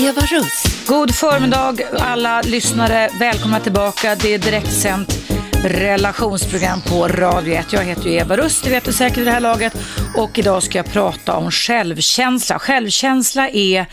[0.00, 0.86] Eva Russ.
[0.86, 3.08] God förmiddag alla lyssnare.
[3.20, 4.14] Välkomna tillbaka.
[4.14, 5.18] Det är direktsänt
[5.64, 7.72] relationsprogram på Radio 1.
[7.72, 9.72] Jag heter ju Eva Russ, det vet du säkert i det här laget.
[10.16, 12.58] Och idag ska jag prata om självkänsla.
[12.58, 13.86] Självkänsla är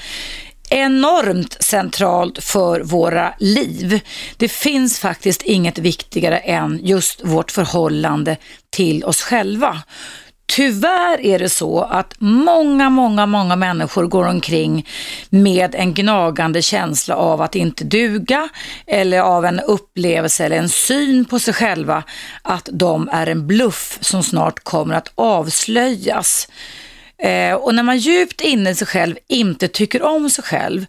[0.70, 4.00] enormt centralt för våra liv.
[4.38, 8.38] Det finns faktiskt inget viktigare än just vårt förhållande
[8.70, 9.81] till oss själva.
[10.48, 14.88] Tyvärr är det så att många, många, många människor går omkring
[15.30, 18.50] med en gnagande känsla av att inte duga
[18.88, 22.04] eller av en upplevelse eller en syn på sig själva
[22.42, 26.48] att de är en bluff som snart kommer att avslöjas.
[27.23, 30.86] Eh, och när man djupt inne i sig själv inte tycker om sig själv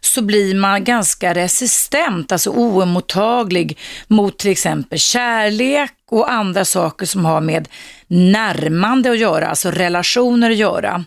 [0.00, 7.24] så blir man ganska resistent, alltså oemottaglig mot till exempel kärlek och andra saker som
[7.24, 7.68] har med
[8.10, 11.04] närmande att göra, alltså relationer att göra.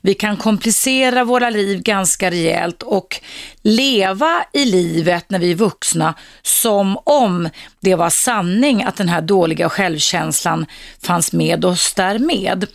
[0.00, 3.20] Vi kan komplicera våra liv ganska rejält och
[3.62, 7.48] leva i livet när vi är vuxna som om
[7.80, 10.66] det var sanning att den här dåliga självkänslan
[11.02, 12.66] fanns med oss därmed.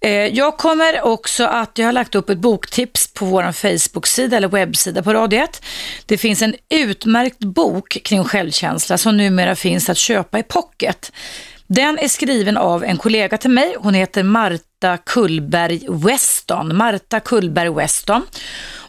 [0.00, 4.48] Eh, jag kommer också att, jag har lagt upp ett boktips på vår Facebook-sida eller
[4.48, 5.62] webbsida på Radio 1.
[6.06, 11.11] Det finns en utmärkt bok kring självkänsla som numera finns att köpa i pocket.
[11.66, 13.76] Den är skriven av en kollega till mig.
[13.78, 16.76] Hon heter Marta Kullberg Weston.
[16.76, 18.26] Marta Kullberg Weston.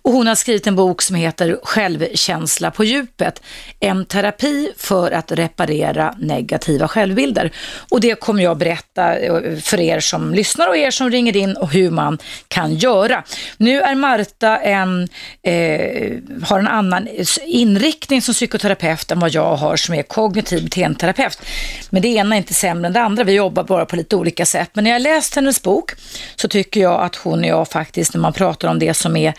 [0.04, 3.42] Och hon har skrivit en bok som heter Självkänsla på djupet.
[3.80, 7.52] En terapi för att reparera negativa självbilder.
[7.90, 11.58] Och det kommer jag berätta eh, för er som lyssnar och er som ringer in
[11.58, 13.24] och hur man kan göra.
[13.58, 15.08] Nu är Marta en,
[15.44, 17.08] eh, har en annan
[17.46, 21.42] inriktning som psykoterapeut än vad jag har som är kognitiv beteendeterapeut.
[21.90, 23.24] Men det ena är inte sämre än det andra.
[23.24, 24.70] Vi jobbar bara på lite olika sätt.
[24.74, 25.92] Men när jag läst hennes bok
[26.36, 29.34] så tycker jag att hon och jag faktiskt, när man pratar om det som är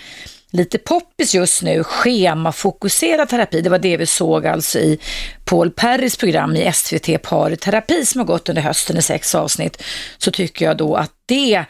[0.55, 3.61] lite poppis just nu, schemafokuserad terapi.
[3.61, 4.99] Det var det vi såg alltså i
[5.45, 9.83] Paul Perrys program i SVT Parterapi som har gått under hösten i sex avsnitt.
[10.19, 11.65] Så tycker jag då att det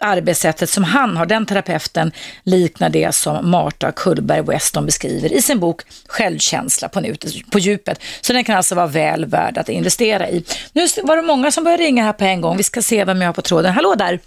[0.00, 2.12] arbetssättet som han har, den terapeuten,
[2.42, 7.14] liknar det som Marta Kullberg Weston beskriver i sin bok Självkänsla på,
[7.50, 8.02] på djupet.
[8.20, 10.44] Så den kan alltså vara väl värd att investera i.
[10.72, 12.56] Nu var det många som började ringa här på en gång.
[12.56, 13.72] Vi ska se vem jag har på tråden.
[13.72, 14.20] Hallå där!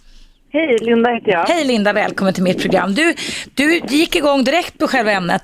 [0.54, 1.44] Hej, Linda heter jag.
[1.46, 2.94] Hej Linda, välkommen till mitt program.
[2.94, 3.14] Du,
[3.56, 5.44] du gick igång direkt på själva ämnet.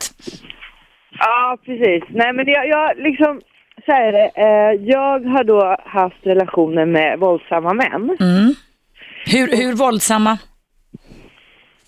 [1.19, 2.03] Ja, precis.
[2.09, 3.41] Nej, men jag, jag liksom,
[3.85, 4.31] så här är det.
[4.35, 8.17] Eh, jag har då haft relationer med våldsamma män.
[8.19, 8.53] Mm.
[9.25, 10.37] Hur, hur våldsamma?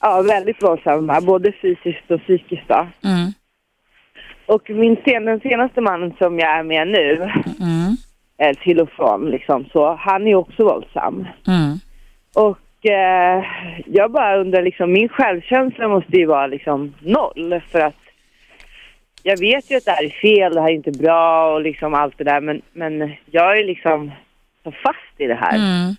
[0.01, 2.72] Ja, väldigt våldsamma, både fysiskt och psykiskt.
[3.03, 3.31] Mm.
[4.46, 7.97] Och min sen, den senaste mannen som jag är med nu, Mm.
[8.41, 11.28] eh, till och från liksom, så han är också våldsam.
[11.47, 11.80] Mm.
[12.36, 13.46] Och eh,
[13.86, 17.96] jag bara undrar liksom, min självkänsla måste ju vara liksom noll för att
[19.24, 21.94] jag vet ju att det här är fel, det här är inte bra och liksom
[21.94, 24.12] allt det där men, men jag är liksom
[24.64, 25.56] så fast i det här.
[25.56, 25.96] Mm.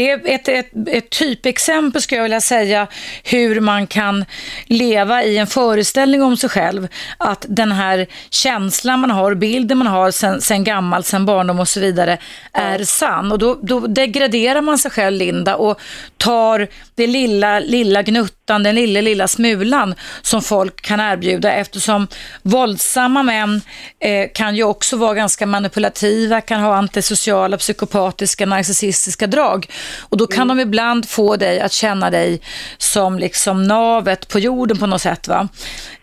[0.00, 2.86] Det är ett, ett, ett typexempel skulle jag vilja säga
[3.24, 4.24] hur man kan
[4.66, 6.88] leva i en föreställning om sig själv.
[7.18, 11.68] Att den här känslan man har, bilden man har sen, sen gammalt, sen barndom och
[11.68, 12.18] så vidare
[12.52, 13.32] är sann.
[13.32, 15.80] Och då, då degraderar man sig själv, Linda, och
[16.16, 22.08] tar det lilla, lilla gnuttan, den lilla, lilla smulan som folk kan erbjuda eftersom
[22.42, 23.60] våldsamma män
[23.98, 29.66] eh, kan ju också vara ganska manipulativa, kan ha antisociala, psykopatiska, narcissistiska drag.
[30.10, 30.56] Och då kan mm.
[30.56, 32.40] de ibland få dig att känna dig
[32.78, 35.28] som liksom navet på jorden på något sätt.
[35.28, 35.48] Va?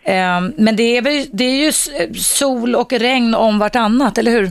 [0.02, 1.72] Eh, men det är, väl, det är ju
[2.14, 4.50] sol och regn om vartannat, eller hur?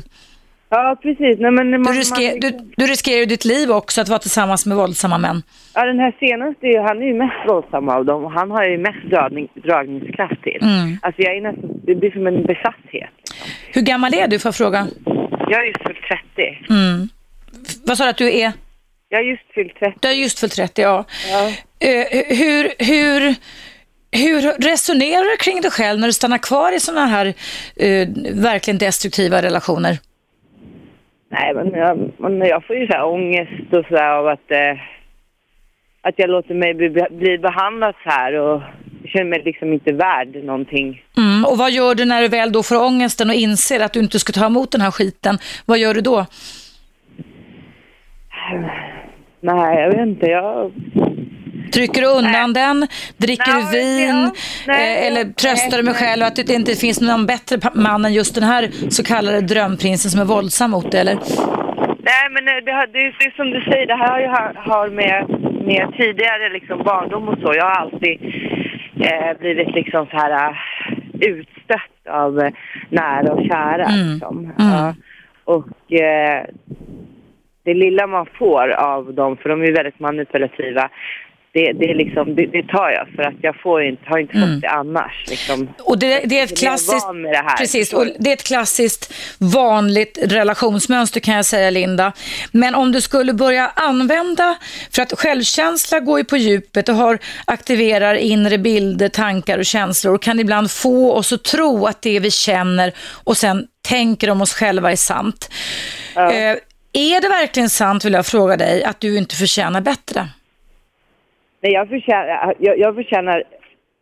[0.69, 1.39] Ja, precis.
[1.39, 2.39] Nej, men man, du, risker, man...
[2.39, 5.43] du, du, riskerar ju ditt liv också att vara tillsammans med våldsamma män.
[5.75, 8.77] Ja, den här senaste, han är ju mest våldsam av dem och han har ju
[8.77, 10.59] mest dragning, dragningskraft till.
[10.61, 10.97] Mm.
[11.01, 13.09] Alltså jag är nästan, det blir som en besatthet.
[13.17, 13.37] Liksom.
[13.73, 14.87] Hur gammal är du, för att fråga?
[15.49, 16.01] Jag är just fyllt
[16.35, 16.65] 30.
[16.69, 17.09] Mm.
[17.85, 18.51] Vad sa du att du är?
[19.09, 19.97] Jag har just fyllt 30.
[20.01, 21.05] Du har just fyllt 30, ja.
[21.31, 21.47] ja.
[21.47, 22.05] Uh,
[22.37, 23.35] hur, hur,
[24.11, 28.77] hur resonerar du kring dig själv när du stannar kvar i sådana här uh, verkligen
[28.77, 29.97] destruktiva relationer?
[31.31, 34.51] Nej, men jag, men jag får ju så här ångest och så här av att,
[34.51, 34.73] eh,
[36.01, 38.61] att jag låter mig bli, bli behandlad så här och
[39.05, 41.01] känner mig liksom inte värd någonting.
[41.17, 43.99] Mm, och vad gör du när du väl då får ångesten och inser att du
[43.99, 45.37] inte ska ta emot den här skiten?
[45.65, 46.25] Vad gör du då?
[49.41, 50.25] Nej, jag vet inte.
[50.25, 50.71] Jag...
[51.73, 52.63] Trycker du undan nej.
[52.63, 52.87] den?
[53.17, 54.31] Dricker du vin?
[54.67, 58.35] Eh, eller tröstar du mig själv att det inte finns någon bättre man än just
[58.35, 61.15] den här så kallade drömprinsen som är våldsam mot dig, eller?
[62.09, 65.29] Nej, men det, det, det är som du säger, det här har har med,
[65.65, 67.53] med tidigare liksom barndom och så.
[67.55, 68.21] Jag har alltid
[69.01, 70.57] eh, blivit liksom så här uh,
[71.19, 72.49] utstött av uh,
[72.89, 73.85] nära och kära.
[73.85, 74.11] Mm.
[74.11, 74.37] Liksom.
[74.37, 74.53] Mm.
[74.57, 74.93] Ja.
[75.43, 76.45] Och eh,
[77.67, 80.89] det lilla man får av dem, för de är väldigt manipulativa,
[81.53, 84.37] det, det, är liksom, det, det tar jag för att jag får inte, har inte
[84.37, 84.53] Mm.
[84.53, 85.25] fått det annars.
[85.29, 85.69] Liksom.
[85.83, 87.57] Och det, det är ett är klassiskt, här.
[87.57, 92.13] precis, och det är ett klassiskt vanligt relationsmönster kan jag säga Linda.
[92.51, 94.55] Men om du skulle börja använda,
[94.95, 100.15] för att självkänsla går ju på djupet och har, aktiverar inre bilder, tankar och känslor
[100.15, 102.93] och kan ibland få oss att tro att det vi känner
[103.23, 105.49] och sen tänker om oss själva är sant.
[106.15, 106.31] Ja.
[106.31, 106.55] Eh,
[106.97, 110.21] är det verkligen sant, vill jag fråga dig, att du inte förtjänar bättre?
[111.61, 113.43] Nej, jag förtjänar, jag, jag förtjänar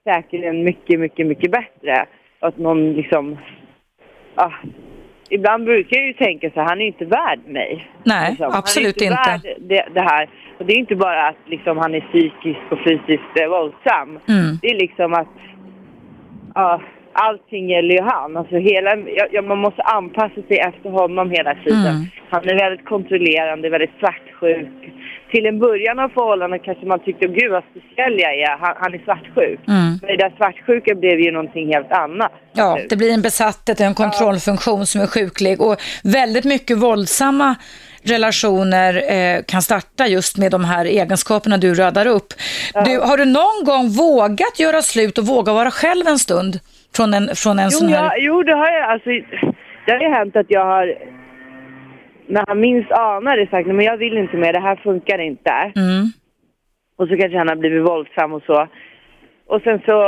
[0.03, 2.05] säkerligen mycket, mycket, mycket bättre.
[2.39, 3.37] Att någon liksom...
[4.35, 4.51] Ah,
[5.29, 7.87] ibland brukar jag ju tänka så här, han är ju inte värd mig.
[8.03, 8.51] Nej, Liksom.
[8.53, 9.47] absolut han är inte.
[9.47, 10.29] Värd det, det här.
[10.59, 14.19] Och det är inte bara att liksom, han är psykisk och fysiskt eh, våldsam.
[14.27, 14.59] Mm.
[14.61, 15.27] Det är liksom att
[16.55, 16.81] ja,
[17.15, 18.37] allting gäller ju han.
[18.37, 21.95] Alltså hela, ja, ja, man måste anpassa sig efter honom hela tiden.
[21.95, 22.05] Mm.
[22.29, 24.93] Han är väldigt kontrollerande, väldigt svartsjuk.
[25.31, 28.93] Till en början av förhållandet kanske man tyckte, gud vad speciell jag är, han, han
[28.93, 29.59] är svartsjuk.
[29.67, 29.89] Mm.
[30.01, 32.31] Men det där svartsjuka blev ju någonting helt annat.
[32.53, 37.55] Ja, det blir en besatthet, en kontrollfunktion som är sjuklig och väldigt mycket våldsamma
[38.03, 42.33] relationer eh, kan starta just med de här egenskaperna du radar upp.
[42.85, 46.59] Du, har du någon gång vågat göra slut och våga vara själv en stund
[46.95, 48.03] från en, från en Jo, sån här...
[48.03, 48.89] ja, jo, det har jag.
[48.89, 49.09] Alltså,
[49.85, 50.95] det har ju hänt att jag har,
[52.27, 55.51] när han minst anar det, sagt men jag vill inte mer, det här funkar inte.
[55.51, 56.05] Mm.
[56.97, 58.67] Och så kanske han har blivit våldsam och så.
[59.47, 59.99] Och sen så,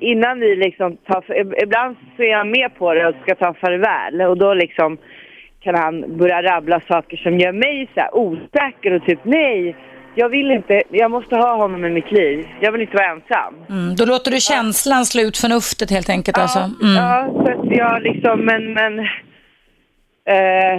[0.00, 1.24] innan vi liksom tar,
[1.62, 4.20] ibland så är han med på det och ska ta farväl.
[4.20, 4.98] Och då liksom
[5.60, 9.76] kan han börja rabbla saker som gör mig så här osäker och typ nej,
[10.18, 12.46] jag vill inte, jag måste ha honom i mitt liv.
[12.60, 13.54] Jag vill inte vara ensam.
[13.68, 13.96] Mm.
[13.96, 16.58] Då låter du känslan slå ut förnuftet helt enkelt alltså?
[16.58, 16.94] Mm.
[16.96, 18.98] Ja, så att jag liksom, men, men...
[20.34, 20.76] Eh,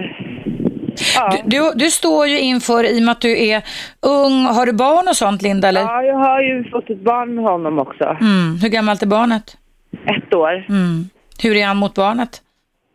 [1.15, 1.38] ja.
[1.45, 3.62] Du, du, du står ju inför, i och med att du är
[4.01, 5.81] ung, har du barn och sånt Linda eller?
[5.81, 8.03] ja, jag har ju fått ett barn med honom också.
[8.03, 8.57] Mm.
[8.62, 9.57] Hur gammalt är barnet?
[10.06, 10.65] Ett år.
[10.69, 11.09] Mm.
[11.44, 12.42] Hur är han mot barnet?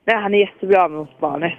[0.07, 1.53] Nej, han är jättebra mot barnet.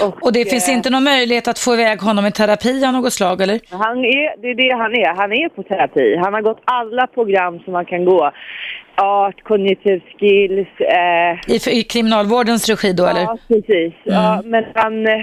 [0.00, 0.12] Mm.
[0.20, 3.12] Och det finns eh, inte någon möjlighet att få iväg honom i terapi av något
[3.12, 3.60] slag, eller?
[3.70, 5.14] Han är, det är det han är.
[5.16, 6.16] Han är på terapi.
[6.16, 8.30] Han har gått alla program som man kan gå.
[8.96, 10.68] Art, kognitiv skills.
[10.80, 13.20] Eh, I, I kriminalvårdens regi då, eller?
[13.20, 13.94] ja, precis.
[14.04, 15.06] Ja, men han...
[15.06, 15.14] Eh,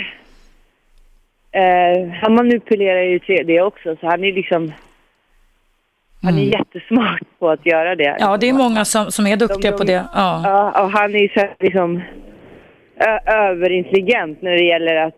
[1.51, 4.71] eh, han manipulerar ju till det också, så han är liksom...
[6.23, 8.17] Han är jättesmart på att göra det.
[8.19, 10.05] Ja, det är många som, som är duktiga De- på det.
[10.13, 10.41] Ja.
[10.43, 12.01] Ja, och han är ju så liksom
[13.25, 15.15] överintelligent när det gäller att...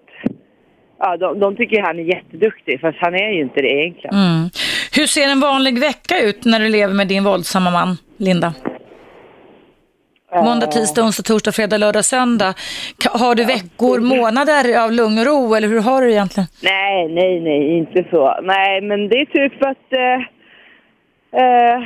[1.00, 4.16] Ja, de, de tycker han är jätteduktig, fast han är ju inte det egentligen.
[4.16, 4.50] Mm.
[4.96, 8.54] Hur ser en vanlig vecka ut när du lever med din våldsamma man, Linda?
[10.36, 12.54] Måndag, tisdag, onsdag, torsdag, fredag, lördag, söndag.
[13.12, 16.48] Har du veckor, månader av lugn och ro eller hur har du egentligen?
[16.64, 18.40] Nej, nej, nej, inte så.
[18.44, 19.94] Nej, men det är typ att...
[20.04, 20.20] Eh,
[21.42, 21.84] eh,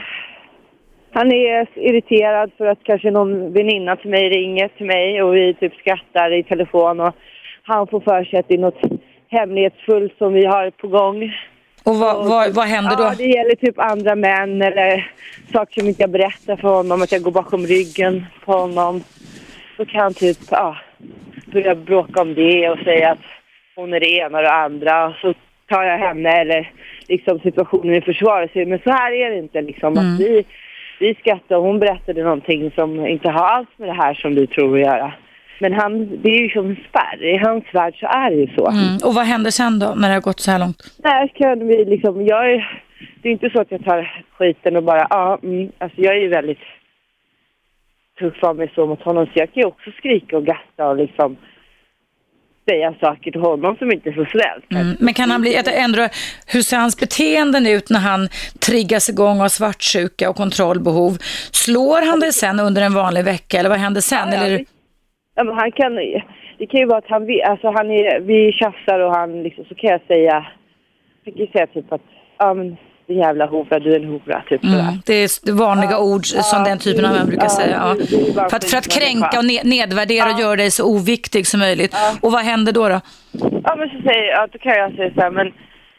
[1.11, 5.53] han är irriterad för att kanske någon väninna till mig ringer till mig och vi
[5.53, 7.15] typ skrattar i telefon och
[7.63, 8.81] han får för sig att det är något
[9.29, 11.31] hemlighetsfullt som vi har på gång.
[11.83, 13.03] Och vad, vad, vad händer då?
[13.03, 15.11] Ja, det gäller typ andra män eller
[15.53, 19.03] saker som inte jag berättar för honom, att jag går bakom ryggen på honom.
[19.77, 20.77] Då kan han typ, ja,
[21.45, 23.19] börja bråka om det och säga att
[23.75, 25.13] hon är det ena och det andra.
[25.21, 25.33] Så
[25.69, 26.71] tar jag henne eller
[27.07, 28.49] liksom situationen i försvar.
[28.53, 29.97] Så- Men så här är det inte liksom.
[29.97, 30.43] Att vi,
[30.99, 34.47] vi skrattar och hon berättade någonting som inte har alls med det här som vi
[34.47, 35.13] tror att göra.
[35.59, 37.23] Men han, det är ju som en spärr.
[37.23, 38.67] I hans värld så är det ju så.
[38.69, 38.97] Mm.
[39.05, 40.97] Och vad händer sen då, när det har gått så här långt?
[40.97, 42.81] Där kan vi liksom, jag är,
[43.21, 46.21] det är inte så att jag tar skiten och bara, ja, mm, alltså jag är
[46.21, 46.65] ju väldigt
[48.19, 50.97] tuff av mig så mot honom så jag kan ju också skrika och gatta och
[50.97, 51.37] liksom
[52.69, 54.71] säga saker till honom som inte är så snällt.
[54.71, 54.97] Mm.
[54.99, 56.09] Men kan han bli, jag ändrar,
[56.53, 58.29] hur ser hans beteenden ut när han
[58.67, 61.17] triggas igång av svartsjuka och kontrollbehov?
[61.51, 64.29] Slår han dig sen under en vanlig vecka eller vad händer sen?
[64.31, 64.65] Ja, eller?
[65.35, 65.95] Ja, men han kan,
[66.57, 69.75] det kan ju vara att han, alltså han är, vi tjafsar och han liksom, så
[69.75, 70.47] kan jag säga,
[71.23, 72.01] jag kan säga typ att,
[72.37, 74.63] ja men din jävla hora, du är en hora, typ.
[74.63, 75.01] Mm.
[75.05, 77.95] Det är vanliga ord som den typen av män brukar ja, säga.
[78.35, 78.49] Ja.
[78.49, 81.95] För, att, för att kränka och ne- nedvärdera och göra dig så oviktig som möjligt.
[82.21, 82.89] Och vad händer då?
[82.89, 82.99] då?
[83.63, 85.47] Ja, men så säger jag, då kan jag säga så här, men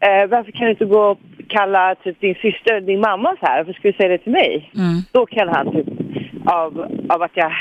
[0.01, 3.59] eh, varför kan du inte gå och kalla typ din syster, din mamma så här?
[3.59, 4.71] Varför ska du säga det till mig?
[4.75, 5.03] Mm.
[5.13, 5.87] Då kan han typ,
[6.45, 6.71] av,
[7.09, 7.53] av att jag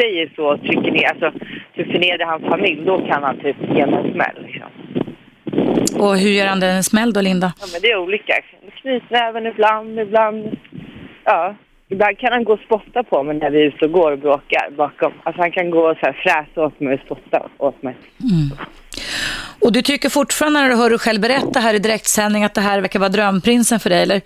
[0.00, 1.30] säger så, trycker ner, alltså
[1.74, 4.70] typ förnedrar hans familj, då kan han typ ge mig en smäll liksom.
[6.00, 7.52] Och hur gör han den en smäll då, Linda?
[7.60, 8.34] Ja, men det är olika.
[8.82, 10.56] knytnäven ibland, ibland...
[11.24, 11.54] Ja,
[11.88, 14.18] ibland kan han gå och spotta på mig när vi är ute och går och
[14.18, 15.12] bråkar bakom.
[15.22, 17.96] Alltså han kan gå och så här fräsa åt mig och spotta åt mig.
[18.20, 18.58] Mm.
[19.60, 22.60] Och du tycker fortfarande när du hör dig själv berätta här i direktsändning att det
[22.60, 24.20] här verkar vara drömprinsen för dig, eller?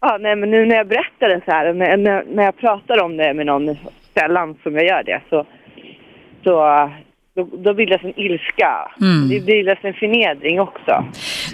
[0.00, 3.16] Ja, nej men nu när jag berättar det så här, när, när jag pratar om
[3.16, 3.76] det med någon
[4.18, 5.46] sällan som jag gör det, så,
[6.44, 6.60] så
[7.38, 8.72] då, då bildas en ilska.
[9.00, 9.28] Mm.
[9.28, 11.04] Det bildas en förnedring också.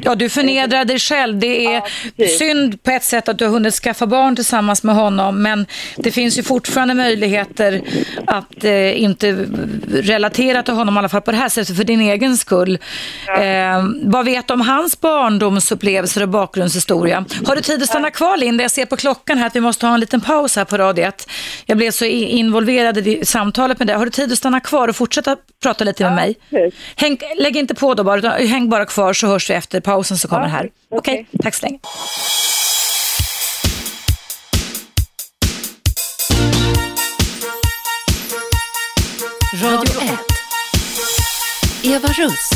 [0.03, 1.39] Ja, du förnedrar dig själv.
[1.39, 1.83] Det är
[2.17, 5.67] ja, synd på ett sätt att du har hunnit skaffa barn tillsammans med honom, men
[5.97, 7.81] det finns ju fortfarande möjligheter
[8.27, 9.47] att eh, inte
[9.89, 12.79] relatera till honom, i alla fall på det här sättet, för din egen skull.
[13.27, 13.43] Ja.
[13.43, 17.25] Eh, vad vet du om hans barndomsupplevelser och bakgrundshistoria?
[17.47, 18.65] Har du tid att stanna kvar, Linda?
[18.65, 21.31] Jag ser på klockan här att vi måste ha en liten paus här på radiet.
[21.67, 23.97] Jag blev så involverad i samtalet med dig.
[23.97, 26.73] Har du tid att stanna kvar och fortsätta prata prata lite med ja, mig.
[26.97, 30.19] Häng, lägg inte på då bara, utan häng bara kvar så hörs vi efter pausen
[30.19, 30.71] som kommer ja, här.
[30.89, 31.39] Okej, okay.
[31.43, 31.79] tack så länge.
[39.63, 40.11] Radio 1.
[41.85, 42.51] Eva Russ.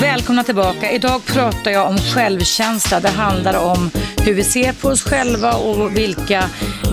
[0.00, 0.90] Välkomna tillbaka.
[0.90, 3.00] Idag pratar jag om självkänsla.
[3.00, 3.90] Det handlar om
[4.24, 6.44] hur vi ser på oss själva och vilka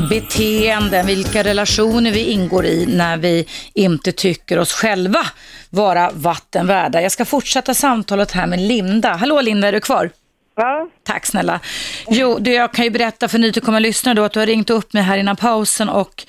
[0.09, 5.19] beteenden, vilka relationer vi ingår i när vi inte tycker oss själva
[5.69, 7.01] vara vatten värda.
[7.01, 9.15] Jag ska fortsätta samtalet här med Linda.
[9.15, 10.09] Hallå Linda, är du kvar?
[10.59, 10.87] Ja.
[11.03, 11.59] Tack snälla.
[12.09, 14.93] Jo, du, jag kan ju berätta för nytillkomna lyssnare då att du har ringt upp
[14.93, 16.25] mig här innan pausen och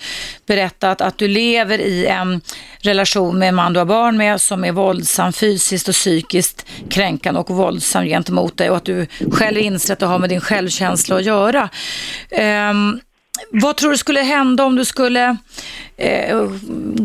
[0.46, 2.40] berättat att du lever i en
[2.78, 7.40] relation med en man du har barn med som är våldsam fysiskt och psykiskt kränkande
[7.40, 11.16] och våldsam gentemot dig och att du själv inser att det har med din självkänsla
[11.16, 11.68] att göra.
[12.70, 13.00] Um,
[13.50, 15.36] vad tror du skulle hända om du skulle
[15.96, 16.48] eh,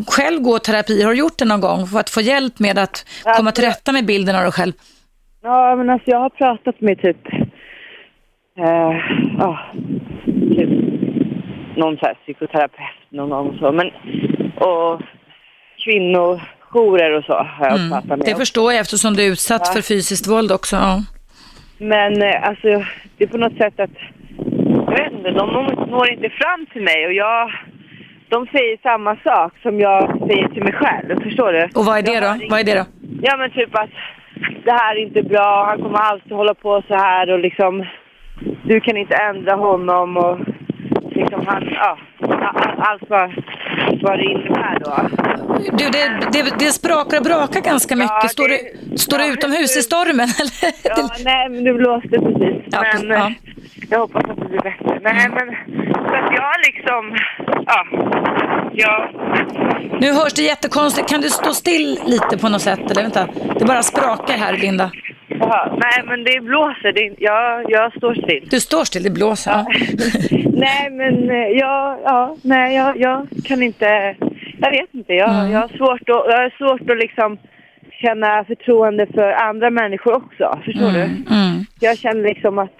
[0.08, 1.02] själv gå terapi?
[1.02, 3.92] Har du gjort det någon gång för att få hjälp med att komma till rätta
[3.92, 4.74] med bilden av dig själv?
[5.46, 7.28] Ja, men alltså jag har pratat med typ,
[8.58, 8.90] eh,
[9.46, 9.60] oh,
[10.56, 10.70] typ
[11.78, 13.92] någon så här psykoterapeut någon gång så, men
[14.56, 15.02] och
[15.84, 18.28] kvinnojourer och så har jag mm, pratat med.
[18.28, 19.74] Det förstår jag eftersom du är utsatt ja.
[19.74, 20.76] för fysiskt våld också.
[20.76, 21.04] Ja.
[21.78, 22.68] Men eh, alltså
[23.18, 23.98] det är på något sätt att,
[24.88, 25.48] jag vet inte, de
[25.90, 27.52] når inte fram till mig och jag
[28.30, 31.64] de säger samma sak som jag säger till mig själv, förstår du?
[31.76, 32.48] Och vad är det då?
[32.50, 32.86] Vad är det då?
[33.22, 33.90] Ja men typ att
[34.66, 37.86] det här är inte bra, han kommer alltid hålla på så här och liksom
[38.64, 40.40] du kan inte ändra honom och
[41.16, 41.98] liksom han, ja,
[42.78, 43.34] allt vad,
[44.02, 45.10] vad det innebär då.
[45.78, 48.22] Du, det, det, det sprakar och brakar ganska mycket.
[48.22, 48.60] Ja, står, det,
[48.92, 50.74] du, står ja, du utomhus i stormen eller?
[50.84, 52.64] Ja, nej men det blåste precis.
[52.72, 53.32] Ja, men ja.
[53.90, 55.00] jag hoppas att det blir bättre.
[55.02, 55.48] Nej men,
[56.08, 57.18] så att jag liksom,
[57.66, 57.86] ja,
[58.76, 59.10] ja.
[60.00, 61.10] Nu hörs det jättekonstigt.
[61.10, 63.28] Kan du stå still lite på något sätt eller vänta?
[63.60, 64.92] Det bara sprakar här Linda.
[65.28, 66.92] Jaha, nej men det blåser.
[66.92, 68.48] Det, jag, jag står still.
[68.52, 69.52] Du står still, det blåser?
[69.52, 69.66] Ja.
[70.54, 74.16] nej men eh, jag, ja, nej jag, jag kan inte,
[74.58, 75.14] jag vet inte.
[75.14, 75.52] Jag, mm.
[75.52, 77.38] jag, har svårt att, jag har svårt att liksom
[77.92, 80.60] känna förtroende för andra människor också.
[80.66, 80.94] Förstår mm.
[80.94, 81.36] du?
[81.36, 81.66] Mm.
[81.80, 82.78] Jag känner liksom att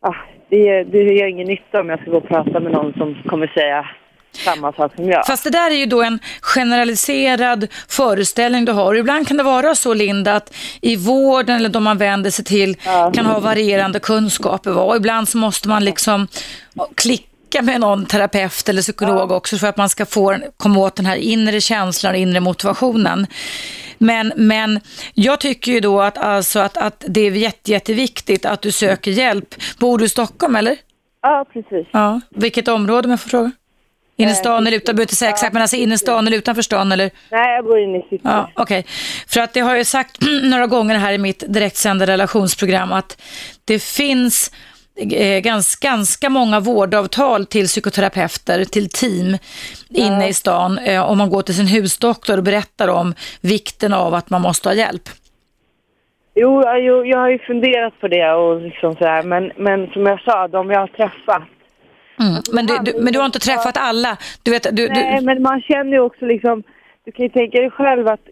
[0.00, 0.14] ah,
[0.50, 3.46] det, det gör ingen nytta om jag ska gå och prata med någon som kommer
[3.46, 3.86] säga
[4.32, 5.26] samma sak som jag.
[5.26, 8.94] Fast det där är ju då en generaliserad föreställning du har.
[8.94, 12.76] Ibland kan det vara så, Linda, att i vården eller de man vänder sig till
[12.84, 13.12] ja.
[13.14, 14.78] kan ha varierande kunskaper.
[14.78, 16.28] Och ibland så måste man liksom
[16.94, 19.36] klicka med någon terapeut eller psykolog ja.
[19.36, 23.26] också för att man ska få komma åt den här inre känslan och inre motivationen.
[23.98, 24.80] Men, men
[25.14, 29.10] jag tycker ju då att, alltså att, att det är jätte, jätteviktigt att du söker
[29.10, 29.54] hjälp.
[29.78, 30.76] Bor du i Stockholm eller?
[31.22, 31.86] Ja, precis.
[31.92, 32.20] Ja.
[32.30, 33.52] Vilket område om jag får fråga?
[34.20, 36.36] Inne i stan eller utan, behöver inte säga exakt, men alltså inne i stan eller
[36.36, 37.10] utanför stan eller?
[37.30, 38.20] Nej, jag bor inne i city.
[38.24, 38.78] Ja, okej.
[38.78, 38.92] Okay.
[39.28, 43.22] För att det har jag sagt några gånger här i mitt direktsända relationsprogram att
[43.64, 44.52] det finns
[45.12, 49.38] eh, ganska, ganska många vårdavtal till psykoterapeuter, till team
[49.90, 50.28] inne ja.
[50.28, 50.78] i stan.
[50.78, 54.68] Eh, om man går till sin husdoktor och berättar om vikten av att man måste
[54.68, 55.08] ha hjälp.
[56.34, 60.06] Jo, jo jag har ju funderat på det och liksom så här, men, men som
[60.06, 61.48] jag sa, de jag har träffat
[62.20, 62.42] Mm.
[62.52, 64.16] Men, du, du, men du har inte träffat alla?
[64.42, 66.62] Du vet, du, Nej, men man känner ju också liksom,
[67.04, 68.28] du kan ju tänka dig själv att,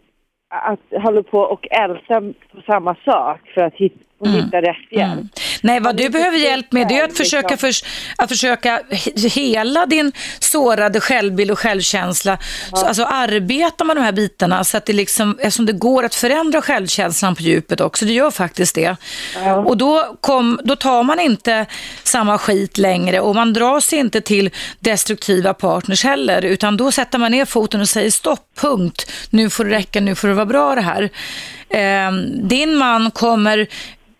[0.49, 2.21] att hålla på och älta
[2.53, 4.45] på samma sak för att hitta och mm.
[4.45, 5.13] hitta rätt hjälp.
[5.13, 5.29] Mm.
[5.61, 7.73] Nej, vad du behöver hjälp med det är att försöka, liksom.
[7.73, 8.83] för, att försöka
[9.35, 12.39] hela din sårade självbild och självkänsla.
[12.71, 12.77] Ja.
[12.77, 16.15] Så, alltså arbeta med de här bitarna så att det liksom, eftersom det går att
[16.15, 18.97] förändra självkänslan på djupet också, det gör faktiskt det.
[19.35, 19.57] Ja.
[19.57, 21.67] Och då, kom, då tar man inte
[22.03, 27.31] samma skit längre och man dras inte till destruktiva partners heller, utan då sätter man
[27.31, 30.75] ner foten och säger stopp, punkt, nu får det räcka, nu får det vara bra
[30.75, 31.11] det här.
[31.69, 33.67] Eh, din man kommer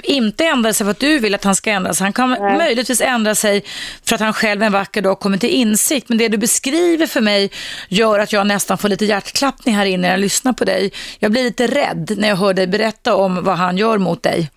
[0.03, 2.05] inte ändra sig för att du vill att han ska ändra sig.
[2.05, 2.59] Han kan Nej.
[2.59, 3.65] möjligtvis ändra sig
[4.05, 6.09] för att han själv en vacker dag kommer till insikt.
[6.09, 7.51] Men det du beskriver för mig
[7.89, 10.93] gör att jag nästan får lite hjärtklappning här inne när jag lyssnar på dig.
[11.19, 14.51] Jag blir lite rädd när jag hör dig berätta om vad han gör mot dig.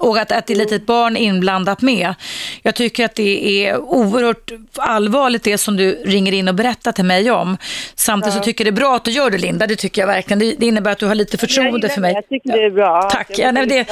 [0.00, 2.14] Och att, att det är ett litet barn inblandat med.
[2.62, 7.04] Jag tycker att det är oerhört allvarligt det som du ringer in och berättar till
[7.04, 7.56] mig om.
[7.94, 10.06] Samtidigt så tycker jag det är bra att du gör det Linda, det tycker jag
[10.06, 10.38] verkligen.
[10.38, 12.12] Det, det innebär att du har lite förtroende för mig.
[12.14, 13.02] Jag tycker det är bra.
[13.02, 13.38] Tack.
[13.38, 13.88] Ja, nej, det,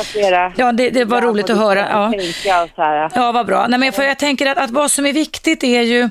[0.56, 1.86] ja, det, det var roligt att höra.
[1.90, 2.12] Ja.
[3.14, 3.66] Ja, vad bra.
[3.66, 6.10] Nej, men för jag tänker att, att vad som är viktigt är ju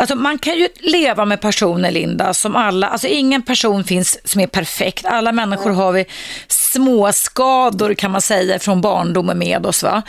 [0.00, 4.40] Alltså man kan ju leva med personer, Linda, som alla, alltså ingen person finns som
[4.40, 5.06] är perfekt.
[5.06, 6.04] Alla människor har vi
[6.48, 10.02] små skador kan man säga från barndomen med oss, va?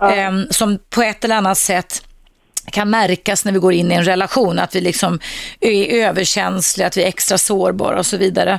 [0.00, 2.02] Ehm, som på ett eller annat sätt
[2.72, 5.20] kan märkas när vi går in i en relation, att vi liksom
[5.60, 8.58] är överkänsliga, att vi är extra sårbara och så vidare.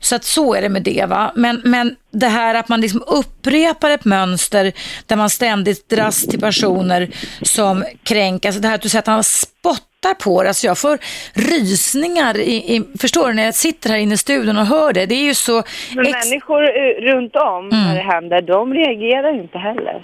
[0.00, 1.06] Så att så är det med det.
[1.08, 1.32] Va?
[1.36, 4.72] Men, men det här att man liksom upprepar ett mönster
[5.06, 7.08] där man ständigt dras till personer
[7.42, 8.48] som kränker.
[8.48, 10.48] Alltså det här att du säger att han spottar på det.
[10.48, 10.98] Alltså jag får
[11.32, 12.38] rysningar.
[12.38, 13.34] I, i, förstår du?
[13.34, 15.06] När jag sitter här inne i studion och hör det.
[15.06, 15.62] Det är ju så...
[15.94, 17.84] Men människor eh, runt om Mm.
[17.86, 20.00] när det händer, de reagerar inte heller.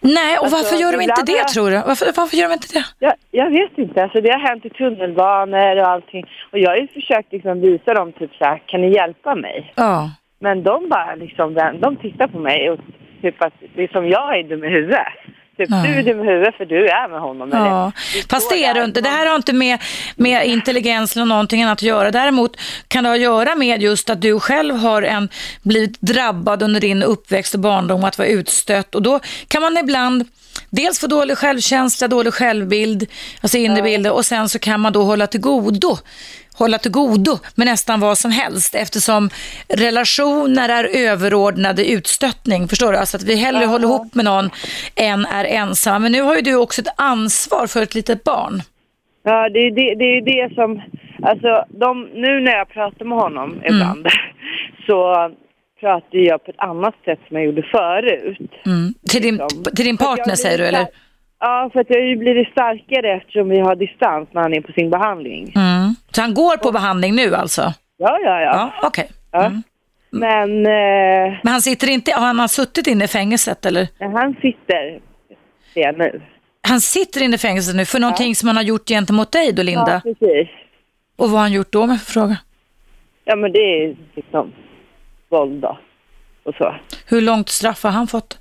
[0.00, 1.76] Nej, och Alltså, varför gör de inte det jag- tror du?
[1.86, 2.84] Varför, varför gör de inte det?
[2.98, 6.24] Jag, jag vet inte, alltså det har hänt i tunnelbanor och allting.
[6.52, 9.72] Och jag har ju försökt liksom visa dem typ så här, kan ni hjälpa mig?
[9.76, 10.10] Ja.
[10.40, 12.78] Men de bara liksom, de tittar på mig och
[13.22, 14.98] typ att det är som jag är dum i huvudet.
[15.56, 15.82] Typ Ja.
[15.86, 17.50] du är dum i huvudet för du är med honom.
[17.52, 17.92] Ja,
[18.30, 19.00] fast det är det inte.
[19.00, 19.78] och- Det här har inte med,
[20.16, 22.10] med intelligens eller någonting annat att göra.
[22.10, 22.56] Däremot
[22.88, 25.28] kan det ha att göra med just att du själv har en,
[25.62, 28.94] blivit drabbad under din uppväxt och barndom att vara utstött.
[28.94, 30.24] Och då kan man ibland
[30.70, 33.06] dels få dålig självkänsla, dålig självbild,
[33.42, 35.96] alltså inre bilder och sen så kan man då hålla till godo
[36.64, 39.30] hålla till godo med nästan vad som helst eftersom
[39.68, 42.68] relationer är överordnade utstöttning.
[42.68, 42.98] Förstår du?
[42.98, 44.50] Alltså att vi hellre håller ihop med någon
[44.96, 45.98] än är ensamma.
[45.98, 48.62] Men nu har ju du också ett ansvar för ett litet barn.
[49.22, 50.82] Ja, det är det, det, är det som...
[51.22, 53.74] Alltså, de, nu när jag pratar med honom Mm.
[53.74, 54.06] ibland
[54.86, 55.30] så
[55.80, 58.50] pratar jag på ett annat sätt som jag gjorde förut.
[58.66, 58.94] Mm.
[59.10, 59.64] Till, din, Liksom.
[59.76, 60.86] till din partner säger du eller?
[61.40, 64.60] Ja, för att jag har ju blivit starkare eftersom vi har distans när han är
[64.60, 65.52] på sin behandling.
[65.56, 65.94] Mm.
[66.10, 67.62] Så han går på behandling nu alltså?
[67.96, 68.52] Ja, ja, ja.
[68.52, 69.10] Ja, okej.
[69.30, 69.44] ja.
[69.44, 69.62] Mm.
[70.10, 73.88] Men eh, Men han sitter inte, har han suttit inne i fängelset eller?
[73.98, 75.00] han sitter
[75.74, 76.22] det nu.
[76.68, 79.62] Han sitter inne i fängelset nu för någonting som han har gjort gentemot dig då
[79.62, 80.02] Linda?
[80.04, 80.48] Ja, precis.
[81.16, 82.36] Och vad har han gjort då med för fråga?
[83.24, 84.52] Ja, men det är liksom
[85.28, 85.78] våld då.
[86.42, 86.74] Och så.
[87.06, 88.38] Hur långt straff har han fått?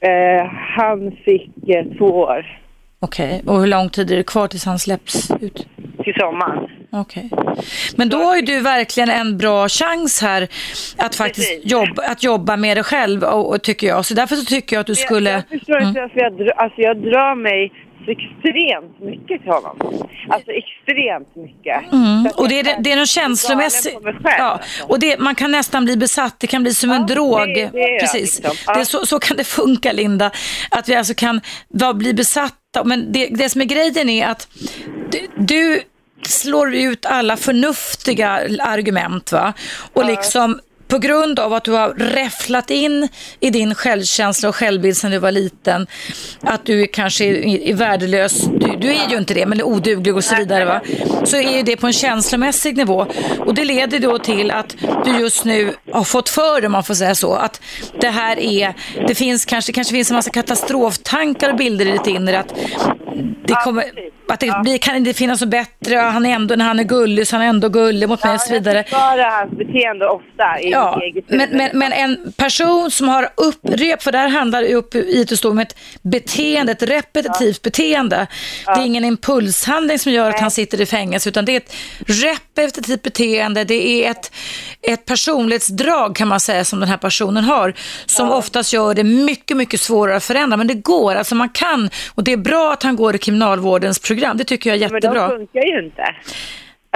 [0.00, 2.58] Eh, han fick eh, två år
[2.98, 5.66] Okej, och hur lång tid är det kvar tills han släpps ut?
[6.04, 6.70] till sommaren.
[6.94, 7.30] Okej.
[7.96, 10.48] Men då har ju du verkligen en bra chans här
[10.96, 14.06] att faktiskt jobba, att jobba med dig själv, och, och tycker jag.
[14.06, 15.30] Så därför så tycker jag att du skulle...
[15.30, 17.72] Jag, jag förstår inte varför jag, alltså jag drar mig
[18.06, 19.76] extremt mycket till honom.
[20.28, 21.92] Alltså extremt mycket.
[21.92, 22.28] Mm.
[22.36, 23.96] Och det är, det är någon känslomässig...
[24.24, 24.84] Ja, alltså.
[24.86, 27.38] och det, man kan nästan bli besatt, det kan bli som en Ja, drog.
[27.54, 28.38] det- det Precis.
[28.38, 28.56] liksom.
[28.66, 28.74] Ja.
[28.78, 30.30] Det så, så kan det funka Linda,
[30.70, 31.40] att vi alltså kan
[31.94, 32.84] bli besatta.
[32.84, 34.48] Men det, det som är grejen är att
[35.36, 35.82] du
[36.28, 38.28] slår ut alla förnuftiga
[38.60, 39.52] argument va?
[39.92, 40.60] och liksom
[40.92, 43.08] på grund av att du har räfflat in
[43.40, 45.86] i din självkänsla och självbild sedan du var liten,
[46.40, 50.16] att du kanske är, är värdelös, du, du är ju inte det, men är oduglig
[50.16, 50.80] och så vidare, va?
[51.24, 53.06] så är ju det på en känslomässig nivå.
[53.38, 56.84] Och det leder då till att du just nu har fått för dig, om man
[56.84, 57.60] får säga så, att
[58.00, 58.74] det här är,
[59.06, 62.54] det finns kanske, kanske finns en massa katastroftankar och bilder i ditt inre, att
[63.46, 63.84] det kommer,
[64.28, 67.26] att det blir, kan inte finnas något bättre, han är ändå, när han är gullig
[67.26, 68.76] så han är ändå gullig mot mig och så vidare.
[68.76, 74.02] Jag försvarar hans beteende ofta i Ja, men, men, men en person som har upprep,
[74.02, 78.26] för där handlar det upp i att stå om ett beteende, ett repetitivt beteende.
[78.66, 81.74] Det är ingen impulshandling som gör att han sitter i fängelse, utan det är ett
[82.06, 83.64] repetitivt beteende.
[83.64, 84.32] Det är ett,
[84.82, 87.74] ett personlighetsdrag kan man säga som den här personen har,
[88.06, 90.56] som oftast gör det mycket, mycket svårare att förändra.
[90.56, 93.98] Men det går, alltså man kan, och det är bra att han går i kriminalvårdens
[93.98, 94.36] program.
[94.36, 95.28] Det tycker jag är Men de jättebra.
[95.28, 96.02] funkar ju inte.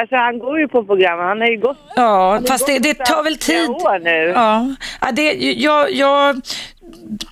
[0.01, 3.23] Alltså han går ju på program, han har ju gått Ja, fast det, det tar
[3.23, 3.69] väl tid.
[3.71, 4.33] år nu.
[4.35, 4.67] Ja,
[5.01, 6.37] ja det, jag, jag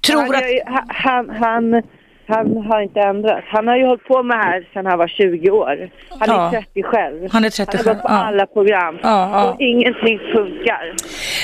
[0.06, 0.84] tror han, att...
[0.88, 1.82] han, han,
[2.26, 3.44] han, har inte ändrat.
[3.46, 5.90] Han har ju hållit på med det här sedan han var 20 år.
[6.20, 6.46] Han Ja.
[6.46, 7.28] är 30 själv.
[7.32, 8.24] Han är 30 Han har gått på ja.
[8.24, 8.98] alla program.
[9.02, 9.44] Ja.
[9.50, 10.94] Och ingenting funkar.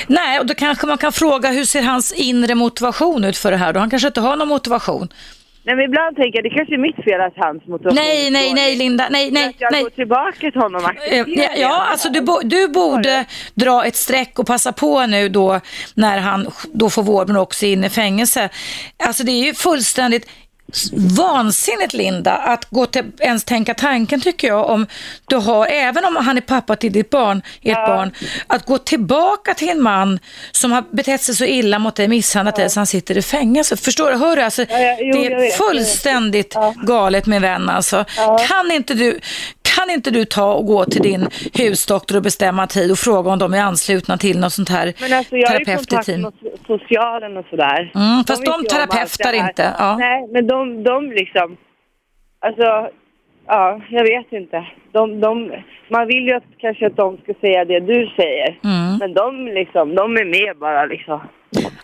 [0.07, 3.57] Nej, och då kanske man kan fråga hur ser hans inre motivation ut för det
[3.57, 3.73] här?
[3.73, 5.07] Då han kanske inte har någon motivation.
[5.63, 8.53] Nej men ibland tänker jag det kanske är mitt fel att hans motivation Nej, nej,
[8.53, 9.83] nej Linda, nej, nej, Att jag nej.
[9.83, 13.95] går tillbaka till honom Eh, accepterar Ja, ja, alltså du, bo, du borde dra ett
[13.95, 15.59] streck och passa på nu då
[15.95, 18.49] när han då får vård men också in i fängelse.
[19.03, 20.29] Alltså det är ju fullständigt
[21.17, 24.87] vansinnigt Linda att gå till, ens tänka tanken tycker jag om
[25.27, 28.11] du har, även om han är pappa till ditt barn, ert barn,
[28.47, 30.19] att gå tillbaka till en man
[30.51, 33.77] som har betett sig så illa mot dig, misshandlat dig så han sitter i fängelse.
[33.77, 34.17] Förstår du?
[34.17, 34.41] Hör du?
[34.41, 38.05] Alltså, Ja, ja, jo, det jag är jag fullständigt galet min vän alltså.
[38.47, 39.19] Kan inte du
[39.75, 43.39] kan inte du ta och gå till din husdoktor och bestämma tid och fråga om
[43.39, 46.21] de är anslutna till något sånt här Men alltså jag har ju kontakt terapeutteam?
[46.21, 46.33] med
[46.67, 47.91] socialen och sådär.
[47.95, 49.97] Mm, fast de allt terapeutar inte, ja.
[49.97, 51.57] Nej, men de, de liksom,
[52.39, 52.67] alltså,
[53.47, 54.67] ja, jag vet inte.
[54.91, 55.51] De, de,
[55.89, 58.59] man vill ju att, kanske att de ska säga det du säger.
[58.63, 58.97] Mm.
[58.99, 61.21] Men de liksom, de är med bara liksom.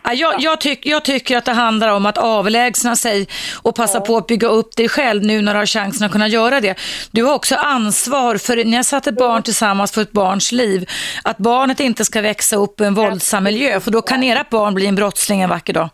[0.04, 3.26] Ja, jag, jag, tyck, jag tycker att det handlar om att avlägsna sig
[3.62, 6.28] och passa på att bygga upp dig själv nu när du har chansen att kunna
[6.28, 6.74] göra det.
[7.10, 10.88] Du har också ansvar för, ni har satt ett barn tillsammans för ett barns liv,
[11.24, 14.74] att barnet inte ska växa upp i en våldsam miljö, för då kan ert barn
[14.74, 15.88] bli en brottsling en vacker dag.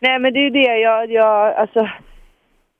[0.00, 1.88] Nej men det är det jag, jag, alltså,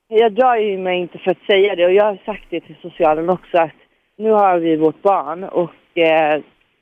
[0.07, 2.75] jag drar ju mig inte för att säga det och jag har sagt det till
[2.81, 3.71] socialen också att
[4.17, 6.41] nu har vi vårt barn och eh,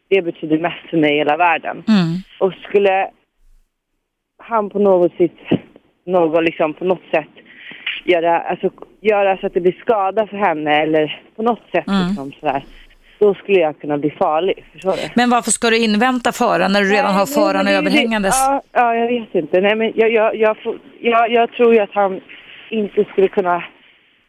[0.09, 1.83] det betyder mest för mig i hela världen.
[1.87, 2.15] Mm.
[2.39, 3.09] Och skulle
[4.37, 5.59] han på något sätt,
[6.05, 7.29] någon liksom på något sätt
[8.03, 8.69] göra, alltså,
[9.01, 12.07] göra så att det blir skada för henne eller på något sätt Mm.
[12.07, 12.63] liksom sådär,
[13.19, 15.09] då skulle jag kunna bli farlig, förstår du?
[15.15, 18.35] Men varför ska du invänta faran när du redan har faran överhängandes?
[18.47, 19.61] Ja, ja, jag vet inte.
[19.61, 20.35] Nej, men jag, jag,
[21.01, 22.21] jag, jag tror ju att han
[22.69, 23.63] inte skulle kunna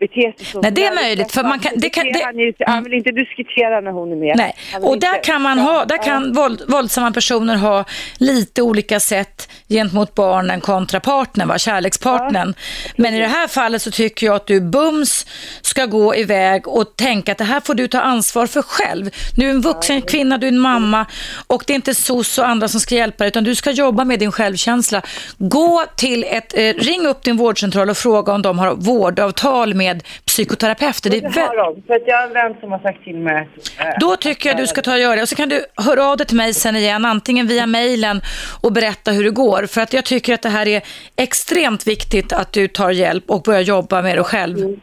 [0.00, 0.60] bete sig så.
[0.60, 3.10] Nej, det är möjligt, för man kan- det kan- det- Han, ju- han vill inte
[3.10, 4.34] diskutera när hon är med.
[4.36, 7.84] Nej, och där inte- kan man ha, där kan våld, våldsamma personer ha
[8.18, 11.58] lite olika sätt gentemot barnen kontra partnern, va?
[11.58, 12.54] kärlekspartnern.
[12.96, 15.26] Men i det här fallet så tycker jag att du bums
[15.62, 19.10] ska gå iväg och tänka att det här får du ta ansvar för själv.
[19.36, 21.06] Du är en vuxen kvinna, du är en mamma
[21.46, 24.04] och det är inte SOS och andra som ska hjälpa dig utan du ska jobba
[24.04, 25.02] med din självkänsla.
[25.38, 29.89] Gå till ett, eh, ring upp din vårdcentral och fråga om de har vårdavtal med
[30.26, 31.10] psykoterapeuter.
[31.10, 31.82] Det har de.
[31.86, 33.48] För att jag har en vän som har sagt till mig
[33.78, 35.22] äh, då tycker jag du ska ta och göra det.
[35.22, 38.20] Och så kan du höra av dig till mig sen igen, antingen via mejlen
[38.60, 39.66] och berätta hur det går.
[39.66, 40.82] För att jag tycker att det här är
[41.16, 44.80] extremt viktigt att du tar hjälp och börjar jobba med det själv.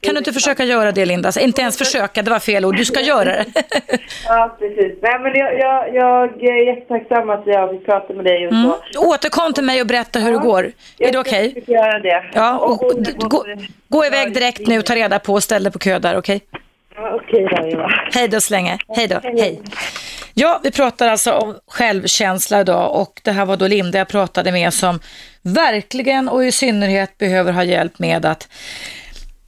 [0.00, 1.28] Kan du inte försöka göra det Linda?
[1.28, 2.76] Alltså, inte ens försöka, det var fel ord.
[2.76, 3.44] Du ska göra det.
[4.26, 4.98] Ja, precis.
[5.02, 8.72] Nej, men jag, jag, jag är jättetacksam att jag fick prata med dig och Mm.
[8.92, 9.00] så.
[9.08, 10.72] Återkom till mig och berätta hur det går.
[10.98, 11.52] Är det okej?
[11.54, 12.24] Jag ska göra det.
[12.34, 13.44] Ja, och, och- gå,
[13.88, 16.40] gå iväg direkt nu, ta reda på och ställ dig på kö där, okej?
[16.96, 17.90] Ja, Okej då, Eva.
[18.14, 18.78] Hej då så länge.
[18.96, 19.20] Hej då.
[19.22, 19.60] Hej.
[20.34, 24.52] Ja, vi pratar alltså om självkänsla idag och det här var då Linda jag pratade
[24.52, 25.00] med som
[25.42, 28.48] verkligen och i synnerhet behöver ha hjälp med att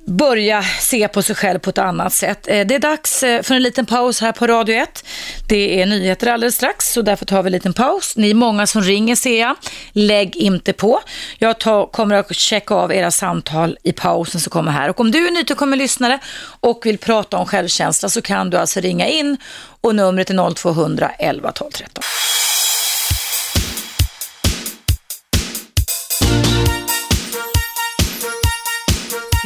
[0.06, 2.48] börja se på sig själv på ett annat sätt.
[2.48, 5.04] Eh, det är dags eh, för en liten paus här på Radio 1.
[5.48, 8.16] Det är nyheter alldeles strax så därför tar vi en liten paus.
[8.16, 9.56] Ni är många som ringer ser jag.
[9.92, 11.00] Lägg inte på.
[11.38, 14.90] Jag tar, kommer att checka av era samtal i pausen som kommer här.
[14.90, 16.18] Och om du är nytillkommen lyssnare
[16.60, 19.36] och vill prata om självkänsla så kan du alltså ringa in
[19.80, 22.02] och numret är 0200 11 12 13.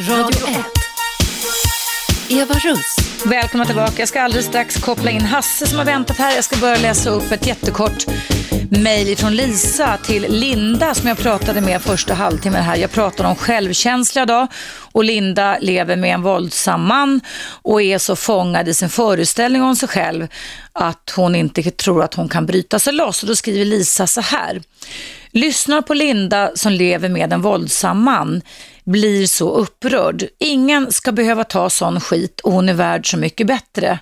[0.09, 0.57] Radio 1.
[2.29, 2.95] Eva Russ.
[3.25, 3.93] Välkomna tillbaka.
[3.97, 6.35] Jag ska alldeles strax koppla in Hasse som har väntat här.
[6.35, 8.05] Jag ska börja läsa upp ett jättekort
[8.69, 12.75] mejl från Lisa till Linda som jag pratade med första halvtimmen här.
[12.75, 14.47] Jag pratade om självkänsla idag
[14.91, 17.21] och Linda lever med en våldsam man
[17.61, 20.27] och är så fångad i sin föreställning om sig själv
[20.73, 23.23] att hon inte tror att hon kan bryta sig loss.
[23.23, 24.61] Och då skriver Lisa så här.
[25.31, 28.41] Lyssnar på Linda som lever med en våldsam man
[28.87, 30.27] blir så upprörd.
[30.39, 33.99] Ingen ska behöva ta sån skit och hon är värd så mycket bättre.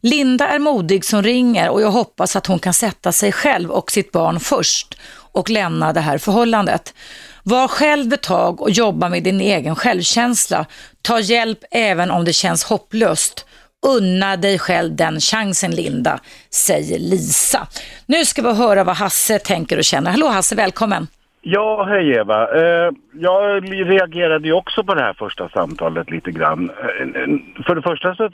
[0.00, 3.92] Linda är modig som ringer och jag hoppas att hon kan sätta sig själv och
[3.92, 4.98] sitt barn först
[5.32, 6.94] och lämna det här förhållandet.
[7.42, 10.66] Var själv ett tag och jobba med din egen självkänsla.
[11.02, 13.46] Ta hjälp även om det känns hopplöst.
[13.86, 17.66] Unna dig själv den chansen Linda, säger Lisa.
[18.06, 20.10] Nu ska vi höra vad Hasse tänker och känner.
[20.10, 21.06] Hallå Hasse, välkommen.
[21.44, 22.48] Ja, hej Eva.
[22.56, 26.70] Eh, jag reagerade ju också på det här första samtalet lite grann.
[26.70, 28.30] Eh, för det första så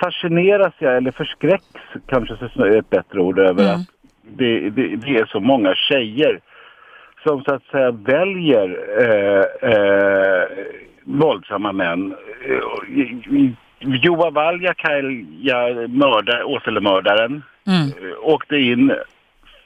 [0.00, 1.64] fascineras jag, eller förskräcks
[2.06, 3.74] kanske är ett bättre ord, över Mm.
[3.74, 3.86] att
[4.22, 6.40] det, det, det är så många tjejer
[7.22, 10.42] som så att säga väljer eh, eh,
[11.04, 12.14] våldsamma män.
[12.48, 18.14] Eh, Valjakkaja, mördar, Åselemördaren, Mm.
[18.22, 18.92] åkte in,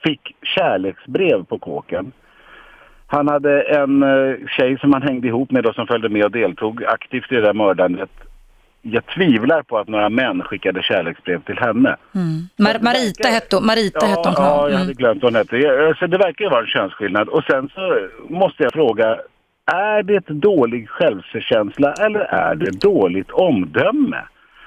[0.04, 2.12] fick kärleksbrev på kåken.
[3.14, 6.30] Han hade en eh, tjej som han hängde ihop med och som följde med och
[6.30, 8.10] deltog aktivt i det där mördandet.
[8.82, 11.96] Jag tvivlar på att några män skickade kärleksbrev till henne.
[12.58, 13.66] Mar Marita hette hon.
[13.66, 14.34] Marita hette hon.
[14.36, 14.94] Ja, jag hade Mm.
[14.94, 15.56] glömt vad hon hette.
[15.56, 17.28] Jag- Alltså, det verkar ju vara en könsskillnad.
[17.28, 17.98] Och sen så
[18.28, 19.16] måste jag fråga,
[19.72, 24.22] är det dålig självkänsla eller är det dåligt omdöme?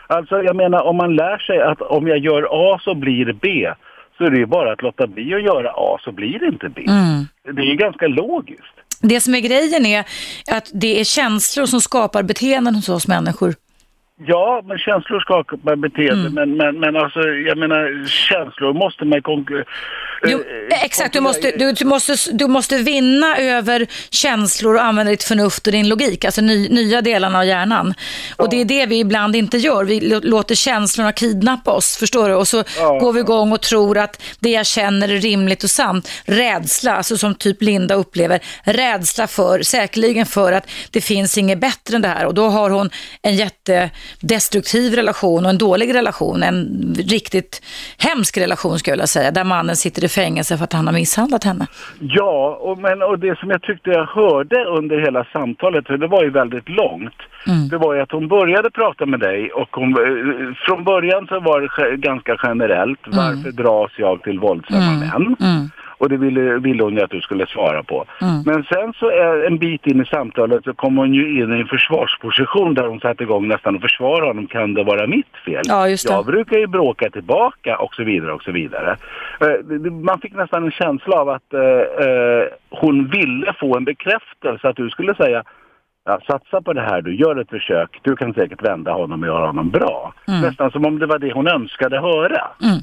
[0.07, 3.73] Alltså jag menar om man lär sig att om jag gör A så blir B
[4.17, 6.69] så är det ju bara att låta bli att göra A så blir det inte
[6.69, 6.82] B.
[6.88, 7.25] Mm.
[7.56, 8.75] Det är ju ganska logiskt.
[9.01, 10.06] Det som är grejen är
[10.51, 13.56] att det är känslor som skapar beteenden hos oss människor.
[14.25, 16.27] Ja, men känslor skapar beteende.
[16.30, 16.34] Mm.
[16.34, 19.65] Men, men, men alltså, jag menar, känslor måste man konkurrera...
[20.27, 20.43] Jo,
[20.84, 25.67] exakt, du måste, du, du, måste, du måste vinna över känslor och använda ditt förnuft
[25.67, 27.93] och din logik, alltså ny, nya delarna av hjärnan.
[28.38, 29.84] Och det är det vi ibland inte gör.
[29.84, 32.36] Vi lå- låter känslorna kidnappa oss, förstår du?
[32.36, 32.99] Och så Ja.
[32.99, 36.12] går vi igång och tror att det jag känner är rimligt och sant.
[36.25, 41.95] Rädsla, alltså som typ Linda upplever, rädsla för, säkerligen för att det finns inget bättre
[41.95, 42.25] än det här.
[42.25, 42.89] Och då har hon
[43.21, 43.36] en
[44.22, 46.58] jättedestruktiv relation och en dålig relation, en
[46.98, 47.62] riktigt
[47.98, 50.93] hemsk relation skulle jag vilja säga, där mannen sitter i fängelse för att han har
[50.93, 51.67] misshandlat henne.
[52.00, 56.08] Ja, och, men, och det som jag tyckte jag hörde under hela samtalet, för det
[56.08, 57.20] var ju väldigt långt,
[57.70, 61.39] det var ju att hon började prata med dig och hon, eh, från början så
[61.39, 65.36] var det ganska generellt, varför dras jag till våldsamma män?
[65.97, 68.05] Och det ville, ville hon ju att du skulle svara på.
[68.45, 71.60] Men sen så är en bit in i samtalet så kom hon ju in i
[71.60, 74.47] en försvarsposition där hon satte igång nästan att försvara honom.
[74.47, 75.62] Kan det vara mitt fel?
[75.63, 76.13] Ja, just det.
[76.13, 78.97] Jag brukar ju bråka tillbaka och så vidare och så vidare.
[79.41, 81.62] Eh, Man fick nästan en känsla av att eh,
[82.07, 85.43] eh, hon ville få en bekräftelse att du skulle säga
[86.10, 87.99] Ja, satsa på det här du, gör ett försök.
[88.01, 90.13] Du kan säkert vända honom och göra honom bra.
[90.25, 92.47] Nästan som om det var det hon önskade höra.
[92.63, 92.77] Mm.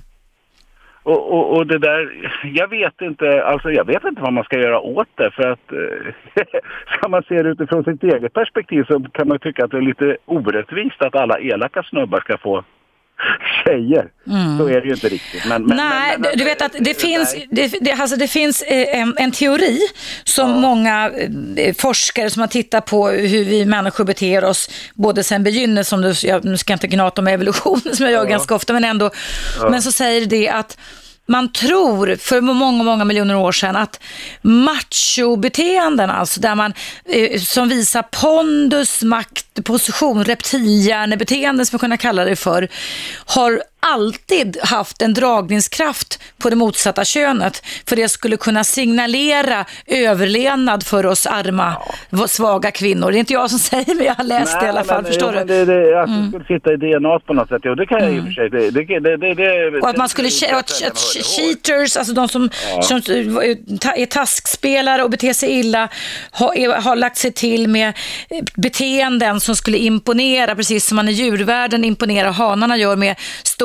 [1.05, 4.59] Och, och, och det där, jag vet inte, alltså jag vet inte vad man ska
[4.59, 6.45] göra åt det för att eh,
[6.97, 9.81] ska man se det utifrån sitt eget perspektiv så kan man tycka att det är
[9.81, 12.65] lite orättvist att alla elaka snubbar ska få
[13.65, 14.09] tjejer.
[14.59, 15.45] Så är det ju inte riktigt.
[15.49, 15.91] Men, men, Mm.
[15.91, 17.49] Nej, men, du vet att det finns, nej.
[17.51, 19.81] det, det, alltså det finns eh, en, en teori
[20.25, 21.11] som många
[21.57, 26.01] eh, forskare som har tittat på hur vi människor beter oss, både sen begynnelsen, som
[26.01, 29.11] du, jag nu ska inte gnata om evolution som jag gör ganska ofta, men ändå,
[29.71, 30.79] men så säger det att
[31.27, 34.01] man tror för många, många miljoner år sedan att
[34.43, 42.25] machobeteenden, alltså där man eh, som visar pondus, makt, position, reptilhjärnebeteenden som man kunna kalla
[42.25, 42.69] det för,
[43.27, 47.63] har alltid haft en dragningskraft på det motsatta könet.
[47.89, 51.77] För det skulle kunna signalera överlevnad för oss arma,
[52.29, 53.11] svaga kvinnor.
[53.11, 55.13] Det är inte jag som säger men jag har läst det i alla fall, men,
[55.13, 55.55] förstår jo, du?
[55.55, 55.67] Mm.
[55.67, 58.13] Det, det, att det skulle sitta i DNA på något sätt, jo det kan jag
[58.15, 58.51] i och för sig.
[58.51, 60.71] Det, det, det, det, Och att man skulle, att,
[61.25, 62.51] cheaters, alltså de som,
[62.83, 65.89] som är taskspelare och beter sig illa,
[66.31, 71.13] har, har lagt sig till med eh, beteenden som skulle imponera, precis som man i
[71.13, 73.17] djurvärlden imponerar, hanarna gör med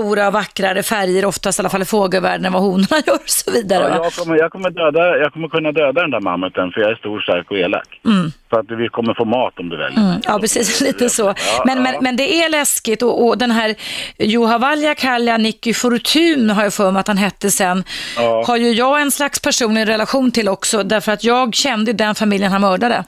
[0.09, 3.51] stora vackrare färger, oftast i alla fall i fågelvärlden än vad honorna gör och så
[3.51, 3.83] vidare.
[3.89, 6.91] Ja, jag, kommer, jag, kommer döda, jag kommer kunna döda den där mammuten för jag
[6.91, 8.01] är stor, stark och elak.
[8.49, 9.99] Så att vi kommer få mat om du väljer.
[9.99, 10.81] Mm, ja, precis.
[10.87, 11.23] Lite så.
[11.23, 11.83] Ja, Men, ja.
[11.83, 13.75] men, men det är läskigt och, och den här
[14.19, 17.83] Juha Valjakalja, Nicky Fortun har jag för mig att han hette sen,
[18.45, 22.51] har ju jag en slags personlig relation till också, därför att jag kände den familjen
[22.51, 23.03] han mördade.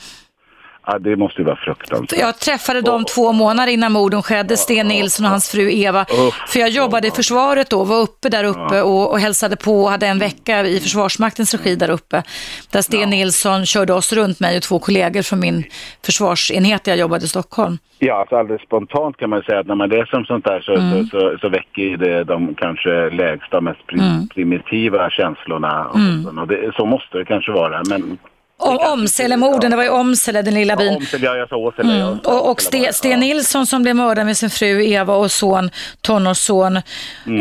[0.85, 2.19] Ja, det måste ju vara fruktansvärt.
[2.19, 6.01] Jag träffade dem två månader innan morden skedde, Sten Nilsson och hans fru Eva.
[6.01, 6.33] Uff.
[6.47, 9.89] För jag jobbade i försvaret då, var uppe där uppe och, och hälsade på och
[9.89, 12.23] hade en vecka i Försvarsmaktens regi där uppe.
[12.71, 15.63] Där Sten Nilsson körde oss runt, mig och två kollegor från min
[16.05, 17.77] försvarsenhet där jag jobbade i Stockholm.
[17.99, 20.75] Ja, alltså alldeles spontant kan man säga att när man läser om sånt där så,
[20.75, 21.05] Mm.
[21.05, 24.27] så, så, så väcker det de kanske lägsta, mest prim, Mm.
[24.27, 25.85] primitiva känslorna.
[25.85, 27.81] Och, och det, så måste det kanske vara.
[27.89, 28.17] Men
[28.61, 30.93] Om Omselemorden, det var i Omsele, den lilla byn.
[30.97, 31.93] Åsele, ja, jag sa Åsele.
[31.95, 32.07] Mm.
[32.07, 32.91] Och, och Åsele bara.
[32.91, 35.69] Ste, Sten Nilsson som blev mördad med sin fru Eva och son,
[36.01, 36.77] tonårsson,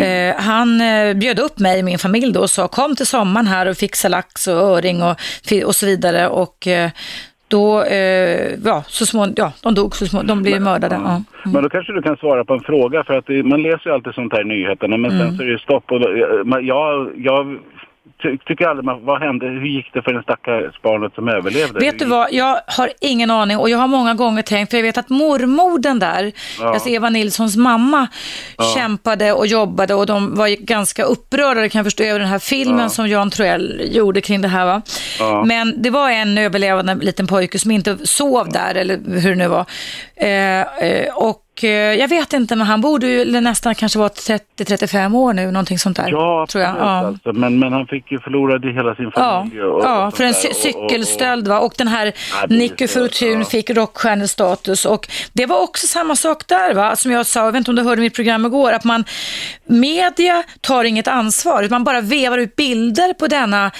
[0.00, 3.46] eh, han eh, bjöd upp mig och min familj då och sa kom till sommaren
[3.46, 5.16] här och fixa lax och öring och,
[5.64, 6.28] och så vidare.
[6.28, 6.90] Och eh,
[7.48, 10.94] då, eh, ja, så små, ja, de dog så små, de blev mördade.
[11.04, 11.22] Ja.
[11.44, 14.14] Men då kanske du kan svara på en fråga för att man läser ju alltid
[14.14, 15.28] sånt här i nyheterna men Mm.
[15.28, 16.00] sen så är det stopp och
[16.62, 17.58] jag, jag
[18.22, 21.80] ty, tycker aldrig man, vad hände, hur gick det för den stackars barnet som överlevde?
[21.80, 24.82] Vet du vad, jag har ingen aning och jag har många gånger tänkt, för jag
[24.82, 26.72] vet att mormodern där, Ja.
[26.74, 28.06] alltså Eva Nilssons mamma,
[28.74, 32.90] kämpade och jobbade och de var ganska upprörda, kan jag förstå, över den här filmen
[32.90, 34.64] som Jan Troell gjorde kring det här.
[34.66, 34.82] Va?
[35.18, 35.44] Ja.
[35.44, 39.48] Men det var en överlevande liten pojke som inte sov där, eller hur det nu
[39.48, 39.64] var.
[40.16, 45.32] Eh, eh, och jag vet inte, men han borde ju nästan kanske vara 30-35 år
[45.32, 46.08] nu, någonting sånt där.
[46.10, 46.70] Ja, tror jag.
[46.70, 47.06] absolut, Ja.
[47.06, 47.32] Alltså.
[47.32, 49.62] Men, men han fick ju förlorade hela sin Ja, familj.
[49.62, 51.58] och- och ja för en cy- och- cykelstöld va?
[51.60, 52.06] Och den här
[52.40, 53.44] Ja, Nicky Fortun ja.
[53.44, 56.96] fick rockstjärnestatus och det var också samma sak där va?
[56.96, 59.04] Som jag sa, jag vet inte om du hörde mitt program igår, att man,
[59.66, 63.70] media tar inget ansvar, man bara vevar ut bilder på denna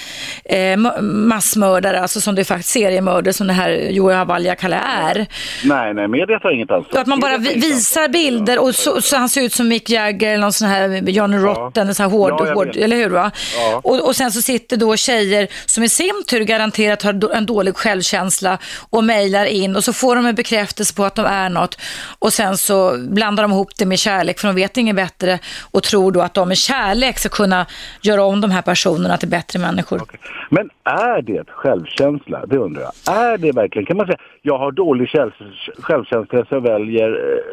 [0.45, 5.27] eh, ma- massmördare, alltså som det är faktiskt seriemördare som det här Johan Valjakalla är.
[5.65, 7.01] Nej, nej, media tar inget ansvar.
[7.01, 10.41] Att man bara Visar bilder och så, så han ser ut som Mick Jagger eller
[10.41, 13.31] någon sån här Johnny Rotten, en sån här hård, Ja, hård eller hur va?
[13.57, 13.81] Ja.
[13.85, 17.77] Och, och sen så sitter då tjejer som i sin tur garanterat har en dålig
[17.77, 18.59] självkänsla
[18.91, 21.79] och mejlar in och så får de en bekräftelse på att de är något
[22.19, 25.39] och sen så blandar de ihop det med kärlek för de vet inget bättre
[25.71, 27.67] och tror då att de med kärlek ska kunna
[28.03, 30.03] göra om de här personerna till bättre människor.
[30.03, 30.21] Okej.
[30.51, 32.47] Men är det självkänsla?
[32.47, 33.17] Det undrar jag.
[33.17, 35.09] Är det verkligen, kan man säga, jag har dålig
[35.83, 37.50] självkänsla så jag väljer eh,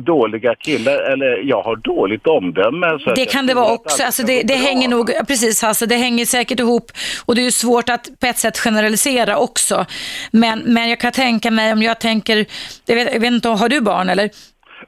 [0.00, 2.98] dåliga killar eller jag har dåligt omdöme.
[2.98, 3.94] Så Det kan det vara också.
[3.94, 6.92] allt Alltså det, det hänger nog, precis Hasse, det hänger säkert ihop
[7.26, 9.86] och det är ju svårt att på ett sätt generalisera också.
[10.30, 12.46] Men, men jag kan tänka mig om jag tänker,
[12.86, 14.30] jag vet, jag vet inte, har du barn eller?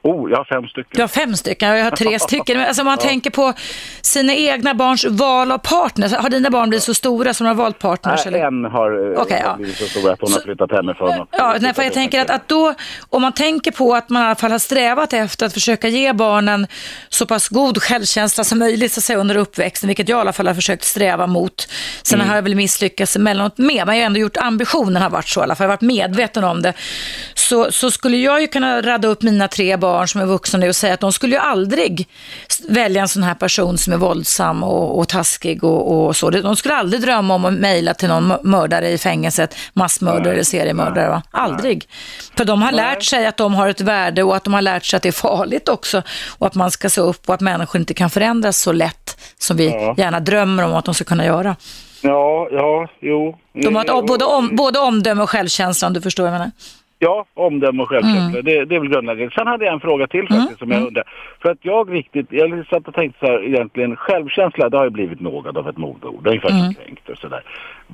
[0.03, 0.91] Oh, jag har fem stycken.
[0.93, 2.59] Du har fem stycken, jag har tre stycken.
[2.59, 3.53] Men Alltså om man tänker på
[4.03, 7.55] sina egna barns val av partner, har dina barn blivit så stora som de har
[7.55, 8.21] valt partners?
[8.27, 8.47] Nej, eller?
[8.47, 9.57] en har eh, Okej, ja.
[9.57, 11.21] blivit så stor att hon har flyttat hemifrån.
[11.21, 12.75] och- Ja, nej, för jag tänker att, att då,
[13.11, 16.13] om man tänker på att man i alla fall har strävat efter att försöka ge
[16.13, 16.67] barnen
[17.09, 20.33] så pass god självkänsla som möjligt så att säga, under uppväxten, vilket jag i alla
[20.33, 21.69] fall har försökt sträva mot.
[22.03, 25.29] Sen har jag väl misslyckats emellanåt med, men jag har ändå gjort ambitionen har varit
[25.29, 26.73] så i alla fall, jag har varit medveten om det.
[27.35, 30.69] Så, så skulle jag ju kunna radda upp mina tre barn som är vuxna nu
[30.69, 32.09] och säga att de skulle ju aldrig
[32.69, 36.31] välja en sån här person som är våldsam och, och taskig och, och så.
[36.31, 40.43] De skulle aldrig drömma om att mejla till någon mö- mördare i fängelset, massmördare eller
[40.43, 41.09] seriemördare.
[41.09, 41.23] Va?
[41.31, 41.89] Aldrig.
[42.37, 44.85] För de har lärt sig att de har ett värde och att de har lärt
[44.85, 46.03] sig att det är farligt också
[46.39, 49.57] och att man ska se upp och att människor inte kan förändras så lätt som
[49.57, 49.95] vi Ja.
[49.99, 51.57] gärna drömmer om att de ska kunna göra.
[52.03, 53.39] Ja, ja, jo.
[53.63, 56.51] De har ett, både, om, både omdöme och självkänsla om du förstår vad jag menar.
[57.03, 58.41] Ja, omdöme och självkänsla.
[58.41, 58.45] Mm.
[58.45, 59.35] Det, det är väl grundläggande.
[59.35, 61.05] Sen hade jag en fråga till faktiskt som jag undrar.
[61.43, 64.91] För att jag riktigt, jag satt och tänkte så här egentligen, självkänsla det har ju
[64.91, 66.75] blivit något av ett modeord, ungefär Mm.
[66.75, 67.43] kränkt och sådär.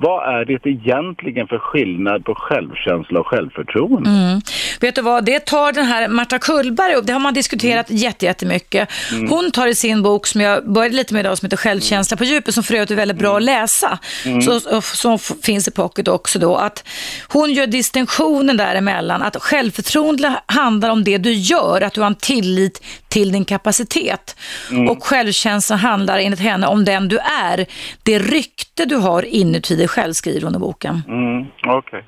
[0.01, 4.09] Vad är det egentligen för skillnad på självkänsla och självförtroende?
[4.09, 4.41] Mm.
[4.81, 8.01] Vet du vad, det tar den här Marta Kullberg upp, det har man diskuterat Mm.
[8.01, 8.89] jätte, jättemycket.
[9.29, 12.23] Hon tar i sin bok som jag började lite med idag som heter Självkänsla på
[12.23, 14.41] djupet som för övrigt är väldigt bra att läsa, Mm.
[14.41, 16.87] så, som finns i pocket också då, att
[17.27, 22.15] hon gör distinktionen däremellan att självförtroende handlar om det du gör, att du har en
[22.15, 24.35] tillit till din kapacitet.
[24.71, 24.89] Mm.
[24.89, 27.65] Och självkänsla handlar enligt henne om den du är,
[28.03, 31.01] det rykte du har inuti dig själv, skriver hon i boken.
[31.07, 32.05] Mm, Okej.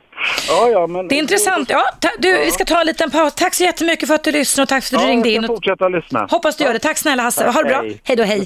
[0.48, 1.08] Ja, ja, men...
[1.08, 1.70] Det är intressant.
[1.70, 3.34] Ja, ta, du, vi ska ta en liten paus.
[3.36, 5.36] Tack så jättemycket för att du lyssnade och tack för att du Ja, ringde jag
[5.36, 5.44] in.
[5.44, 6.28] ska Och fortsätta lyssna.
[6.32, 6.80] hoppas du gör det.
[6.80, 7.44] Tack snälla Hasse.
[7.44, 7.82] Tack, ha det bra.
[7.82, 8.02] hej.
[8.04, 8.46] Hej då, hej.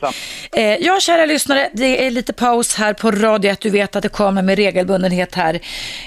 [0.56, 3.62] Eh, ja, kära lyssnare, det är lite paus här på Radio 1.
[3.62, 5.54] Du vet att det kommer med regelbundenhet här.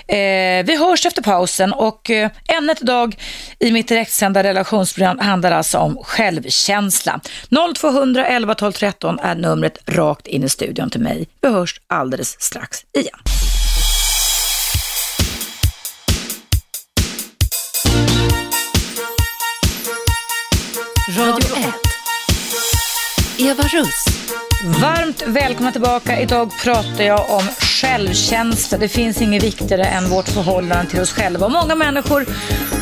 [0.08, 3.16] Eh, vi hörs efter pausen och eh, ämnet idag
[3.58, 7.20] i mitt direktsända relationsprogram handlar alltså om självkänsla.
[7.76, 11.28] 0200 11 12 13 är numret rakt in i studion till mig.
[11.40, 13.18] Vi hörs alldeles strax igen.
[21.16, 21.72] Radio 1.
[23.38, 24.04] Eva Russ.
[24.82, 26.20] Varmt välkomna tillbaka.
[26.20, 27.42] Idag pratar jag om
[27.76, 28.78] självkänsla.
[28.78, 31.46] Det finns inget viktigare än vårt förhållande till oss själva.
[31.46, 32.26] Och många människor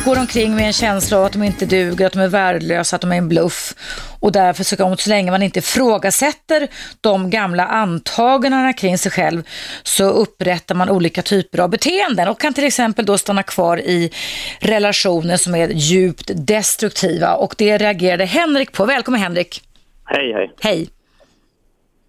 [0.05, 3.01] går omkring med en känsla av att de inte duger, att de är värdelösa, att
[3.01, 3.73] de är en bluff.
[4.19, 6.67] Och därför så, så länge man inte ifrågasätter
[7.01, 9.43] de gamla antagandena kring sig själv
[9.83, 14.11] så upprättar man olika typer av beteenden och kan till exempel då stanna kvar i
[14.59, 17.35] relationer som är djupt destruktiva.
[17.35, 18.85] Och det reagerade Henrik på.
[18.85, 19.61] Välkommen Henrik.
[20.05, 20.51] Hej, hej.
[20.61, 20.89] Hej.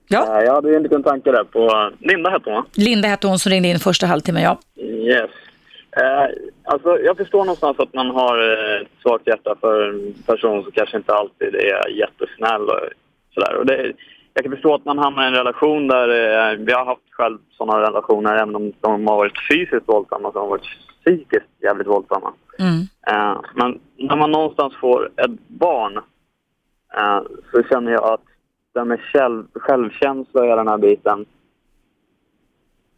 [0.09, 0.43] Ja.
[0.43, 1.91] Jag hade en liten tanke där på...
[1.99, 2.65] Linda hette hon, va?
[2.77, 4.59] Linda hette hon som ringde in första halvtimmen, ja.
[4.83, 5.31] Yes.
[5.97, 6.29] Eh,
[6.65, 10.73] alltså, jag förstår någonstans att man har eh, ett svagt hjärta för en person som
[10.73, 12.81] kanske inte alltid är jättesnäll och
[13.35, 13.55] sådär.
[13.57, 13.93] Och det,
[14.35, 16.09] jag kan förstå att man hamnar i en relation där...
[16.09, 20.39] Eh, vi har haft själv sådana relationer, även om de har varit fysiskt våldsamma, så
[20.39, 22.33] har de varit psykiskt jävligt våldsamma.
[22.59, 22.81] Mm.
[23.09, 25.97] Eh, men när man någonstans får ett barn
[26.97, 27.21] eh,
[27.53, 28.25] så känner jag att
[28.77, 31.25] den med själv, självkänsla och hela den här biten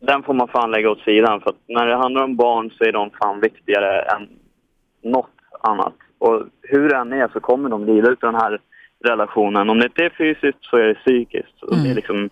[0.01, 1.41] den får man fan lägga åt sidan.
[1.41, 4.29] För att när det handlar om barn så är de fan viktigare än
[5.13, 5.95] något annat.
[6.19, 8.59] Och hur det än är så kommer de lida ut den här
[9.05, 9.71] relationen.
[9.71, 11.63] Om det inte är fysiskt så är det psykiskt.
[11.63, 12.31] Och Det är liksom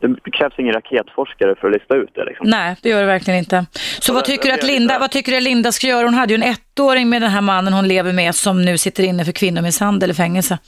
[0.00, 2.24] det krävs ingen raketforskare för att lista ut det.
[2.24, 2.46] Liksom.
[2.50, 3.66] Nej, det gör det verkligen inte.
[4.00, 5.72] Så vad det- tycker du det att är Linda, lite- vad tycker du att Linda
[5.72, 6.04] ska göra?
[6.04, 9.02] Hon hade ju en ettåring med den här mannen hon lever med som nu sitter
[9.02, 10.58] inne för kvinnomisshandel i fängelse.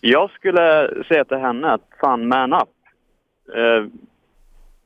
[0.00, 2.68] Jag skulle säga till henne att fan man up.
[3.56, 3.84] Eh,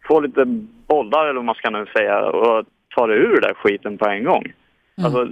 [0.08, 0.44] få lite
[0.88, 4.06] bollar eller vad man ska nu säga och ta det ur den där skiten på
[4.08, 4.52] en gång.
[5.04, 5.28] Alltså,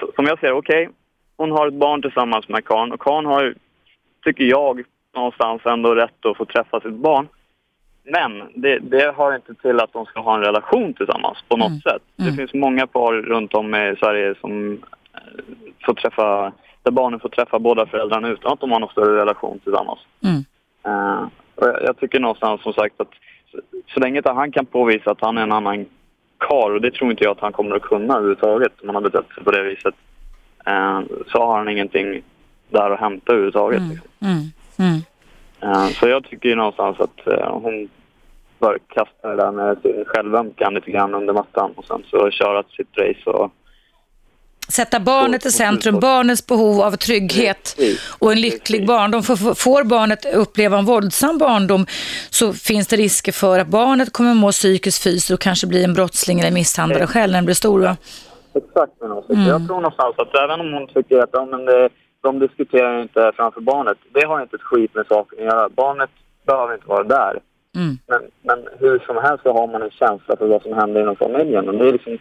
[0.00, 0.88] så- som jag säger, okej,
[1.36, 3.54] hon har ett barn tillsammans med Karn och Karn har
[4.24, 4.82] tycker jag,
[5.14, 7.28] någonstans ändå rätt att få träffa sitt barn.
[8.04, 11.82] Men det, det har inte till att de ska ha en relation tillsammans på något
[11.82, 12.02] sätt.
[12.16, 14.72] Det finns många par runt om i Sverige som
[15.14, 15.44] eh,
[15.86, 16.52] får träffa,
[16.82, 19.98] där barnen får träffa båda föräldrarna utan att de har någon större relation tillsammans.
[20.24, 20.44] Mm.
[21.54, 23.10] Och jag, jag tycker någonstans som sagt att
[23.50, 23.58] så,
[23.94, 25.86] så länge inte han kan påvisa att han är en annan
[26.38, 29.02] kar och det tror inte jag att han kommer att kunna överhuvudtaget om han har
[29.02, 29.94] betett sig på det viset,
[30.66, 31.00] eh,
[31.32, 32.22] så har han ingenting
[32.70, 33.82] där att hämta överhuvudtaget.
[33.82, 34.08] Liksom.
[34.20, 34.42] Mm.
[34.78, 35.00] Mm.
[35.60, 37.20] Eh, Så jag tycker ju någonstans att
[37.50, 37.88] hon
[38.58, 39.76] bör kasta det där med
[40.06, 43.52] självömkan lite grann under mattan och sen så köra sitt race och
[44.72, 47.76] Sätta barnet i centrum, barnets behov av trygghet
[48.18, 49.22] och en lycklig barndom.
[49.22, 51.86] För får barnet uppleva en våldsam barndom
[52.30, 55.94] så finns det risker för att barnet kommer må psykiskt, fysiskt och kanske bli en
[55.94, 57.80] brottsling eller misshandlare själv när den blir stor.
[57.80, 57.96] Va?
[58.54, 59.48] Exakt min åsikt.
[59.48, 61.88] Jag tror någonstans att även om hon tycker att ja, men det,
[62.22, 65.68] de diskuterar inte framför barnet, det har inte ett skit med saken att göra.
[65.68, 66.10] Barnet
[66.46, 67.38] behöver inte vara där.
[67.76, 67.98] Mm.
[68.06, 71.16] Men, men hur som helst så har man en känsla för vad som händer inom
[71.16, 71.68] familjen.
[71.68, 72.18] Och det är liksom,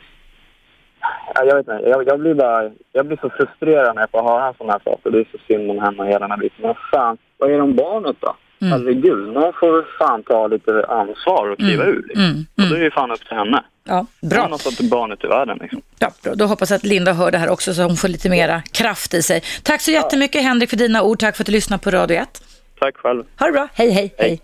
[1.36, 4.54] jag, vet inte, jag, jag, blir bara, jag blir så frustrerad när jag får höra
[4.54, 5.10] sådana här saker.
[5.12, 6.62] Det är så synd om henne och hela den här biten.
[6.62, 8.36] Men fan, vad är det om barnet då?
[8.62, 8.72] Mm.
[8.72, 12.04] Herregud, någon får fan ta lite ansvar och kliva ur.
[12.08, 12.24] Liksom.
[12.24, 12.46] Mm.
[12.58, 13.64] Och det är ju fan upp till henne.
[13.84, 14.42] Ja, Hon bra.
[14.42, 15.82] har satt barnet i världen liksom.
[16.00, 16.36] Ja, bra.
[16.36, 19.14] Då hoppas jag att Linda hör det här också så hon får lite mera kraft
[19.14, 19.44] i sig.
[19.64, 21.20] Tack så jättemycket Henrik för dina ord.
[21.20, 22.44] Tack för att du lyssnade på Radio 1.
[22.80, 23.24] Tack själv.
[23.40, 23.68] Ha det bra.
[23.74, 24.42] Hej, hej, hej.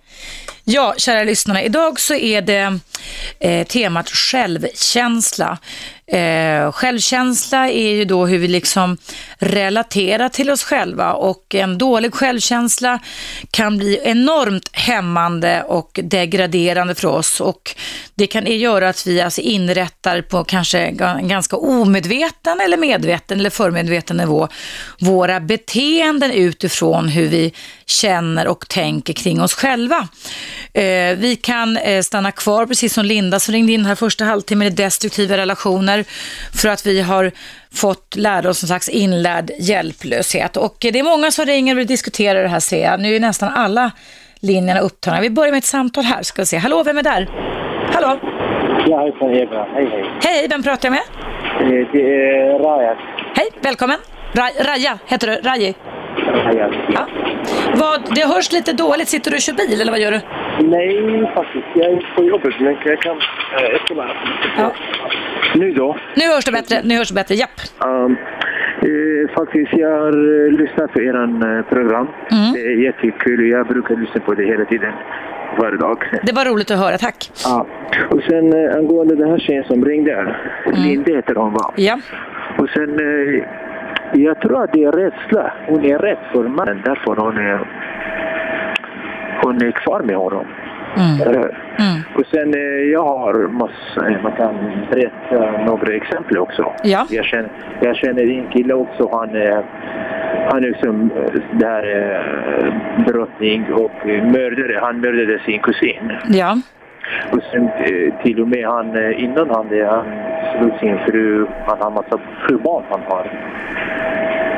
[0.70, 1.64] Ja, kära lyssnare.
[1.64, 2.80] Idag så är det
[3.40, 5.58] eh, temat självkänsla.
[6.12, 8.98] Eh, självkänsla är ju då hur vi liksom
[9.38, 13.00] relaterar till oss själva och en dålig självkänsla
[13.52, 17.76] kan bli enormt hämmande och degraderande för oss och
[18.16, 23.50] det kan göra att vi alltså inrättar på kanske en ganska omedveten eller medveten eller
[23.50, 24.48] förmedveten nivå
[25.00, 27.54] våra beteenden utifrån hur vi
[27.86, 30.08] känner och tänker kring oss själva.
[30.74, 34.68] Eh, vi kan eh, stanna kvar, precis som Linda som ringde in här första halvtimmen
[34.68, 36.06] i destruktiva relationer
[36.56, 37.32] för att vi har
[37.74, 40.58] fått lära oss en slags inlärd hjälplöshet.
[40.58, 43.00] Och eh, det är många som ringer och vill diskutera det här ser jag.
[43.00, 43.92] Nu är nästan alla
[44.40, 45.22] linjerna upptagna.
[45.22, 46.58] Vi börjar med ett samtal här, ska vi se.
[46.58, 47.30] Hallå, vem är där?
[47.94, 48.20] Hallå?
[48.88, 49.66] Ja, hejsan Eva.
[49.74, 50.04] Hej, hej.
[50.24, 51.02] Hej, vem pratar jag med?
[51.62, 52.98] Eh, Det är Rajas.
[53.36, 53.98] Hej, välkommen.
[54.34, 55.34] Ra- Raja, heter du?
[55.50, 55.74] Raji?
[56.94, 57.08] Ja.
[57.76, 59.08] Vad, det hörs lite dåligt.
[59.08, 60.20] Sitter du och kör bil eller vad gör du?
[60.68, 61.66] Nej, faktiskt.
[61.76, 63.18] Jag är på jobbet, men jag kan...
[63.18, 64.12] eh, bara...
[64.58, 64.72] Ja.
[65.56, 65.98] Nu då?
[66.16, 66.82] Nu hörs det bättre.
[66.84, 67.36] Nu hörs det bättre.
[67.36, 67.58] Japp.
[67.86, 68.18] Um,
[68.82, 72.08] eh, faktiskt, jag har eh, lyssnat på er program.
[72.32, 72.54] Mm.
[72.54, 74.94] Det är jättekul jag brukar lyssna på det hela tiden.
[75.62, 75.98] Varje dag.
[76.24, 76.98] Det var roligt att höra.
[76.98, 77.32] Tack.
[77.46, 77.68] Ja.
[78.10, 80.12] Och sen eh, angående den här tjejen som ringde.
[80.12, 80.36] Mm.
[80.84, 81.74] Linda heter hon va?
[81.76, 82.00] Ja.
[82.58, 83.44] Och sen, eh,
[84.14, 85.54] jag tror att det är rädsla.
[85.68, 87.60] Hon är rädd för mannen, därför hon är,
[89.44, 90.46] hon är kvar med honom.
[90.98, 91.22] Mm.
[91.80, 92.02] Mm.
[92.16, 93.48] Och sen, eh, jag har
[94.24, 94.56] man kan
[94.92, 96.74] berätta några exempel också.
[96.84, 97.06] Ja.
[97.10, 97.50] Jag känner,
[97.82, 99.30] jag känner en kille också, han,
[100.52, 101.84] han är som eh, där
[103.06, 104.80] brottning och eh, mördare.
[104.82, 106.12] Han mördade sin kusin.
[106.28, 106.58] Ja.
[107.32, 110.06] Och sen eh, till och med han, eh, innan han det, han
[110.58, 113.26] slog sin fru, han har massa frubarn han har.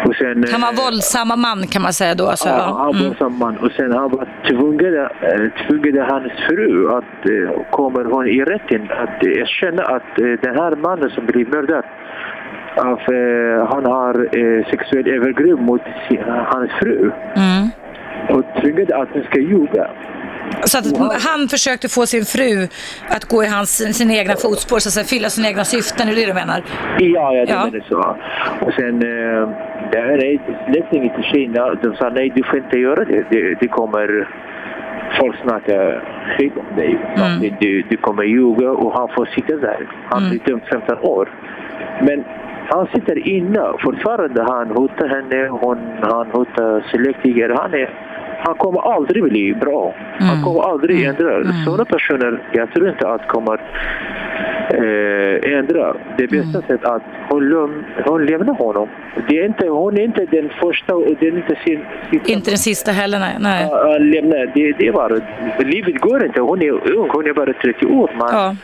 [0.05, 2.27] Och sen, Han var eh, våldsam man kan man säga då.
[2.27, 3.15] Alltså, Ja, han var mm.
[3.15, 3.57] som man.
[3.57, 5.07] Och sen han var tvungen,
[5.67, 7.21] tvungen hans fru att
[7.71, 11.83] kommer hon i rätten att erkänna att den här mannen som blev mördad
[12.75, 12.99] av,
[13.73, 17.11] han har äh, sexuell övergrepp mot sin, hans fru.
[17.35, 17.69] Mm.
[18.29, 19.89] Och tvingade att hon ska ljuga.
[20.63, 20.97] Så att
[21.27, 22.67] han försökte få sin fru
[23.09, 26.07] att gå i hans, sina egna fotspår, så att säga, fylla sina egna syften.
[26.07, 26.63] Är det det du menar?
[26.99, 27.65] Ja, ja, det Ja.
[27.65, 28.17] menar så.
[28.65, 29.49] Och sen, äh,
[29.91, 30.33] det här är
[30.73, 31.73] lätt inget till Kina.
[31.83, 33.23] De sa nej, du får inte göra det.
[33.31, 34.27] Det, det kommer
[35.19, 36.01] folk snacka
[36.37, 36.97] skit om dig.
[37.15, 37.55] Mm.
[37.59, 39.87] Du, du kommer ljuga och han får sitta där.
[40.09, 40.29] Han Mm.
[40.29, 41.29] blir dömd 15 år.
[42.01, 42.23] Men
[42.71, 43.61] han sitter inne.
[43.83, 45.47] Fortfarande han hotar henne.
[45.47, 47.49] Hon, han hotar släktingar.
[47.61, 47.89] Han, är,
[48.45, 49.95] han kommer aldrig bli bra.
[50.19, 50.43] Han Mm.
[50.43, 51.09] kommer aldrig Mm.
[51.15, 51.35] ändra.
[51.35, 51.51] Mm.
[51.65, 53.59] Sådana personer, jag tror inte att kommer
[54.73, 55.93] eh, ändra.
[56.17, 56.51] Det bästa Mm.
[56.51, 58.87] sättet att hon, hon lämnar honom.
[59.27, 61.79] Det är inte, hon är inte den första och det är inte sin,
[62.11, 62.31] sista.
[62.31, 63.35] Inte den sista heller, nej.
[63.39, 63.67] nej.
[63.71, 64.35] Ja, lämna.
[64.55, 65.19] Det, det är bara,
[65.59, 66.41] livet går inte.
[66.41, 68.11] Hon är ung, hon är bara 30 år.
[68.19, 68.55] Man, Ja.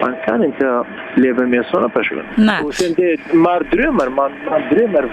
[0.00, 0.84] man kan inte
[1.14, 2.24] leva med sådana personer.
[2.34, 2.62] Nej.
[2.64, 5.04] Och sen det, man drömmer, man, man, drömmer,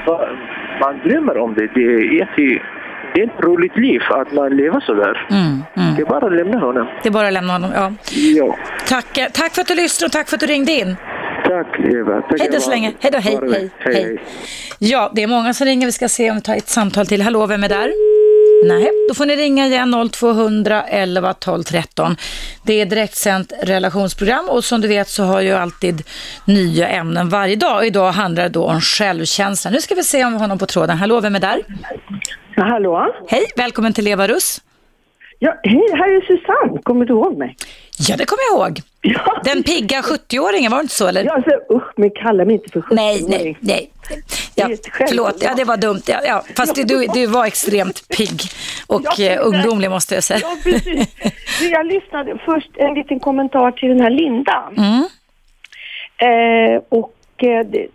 [0.82, 1.68] man drömmer om det.
[1.76, 2.60] Det är, jätte,
[3.16, 5.28] det är ett roligt liv att man lever så där.
[5.30, 5.96] Mm, mm.
[5.96, 6.88] Det är bara att lämna honom.
[7.04, 7.72] Det är bara att lämna honom.
[7.76, 7.94] Ja.
[8.12, 8.58] Ja.
[8.88, 10.96] Tack, eh, tack för att du lyssnade och tack för att du ringde in.
[11.44, 12.22] Tack Eva.
[12.22, 12.94] Tack, Hej då så länge.
[13.00, 13.94] Hej då, hej, hej, bra.
[13.94, 14.22] hej.
[14.80, 15.86] Ja, det är många som ringer.
[15.86, 17.22] Vi ska se om vi tar ett samtal till.
[17.22, 17.92] Hallå, vem är där?
[18.64, 22.16] Nej, då får ni ringa igen 0200 11 12 13.
[22.64, 26.04] Det är direktsänt relationsprogram och som du vet så har ju alltid
[26.46, 27.88] nya ämnen varje dag.
[27.88, 29.72] Idag handlar det då om självkänsla.
[29.72, 30.98] Nu ska vi se om vi har någon på tråden.
[30.98, 31.62] Hallå, vem är där?
[32.56, 33.16] Ja, hallå?
[33.28, 34.62] Hej, välkommen till Eva Russ.
[35.40, 36.82] Ja, hej, här är Susanne.
[36.84, 37.56] Kommer du ihåg mig?
[38.00, 38.82] Ja, det kommer jag ihåg.
[39.08, 39.42] Ja.
[39.44, 41.08] Den pigga 70-åringen, var det inte så?
[41.08, 41.24] Eller?
[41.24, 43.92] Ja, alltså, usch, men kalla mig inte för 70 Nej, nej, nej.
[44.56, 44.70] Ja,
[45.08, 46.02] förlåt, ja, det var dumt.
[46.08, 46.44] Ja, ja.
[46.58, 48.42] Fast du, du var extremt pigg
[48.88, 50.40] och eh, ungdomlig måste jag säga.
[50.44, 51.16] Ja, precis.
[51.72, 54.70] Jag lyssnade först en liten kommentar till den här Linda.
[54.78, 55.08] Mm.
[56.18, 57.88] Eh, och det, det,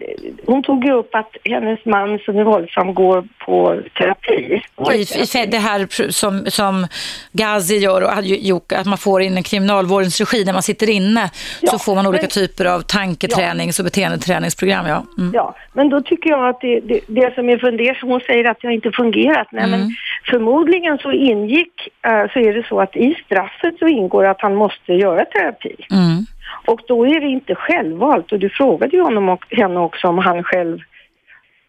[0.47, 4.63] hon tog ju upp att hennes man som är våldsam går på terapi.
[4.95, 6.87] I, det här som, som
[7.33, 10.63] Ghazi gör och hade ju gjort att man får in en kriminalvårdens regi när man
[10.63, 11.31] sitter inne
[11.61, 14.87] så Ja, får man olika men- typer av tanketränings och beteendeträningsprogram.
[14.87, 15.05] Ja.
[15.19, 15.31] Mm.
[15.35, 18.59] Ja, men då tycker jag att det, det, det som är fundersam, hon säger att
[18.65, 19.49] jag inte fungerat.
[19.53, 19.81] Nej, Mm.
[19.81, 19.91] men
[20.31, 24.55] förmodligen så ingick, eh, så är det så att i straffet så ingår att han
[24.55, 25.77] måste göra terapi.
[25.91, 26.27] Mm.
[26.67, 28.33] Och då är det inte självvalt.
[28.33, 30.79] Och du frågade ju honom och henne också om han själv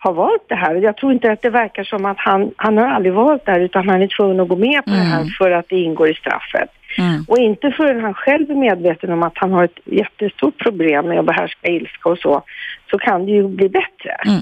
[0.04, 0.76] har valt det här.
[0.76, 3.60] Jag tror inte att det verkar som att han, han har aldrig valt det här
[3.60, 6.14] utan han är tvungen att gå med på det här för att det ingår i
[6.14, 6.70] straffet.
[6.98, 7.26] Mm.
[7.28, 11.20] Och inte förrän han själv är medveten om att han har ett jättestort problem med
[11.20, 12.44] att behärska ilska och så,
[12.92, 14.16] så kan det ju bli bättre.
[14.26, 14.42] Mm.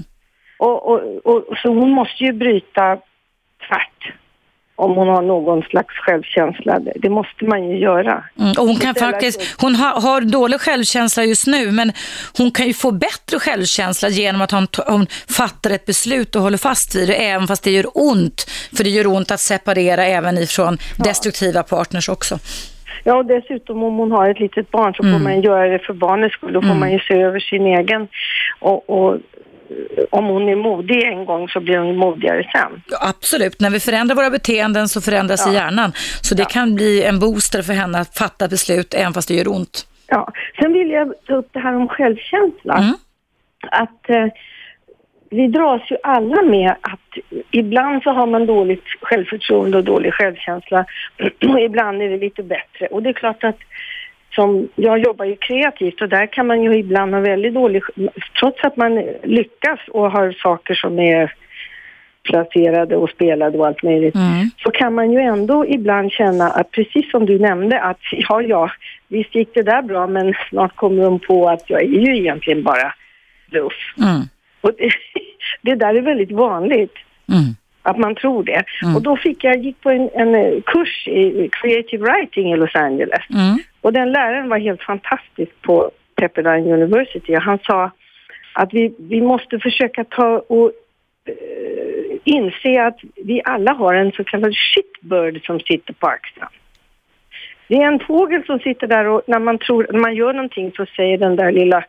[0.58, 2.96] Och, och, och, så hon måste ju bryta
[3.68, 4.12] tvärt
[4.80, 6.78] om hon har någon slags självkänsla.
[6.96, 8.24] Det, måste man ju göra.
[8.38, 8.52] Mm.
[8.58, 11.92] Och hon kan faktiskt, hon har, har dålig självkänsla just nu men
[12.38, 15.06] hon kan ju få bättre självkänsla genom att hon, hon
[15.38, 18.50] fattar ett beslut och håller fast vid det även fast det gör ont.
[18.76, 22.38] För det gör ont att separera även ifrån destruktiva partners också.
[23.04, 25.94] Ja, och dessutom om hon har ett litet barn så får man göra det för
[25.94, 26.52] barnets skull.
[26.52, 28.08] Då får man ju se över sin egen.
[28.58, 29.18] Och, och
[30.10, 32.82] om hon är modig en gång så blir hon modigare sen.
[32.90, 35.92] Ja, Absolut, när vi förändrar våra beteenden så förändras i hjärnan.
[36.22, 39.48] Så det kan bli en booster för henne att fatta beslut även fast det gör
[39.48, 39.86] ont.
[40.06, 40.32] Ja.
[40.60, 42.74] Sen vill jag ta upp det här om självkänsla.
[42.74, 42.94] Mm.
[43.70, 44.26] Att eh,
[45.30, 50.84] vi dras ju alla med att ibland så har man dåligt självförtroende och dålig självkänsla
[51.48, 52.86] och ibland är det lite bättre.
[52.86, 53.58] Och det är klart att
[54.30, 57.82] som, jag jobbar ju kreativt och där kan man ju ibland ha väldigt dålig,
[58.40, 61.34] trots att man lyckas och har saker som är
[62.22, 64.50] placerade och spelade och allt möjligt, Mm.
[64.62, 68.70] så kan man ju ändå ibland känna att precis som du nämnde att ja, ja,
[69.08, 72.62] visst gick det där bra men snart kommer de på att jag är ju egentligen
[72.62, 72.94] bara
[73.50, 73.72] bluff.
[73.98, 74.20] Mm.
[74.60, 74.90] Och det,
[75.62, 76.94] det där är väldigt vanligt
[77.28, 77.54] Mm.
[77.82, 78.64] att man tror det.
[78.82, 78.96] Mm.
[78.96, 83.24] Och då fick jag, gick på en, en kurs i creative writing i Los Angeles.
[83.80, 87.90] Och den läraren var helt fantastisk på Pepperdine University och han sa
[88.52, 90.72] att vi, vi måste försöka ta och
[91.24, 96.46] eh, inse att vi alla har en så kallad shitbird som sitter på axeln.
[97.68, 100.72] Det är en fågel som sitter där och när man, tror, när man gör någonting
[100.76, 101.84] så säger den där lilla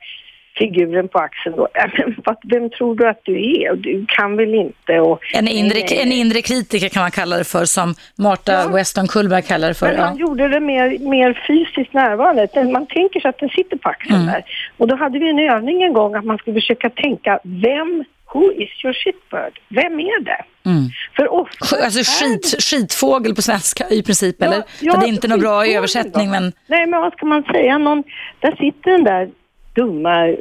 [0.58, 3.76] figuren på axeln då, "Äh, men vad- vem tror du att du är?
[3.76, 4.99] Du kan väl inte?
[4.99, 8.68] Och, En, inre, en inre kritiker kan man kalla det för, som Marta Ja.
[8.68, 9.86] Weston Kullberg kallar det för.
[9.88, 10.04] Men Ja.
[10.06, 12.47] han gjorde det mer, mer fysiskt närvarande.
[12.72, 14.28] Man tänker sig att den sitter på axeln Mm.
[14.28, 14.43] där.
[14.78, 18.52] Och då hade vi en övning en gång att man skulle försöka tänka, vem, who
[18.52, 19.60] is your shitbird?
[19.70, 20.43] Vem är det?
[20.66, 20.84] Mm.
[21.16, 24.64] För ofta Alltså det- skit, skitfågel på svenska i princip, Ja, eller?
[24.82, 26.32] ja, det är inte någon bra översättning, då.
[26.32, 27.78] men Nej, men vad ska man säga?
[27.78, 28.04] Någon,
[28.39, 29.30] där sitter den där
[29.74, 30.36] dumma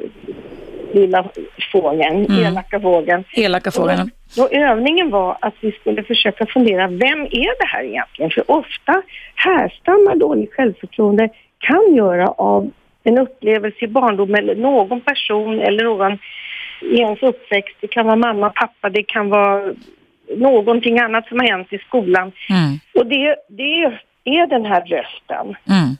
[0.92, 1.24] lilla
[1.72, 2.44] fågeln, Mm.
[2.46, 3.24] elaka fågeln.
[3.36, 4.10] elaka fågeln.
[4.36, 8.30] Då övningen var att vi skulle försöka fundera, vem är det här egentligen?
[8.30, 9.02] För ofta
[9.34, 11.28] härstammar dåligt självförtroende
[11.58, 12.70] kan göra av
[13.04, 16.18] en upplevelse i barndom eller någon person eller någon
[16.82, 17.76] i ens uppväxt.
[17.80, 19.72] Det kan vara mamma, pappa, det kan vara
[20.36, 22.32] någonting annat som har hänt i skolan.
[22.50, 22.78] Mm.
[22.94, 23.82] Och det, det
[24.24, 25.96] är den här rösten Mm.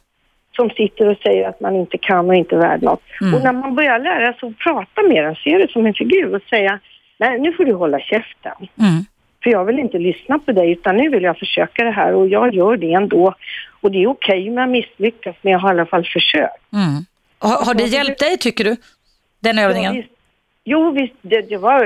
[0.61, 3.03] Som sitter och säger att man inte kan och inte är värd något.
[3.21, 3.35] Mm.
[3.35, 6.35] Och när man börjar lära sig att prata med den, se det som en figur
[6.35, 6.81] och säga
[7.19, 8.59] nej nu får du hålla käften.
[8.79, 9.05] Mm.
[9.43, 12.29] För jag vill inte lyssna på dig utan nu vill jag försöka det här och
[12.29, 13.35] jag gör det ändå.
[13.81, 16.73] Och det är okej om jag misslyckas men jag har i alla fall försökt.
[16.73, 17.05] Mm.
[17.39, 18.77] Har, har det hjälpt dig tycker du?
[19.41, 19.95] Den övningen?
[19.95, 20.15] Ja, visst.
[20.65, 21.85] Jo, visst, det, det, var,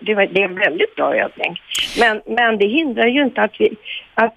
[0.00, 1.60] det, var, det är en väldigt bra övning.
[1.98, 3.76] Men, men det hindrar ju inte att vi...
[4.14, 4.34] Att,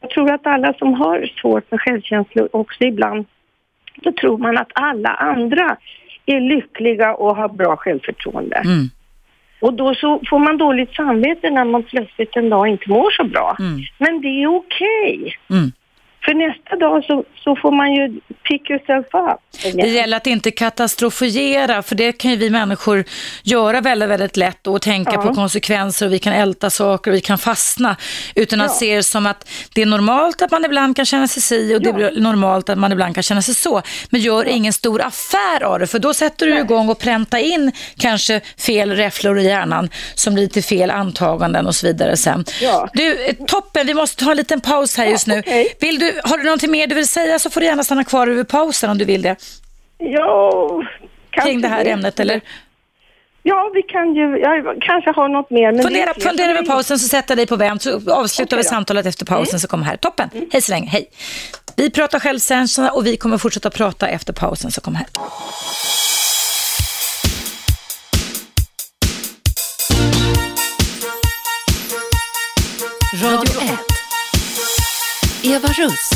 [0.00, 3.26] jag tror att alla som har svårt med självkänsla också ibland,
[3.96, 5.76] då tror man att alla andra
[6.26, 8.56] är lyckliga och har bra självförtroende.
[8.56, 8.88] Mm.
[9.60, 13.24] Och då så får man dåligt samvete när man plötsligt en dag inte mår så
[13.24, 13.56] bra.
[13.58, 13.80] Mm.
[13.98, 15.36] Men det är okej.
[15.50, 15.72] Mm.
[16.28, 19.74] För nästa dag så, så får man ju pick yourself up.
[19.74, 23.04] Det gäller att inte katastrofera, för det kan ju vi människor
[23.42, 25.22] göra väldigt, väldigt lätt och tänka Ja.
[25.22, 27.96] på konsekvenser och vi kan älta saker och vi kan fastna.
[28.34, 28.74] Utan att Ja.
[28.74, 31.82] se det som att det är normalt att man ibland kan känna sig si och
[31.82, 32.08] det Ja.
[32.08, 33.82] är normalt att man ibland kan känna sig så.
[34.10, 37.72] Men gör ingen stor affär av det, för då sätter du igång och pränta in
[37.98, 42.44] kanske fel räfflor i hjärnan som blir till fel antaganden och så vidare sen.
[42.92, 45.38] Du, eh, toppen, vi måste ta en liten paus här just nu.
[45.38, 45.76] okej.
[45.80, 48.26] Vill du, har du någonting mer du vill säga så får du gärna stanna kvar
[48.26, 49.36] över pausen om du vill det.
[49.98, 50.82] Ja,
[51.30, 52.40] kanske Kring det här ämnet eller?
[53.42, 55.72] Ja, vi kan ju, jag kanske har något mer.
[55.72, 58.46] Men Fundera, fundera över pausen så sätter jag dig på vänt så avslutar Okej vi
[58.48, 58.54] då.
[58.56, 58.64] Mm.
[58.64, 59.96] samtalet efter pausen så kommer här.
[59.96, 61.10] Toppen, hej så länge, hej.
[61.76, 65.06] Vi pratar självkänsla och vi kommer fortsätta prata efter pausen så kom här.
[73.22, 73.97] Radio 1.
[75.42, 76.10] Eva Russ.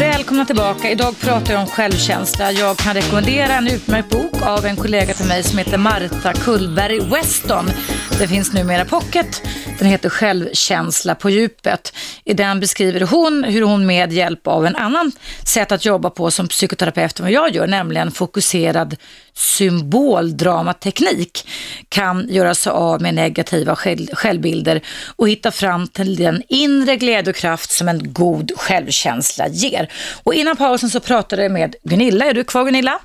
[0.00, 0.90] Välkomna tillbaka.
[0.90, 2.52] Idag pratar jag om självkänsla.
[2.52, 7.00] Jag kan rekommendera en utmärkt bok av en kollega till mig som heter Marta Kullberg
[7.00, 7.70] Weston.
[8.18, 9.42] Det finns numera pocket.
[9.78, 11.96] Den heter Självkänsla på djupet.
[12.24, 15.12] I den beskriver hon hur hon med hjälp av en annan
[15.46, 18.96] sätt att jobba på som psykoterapeut än vad jag gör, nämligen fokuserad
[19.32, 21.48] symboldramateknik,
[21.88, 23.76] kan göra sig av med negativa
[24.12, 24.80] självbilder
[25.16, 29.92] och hitta fram till den inre glädje och kraft som en god självkänsla ger.
[30.24, 32.24] Och innan pausen så pratade jag med Gunilla.
[32.24, 32.98] Är du kvar Gunilla?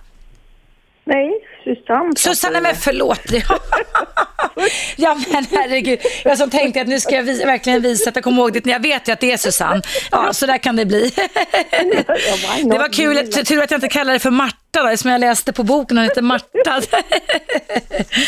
[1.04, 1.32] Nej,
[1.66, 2.16] Susanne.
[2.16, 3.22] Susanne, men förlåt.
[4.96, 8.42] ja men herregud, jag som tänkte att nu ska jag verkligen visa att jag kommer
[8.42, 8.70] ihåg det.
[8.70, 9.82] Jag vet ju att det är Susanne.
[10.12, 11.10] Ja, så där kan det bli.
[12.64, 15.54] det var kul, tur att jag inte kallade det för Marta då, som jag läste
[15.54, 16.46] på boken, hon heter Marta.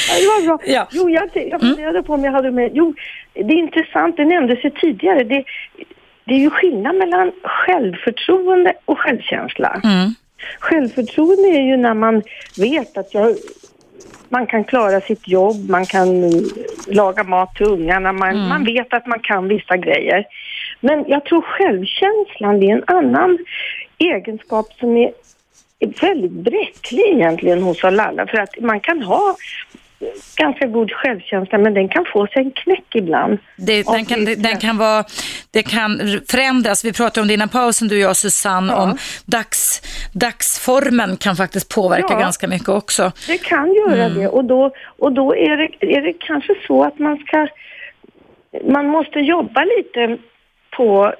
[0.09, 0.59] Ja, det var bra.
[0.65, 0.87] Ja.
[0.91, 2.71] Jo, jag, jag funderade på om jag hade med...
[2.73, 2.93] Jo,
[3.33, 5.23] det är intressant, det nämndes ju tidigare.
[5.23, 5.43] Det,
[6.25, 9.81] det är ju skillnad mellan självförtroende och självkänsla.
[9.83, 10.15] Mm.
[10.59, 12.23] Självförtroende är ju när man
[12.57, 13.35] vet att jag,
[14.29, 16.31] man kan klara sitt jobb, man kan
[16.87, 20.25] laga mat till ungarna, man, man vet att man kan vissa grejer.
[20.79, 23.37] Men jag tror självkänslan är en annan
[23.97, 25.11] egenskap som är
[25.79, 28.27] är väldigt bräcklig egentligen hos alla.
[28.27, 29.35] För att man kan ha
[30.35, 33.37] ganska god självkänsla men den kan få sig en knäck ibland.
[33.55, 35.03] Det, den, kan, den kan vara,
[35.51, 36.85] det kan förändras.
[36.85, 38.83] Vi pratade om det innan pausen, du och jag Susanne, Ja.
[38.83, 39.81] om dags,
[40.13, 42.19] dagsformen kan faktiskt påverka Ja.
[42.19, 43.11] ganska mycket också.
[43.27, 46.99] Det kan göra det och då, och då är, det, är det kanske så att
[46.99, 47.47] man ska...
[48.71, 50.17] Man måste jobba lite
[50.77, 51.13] på...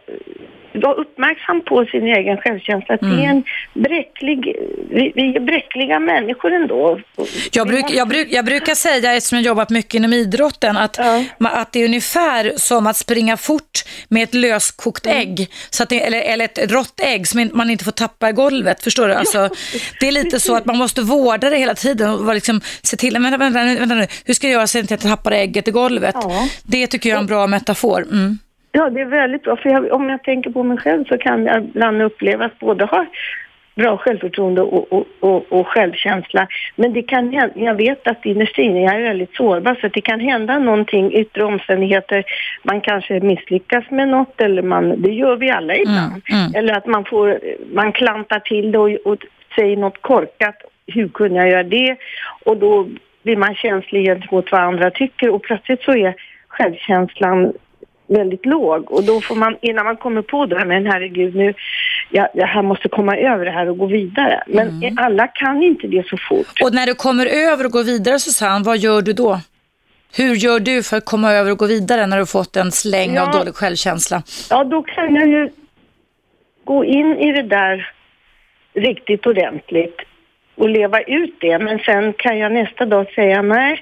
[0.78, 2.96] Vara uppmärksam på sin egen självkänsla.
[2.96, 4.56] Att vi är en bräcklig...
[4.90, 7.00] Vi, vi är bräckliga människor ändå.
[7.52, 11.24] Jag, bruk, jag, bruk, jag brukar säga, eftersom jag jobbat mycket inom idrotten, att, Ja.
[11.40, 15.18] att det är ungefär som att springa fort med ett löskokt Mm.
[15.20, 18.32] ägg, så att det, eller, eller ett rått ägg som man inte får tappa i
[18.34, 18.84] golvet.
[18.84, 19.14] Förstår du?
[19.14, 19.50] Alltså,
[20.00, 23.14] det är lite så att man måste vårda det hela tiden och liksom, se till,
[23.14, 25.72] vänta, vänta, vänta nu, hur ska jag göra så att jag inte tappar ägget i
[25.72, 26.16] golvet?
[26.22, 26.48] Ja.
[26.64, 28.02] Det tycker jag är en bra metafor.
[28.04, 28.40] Mm.
[28.72, 29.56] Ja, det är väldigt bra.
[29.56, 32.86] För jag, om jag tänker på mig själv så kan jag ibland uppleva att både
[32.86, 33.06] ha
[33.78, 36.48] bra självförtroende och, och, och, och självkänsla.
[36.76, 40.02] Men det kan hända, jag vet att innerst inne jag är väldigt sårbar så det
[40.02, 42.24] kan hända någonting, yttre omständigheter.
[42.64, 46.22] Man kanske misslyckas med något eller man, det gör vi alla ibland.
[46.32, 46.56] mm.
[46.56, 47.40] Eller att man får,
[47.74, 49.18] man klantar till det och, och
[49.56, 50.56] säger något korkat.
[50.88, 51.96] Hur kunde jag göra det?
[52.44, 52.88] Och då
[53.24, 56.16] blir man känslig gentemot vad andra tycker och plötsligt så är
[56.48, 57.54] självkänslan
[58.08, 61.54] väldigt låg och då får man, innan man kommer på det här, men herregud nu,
[62.10, 64.44] jag, jag här måste komma över det här och gå vidare.
[64.48, 66.62] Men alla kan inte det så fort.
[66.64, 69.40] Och när du kommer över och går vidare Susanne, vad gör du då?
[70.18, 73.20] Hur gör du för att komma över och gå vidare när du fått en släng
[73.20, 73.40] av Ja.
[73.40, 74.24] dålig självkänsla?
[74.50, 75.50] Ja, då kan jag ju
[76.64, 77.92] gå in i det där
[78.74, 79.98] riktigt ordentligt
[80.56, 81.60] och leva ut det.
[81.60, 83.80] Men sen kan jag nästa dag säga nej,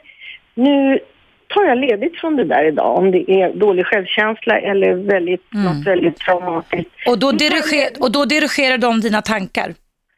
[0.53, 0.99] nu
[1.47, 5.87] tar jag ledigt från det där idag om det är dålig självkänsla eller väldigt, något
[5.87, 6.91] väldigt traumatiskt.
[7.07, 9.73] Och då, diriger, och då dirigerar de dina tankar?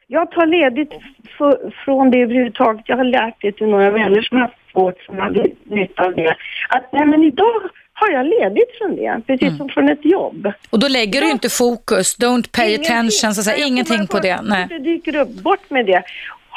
[0.06, 0.92] Jag tar ledigt
[1.38, 2.84] för, från det överhuvudtaget.
[2.88, 6.36] Jag har lärt det till några vänner som har svårt som har nytta av det.
[6.68, 7.60] Att nej men idag
[7.92, 10.52] har jag ledigt från det, precis som från ett jobb.
[10.70, 12.92] Och då lägger du inte fokus, don't pay Ingenting.
[12.96, 14.40] attention, så att säga, ingenting på det.
[14.42, 14.66] Nej.
[14.68, 16.02] Det dyker upp, bort med det.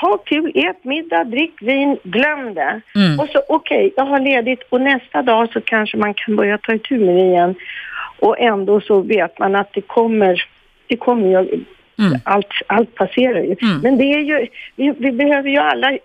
[0.01, 2.81] Ha kul, ät middag, drick vin, glöm det.
[2.95, 3.19] Mm.
[3.19, 6.73] Och så okej, jag har ledigt och nästa dag så kanske man kan börja ta
[6.73, 7.55] itu med det igen.
[8.19, 10.43] Och ändå så vet man att det kommer,
[10.87, 11.63] det kommer ju,
[11.99, 12.19] Mm.
[12.25, 13.55] allt, allt passerar ju.
[13.61, 13.79] Mm.
[13.83, 15.97] Men det är ju, vi, vi behöver ju alla,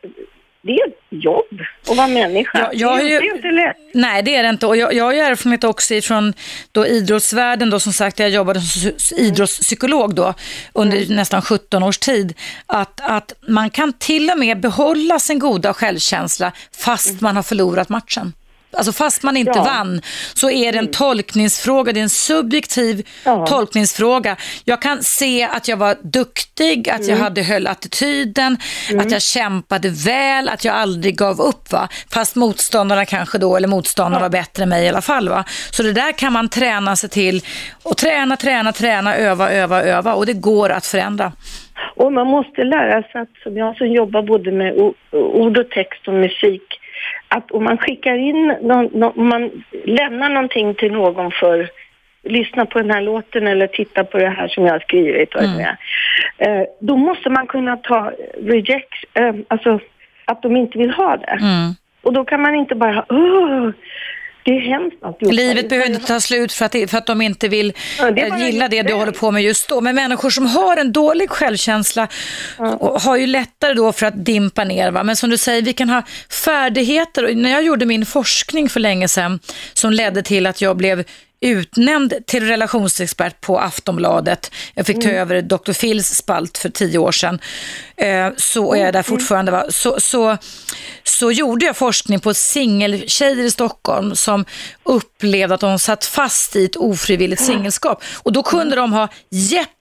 [0.66, 1.60] det är ett jobb
[1.90, 2.58] att vara människa.
[2.58, 3.76] Ja, jag ju- det är inte lätt.
[3.94, 4.66] Nej, det är det inte.
[4.66, 6.32] Och jag, jag har ju erfarenhet också ifrån
[6.72, 7.70] då idrottsvärlden.
[7.70, 10.34] Då, som sagt, jag jobbade som psy- idrottspsykolog då,
[10.72, 12.34] under nästan 17 års tid.
[12.66, 17.88] Att, att man kan till och med behålla sin goda självkänsla fast man har förlorat
[17.88, 18.32] matchen.
[18.72, 19.62] Alltså fast man inte Ja.
[19.64, 20.00] vann
[20.34, 23.46] så är det en tolkningsfråga, det är en subjektiv Ja.
[23.46, 24.36] tolkningsfråga.
[24.64, 28.56] Jag kan se att jag var duktig, att jag hade höll attityden,
[29.00, 31.72] att jag kämpade väl, att jag aldrig gav upp.
[31.72, 31.88] Va?
[32.12, 35.28] Fast motståndarna kanske då, eller motståndarna var bättre än mig i alla fall.
[35.28, 35.44] Va?
[35.70, 37.40] Så det där kan man träna sig till
[37.82, 41.32] och träna, träna, träna, öva, öva, öva och det går att förändra.
[41.96, 44.74] Och man måste lära sig att, som jag som jobbar både med
[45.12, 46.62] ord och text och musik,
[47.28, 49.50] att om man skickar in, någon, nå- om man
[49.84, 51.68] lämnar någonting till någon för
[52.22, 55.76] lyssna på den här låten eller titta på det här som jag har skrivit, är,
[56.38, 58.12] eh, då måste man kunna ta
[58.42, 59.80] reject, eh, alltså
[60.24, 61.26] att de inte vill ha det.
[61.40, 61.72] Mm.
[62.02, 63.70] Och då kan man inte bara, åh,
[64.46, 65.34] det är hemskt alltihopa.
[65.34, 68.46] Livet behöver inte ta slut för att, för att de inte vill Ja, det eh,
[68.46, 69.80] gilla det du håller på med just då.
[69.80, 72.08] Men människor som har en dålig självkänsla
[72.78, 74.90] och har ju lättare då för att dimpa ner.
[74.90, 75.02] Va?
[75.02, 76.02] Men som du säger, vi kan ha
[76.44, 77.24] färdigheter.
[77.24, 79.40] Och när jag gjorde min forskning för länge sedan
[79.74, 81.04] som ledde till att jag blev
[81.40, 84.50] utnämnd till relationsexpert på Aftonbladet.
[84.74, 85.72] Jag fick ta över Dr.
[85.72, 87.38] Phils spalt för tio år sedan.
[87.96, 89.52] Eh, så är jag där fortfarande.
[89.52, 89.64] Va?
[89.68, 90.36] Så, så,
[91.04, 94.44] så gjorde jag forskning på singeltjejer i Stockholm som
[94.82, 98.02] upplevde att de satt fast i ett ofrivilligt singelskap.
[98.22, 99.08] Och då kunde de ha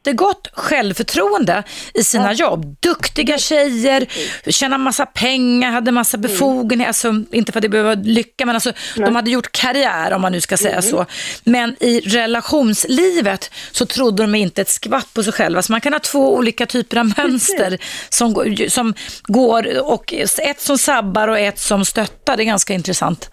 [0.05, 2.75] jättegott självförtroende i sina jobb.
[2.79, 4.05] Duktiga tjejer,
[4.51, 6.87] tjäna massa pengar, hade massa befogenheter.
[6.87, 10.31] Alltså, inte för att det behöver lycka, men alltså, de hade gjort karriär om man
[10.31, 11.05] nu ska säga så.
[11.43, 15.61] Men i relationslivet så trodde de inte ett skvatt på sig själva.
[15.61, 17.77] Så man kan ha två olika typer av mönster
[18.09, 18.93] som, går- som
[19.23, 22.37] går, och ett som sabbar och ett som stöttar.
[22.37, 23.29] Det är ganska intressant.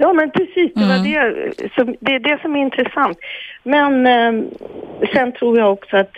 [0.00, 0.72] Ja, men precis.
[0.74, 1.02] Det, var Mm.
[1.12, 3.18] det, som, det är det som är intressant.
[3.62, 4.32] Men eh,
[5.14, 6.12] sen tror jag också att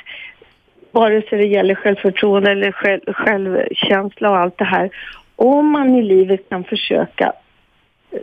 [0.92, 4.90] vare sig det gäller självförtroende eller själv, självkänsla och allt det här.
[5.36, 7.32] Om man i livet kan försöka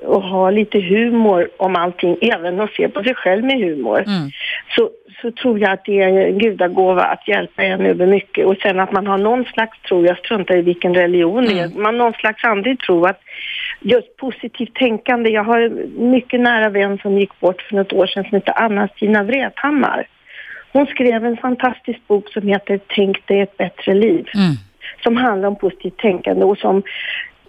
[0.06, 4.30] och ha lite humor om allting, även att se på sig själv med humor, Mm.
[4.76, 4.90] så,
[5.22, 8.46] så tror jag att det är en gudagåva att hjälpa en över mycket.
[8.46, 11.68] Och sen att man har någon slags tro, jag struntar i vilken religion det är,
[11.70, 13.22] man har någon slags andlig tro att
[13.80, 15.30] just positivt tänkande.
[15.30, 18.62] Jag har en mycket nära vän som gick bort för något år sedan som heter
[18.62, 20.08] Anna-Stina Vrethammar.
[20.74, 24.26] Hon skrev en fantastisk bok som heter Tänk dig ett bättre liv.
[24.36, 24.54] Mm.
[25.04, 26.84] Som handlar om positivt tänkande och som...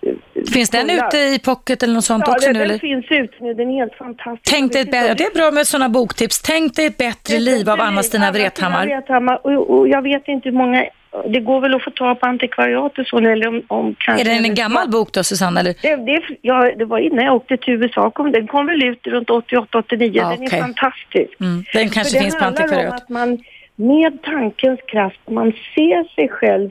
[0.02, 2.58] eh, Finns den ute i pocket eller något sånt Ja, också den, nu?
[2.60, 2.78] den Eller?
[2.78, 3.54] finns ute nu.
[3.54, 4.54] Den är helt fantastisk.
[4.54, 6.42] Tänk dig ett bättre, det är bra med sådana boktips.
[6.42, 8.86] Tänk dig ett bättre liv av Anna-Stina Vrethammar.
[8.86, 9.46] Vrethammar.
[9.46, 10.84] Och, och jag vet inte hur många...
[11.26, 14.30] Det går väl att få tag på antikvariat och så, eller om, om kanske...
[14.30, 15.60] Är det en gammal bok då, Susanne?
[15.60, 15.74] Eller?
[15.82, 18.10] Det, det, ja, det var innan jag åkte till USA.
[18.10, 20.10] Kom, den kom väl ut runt 88-89.
[20.14, 20.60] Ja, den är okej.
[20.60, 21.40] fantastisk.
[21.40, 21.64] Mm.
[21.72, 23.02] Den kanske För finns det på handlar om antikvariat.
[23.02, 23.38] att man
[23.76, 26.70] med tankens kraft, man ser sig själv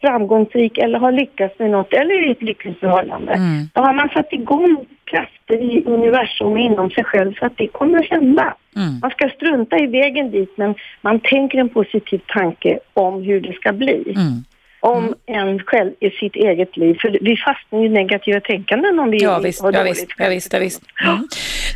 [0.00, 3.32] framgångsrik eller har lyckats med något eller i ett lyckligt förhållande.
[3.32, 3.68] Mm.
[3.74, 7.98] Då har man satt igång krafter i universum inom sig själv så att det kommer
[7.98, 8.54] att hända.
[8.76, 8.98] Mm.
[9.02, 13.52] Man ska strunta i vägen dit men man tänker en positiv tanke om hur det
[13.52, 14.12] ska bli.
[14.16, 14.44] Mm.
[14.86, 16.98] Om en själv i sitt eget liv.
[17.00, 20.12] För vi fastnar ju i negativa tänkanden om vi Ja visst, har ja, dåligt visst,
[20.18, 20.82] ja, visst, ja, visst.
[21.04, 21.28] Mm.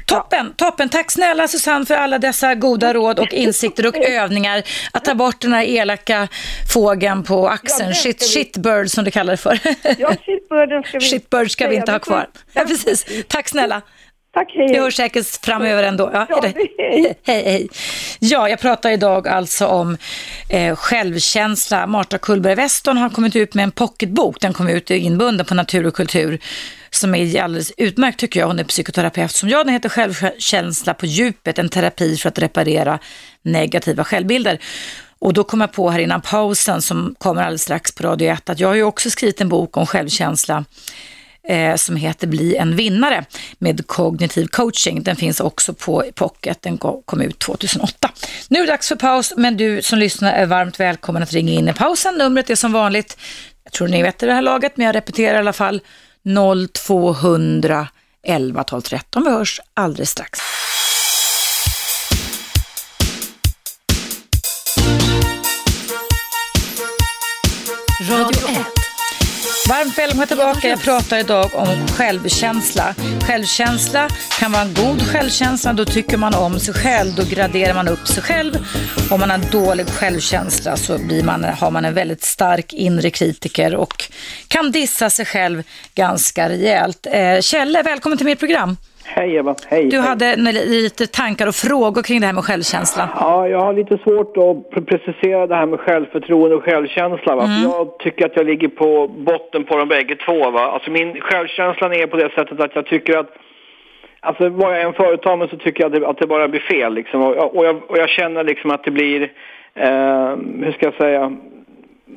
[0.07, 0.89] Toppen, toppen.
[0.89, 4.63] Tack snälla Susanne för alla dessa goda råd och insikter och övningar.
[4.93, 6.29] Att ta bort den här elaka
[6.73, 9.59] fågeln på axeln, shit, shitbird som du kallar det för.
[9.99, 11.05] Ja, shitbirden ska vi...
[11.11, 12.27] Shitbird ska vi inte ha kvar.
[12.53, 13.25] Ja, precis.
[13.29, 13.83] Tack snälla.
[14.35, 14.69] Tack, hej.
[14.73, 16.11] Vi hörs säkert framöver ändå.
[16.13, 16.27] Ja,
[16.79, 17.69] hej, hej.
[18.19, 19.97] Ja, jag pratar idag alltså om
[20.51, 21.87] eh, självkänsla.
[21.87, 24.41] Marta Kullberg Weston har kommit ut med en pocketbok.
[24.41, 26.39] Den kom ut inbunden på Natur och kultur
[26.91, 28.47] som är alldeles utmärkt tycker jag.
[28.47, 29.67] Hon är psykoterapeut som jag.
[29.67, 32.99] Den heter Självkänsla på djupet, en terapi för att reparera
[33.43, 34.59] negativa självbilder.
[35.19, 38.51] Och då kom jag på här innan pausen som kommer alldeles strax på Radio 1
[38.51, 40.65] att jag har ju också skrivit en bok om självkänsla
[41.49, 43.25] eh, som heter Bli en vinnare
[43.59, 45.03] med kognitiv coaching.
[45.03, 48.11] Den finns också på Pocket, den kom ut 2008.
[48.49, 51.53] Nu är det dags för paus, men du som lyssnar är varmt välkommen att ringa
[51.53, 52.15] in i pausen.
[52.15, 53.19] Numret är som vanligt,
[53.65, 55.81] jag tror ni vet det här laget, men jag repeterar i alla fall
[56.75, 57.89] 0200
[58.23, 59.25] 11 12 13.
[59.25, 60.41] Vi hörs alldeles strax.
[68.11, 68.50] Radio 1
[69.71, 70.69] varmt välkomna tillbaka.
[70.69, 72.95] Jag pratar idag om självkänsla.
[73.27, 74.09] Självkänsla
[74.39, 78.09] kan vara en god självkänsla, då tycker man om sig själv, då graderar man upp
[78.09, 78.53] sig själv.
[79.11, 83.75] Om man har dålig självkänsla så blir man, har man en väldigt stark inre kritiker
[83.75, 84.05] och
[84.49, 85.63] kan dissa sig själv
[85.95, 87.07] ganska rejält.
[87.11, 88.77] Eh, Kjelle, välkommen till mitt program.
[89.15, 89.89] Hej Eva, hej.
[89.89, 93.09] Du hade lite tankar och frågor kring det här med självkänsla.
[93.21, 97.37] Ja, jag har lite svårt att precisera det här med självförtroende och självkänsla.
[97.37, 97.45] Va?
[97.45, 97.63] Mm.
[97.63, 100.51] jag tycker att jag ligger på botten på de bägge två.
[100.51, 100.61] Va?
[100.61, 103.31] Alltså min självkänsla är på det sättet att jag tycker att
[104.23, 106.61] Alltså vad jag än företar mig så tycker jag att det, att det bara blir
[106.61, 107.23] fel liksom.
[107.23, 109.23] Och, och, jag, och jag känner liksom att det blir,
[109.75, 111.33] eh, hur ska jag säga,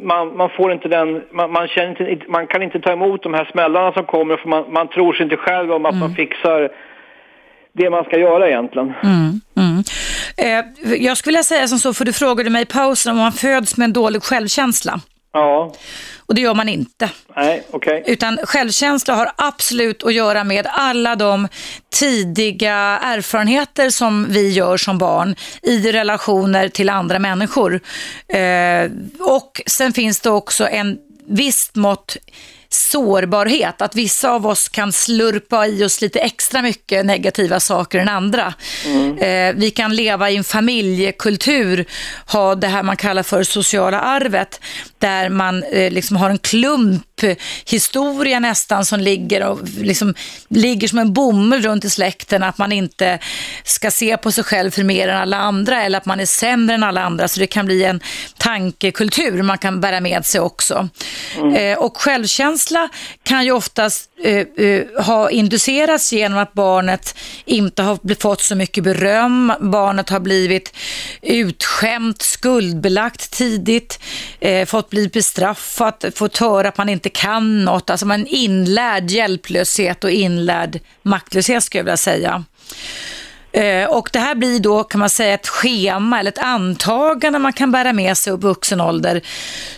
[0.01, 3.33] man, man, får inte den, man, man, känner inte, man kan inte ta emot de
[3.33, 5.99] här smällarna som kommer för man, man tror sig inte själv om att mm.
[5.99, 6.69] man fixar
[7.73, 8.93] det man ska göra egentligen.
[9.03, 9.83] Mm, mm.
[10.37, 13.31] Eh, jag skulle vilja säga som så, för du frågade mig i pausen om man
[13.31, 14.99] föds med en dålig självkänsla.
[15.33, 15.73] Ja.
[16.25, 17.09] Och det gör man inte.
[17.35, 18.01] Nej, okej.
[18.01, 18.13] Okay.
[18.13, 21.47] Utan självkänsla har absolut att göra med alla de
[21.89, 27.79] tidiga erfarenheter som vi gör som barn i relationer till andra människor.
[28.27, 32.17] Eh, och sen finns det också en visst mått
[32.73, 38.09] sårbarhet, att vissa av oss kan slurpa i oss lite extra mycket negativa saker än
[38.09, 38.53] andra.
[38.85, 39.17] Mm.
[39.17, 41.85] Eh, vi kan leva i en familjekultur,
[42.25, 44.59] ha det här man kallar för sociala arvet,
[44.99, 47.12] där man eh, liksom har en klump
[47.65, 50.13] historia nästan som ligger, och liksom,
[50.47, 53.19] ligger som en bomull runt i släkten, att man inte
[53.63, 56.75] ska se på sig själv för mer än alla andra eller att man är sämre
[56.75, 57.27] än alla andra.
[57.27, 58.01] Så det kan bli en
[58.37, 60.89] tankekultur man kan bära med sig också.
[61.37, 61.55] Mm.
[61.55, 62.89] Eh, och självkänsla
[63.23, 67.15] kan ju oftast har ha inducerats genom att barnet
[67.45, 70.73] inte har fått så mycket beröm, barnet har blivit
[71.21, 73.99] utskämt, skuldbelagt tidigt,
[74.39, 80.03] eh, fått bli bestraffat, fått höra att man inte kan något, alltså man inlärd hjälplöshet
[80.03, 82.43] och inlärd maktlöshet skulle jag vilja säga.
[83.53, 87.53] Eh, och det här blir då kan man säga ett schema eller ett antagande man
[87.53, 89.21] kan bära med sig upp vuxen ålder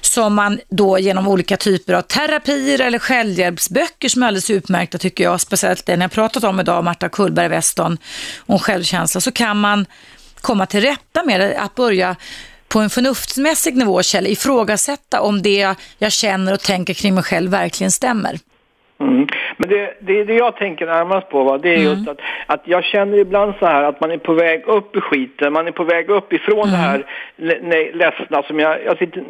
[0.02, 5.24] som man då genom olika typer av terapier eller självhjälpsböcker som är alldeles utmärkta tycker
[5.24, 7.98] jag, speciellt den jag pratat om idag, Marta Kullberg Weston
[8.40, 9.86] om självkänsla, så kan man
[10.42, 12.16] komma till rätta med det, att börja
[12.68, 17.52] på en förnuftsmässig nivå, Kjell, ifrågasätta om det jag känner och tänker kring mig själv
[17.52, 18.40] verkligen stämmer.
[19.00, 19.28] Mm.
[19.58, 21.90] Men det, det, det jag tänker närmast på va, det är mm.
[21.90, 25.02] just att, att jag känner ibland så här att man är på väg upp i
[25.02, 26.72] skiten, man är på väg upp ifrån mm.
[26.72, 27.06] det här
[27.62, 29.22] nej, ledsna som jag, jag sitter,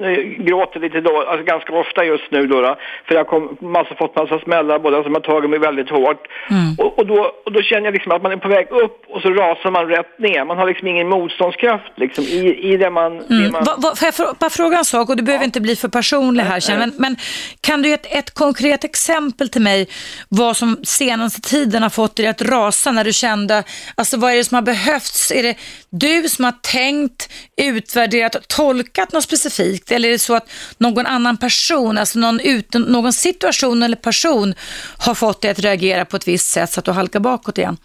[0.43, 2.75] gråter lite då, alltså ganska ofta just nu då, då
[3.07, 6.27] för jag har massa, fått massa smällar båda som har tagit mig väldigt hårt.
[6.49, 6.75] Mm.
[6.77, 9.21] Och, och, då, och då känner jag liksom att man är på väg upp och
[9.21, 10.45] så rasar man rätt ner.
[10.45, 13.17] Man har liksom ingen motståndskraft liksom i, i det man...
[13.17, 13.51] Det mm.
[13.51, 13.63] man...
[13.63, 15.45] Va, va, får jag bara fråga en sak och du behöver ja.
[15.45, 17.15] inte bli för personlig här Kjell, men, men
[17.61, 19.87] kan du ge ett, ett konkret exempel till mig
[20.29, 23.63] vad som senaste tiden har fått dig att rasa när du kände,
[23.95, 25.31] alltså vad är det som har behövts?
[25.31, 25.55] Är det
[25.89, 31.37] du som har tänkt, utvärderat, tolkat något specifikt eller är det så att någon annan
[31.37, 34.55] person, alltså någon, utan, någon situation eller person
[34.97, 37.77] har fått dig att reagera på ett visst sätt så att du halkar bakåt igen?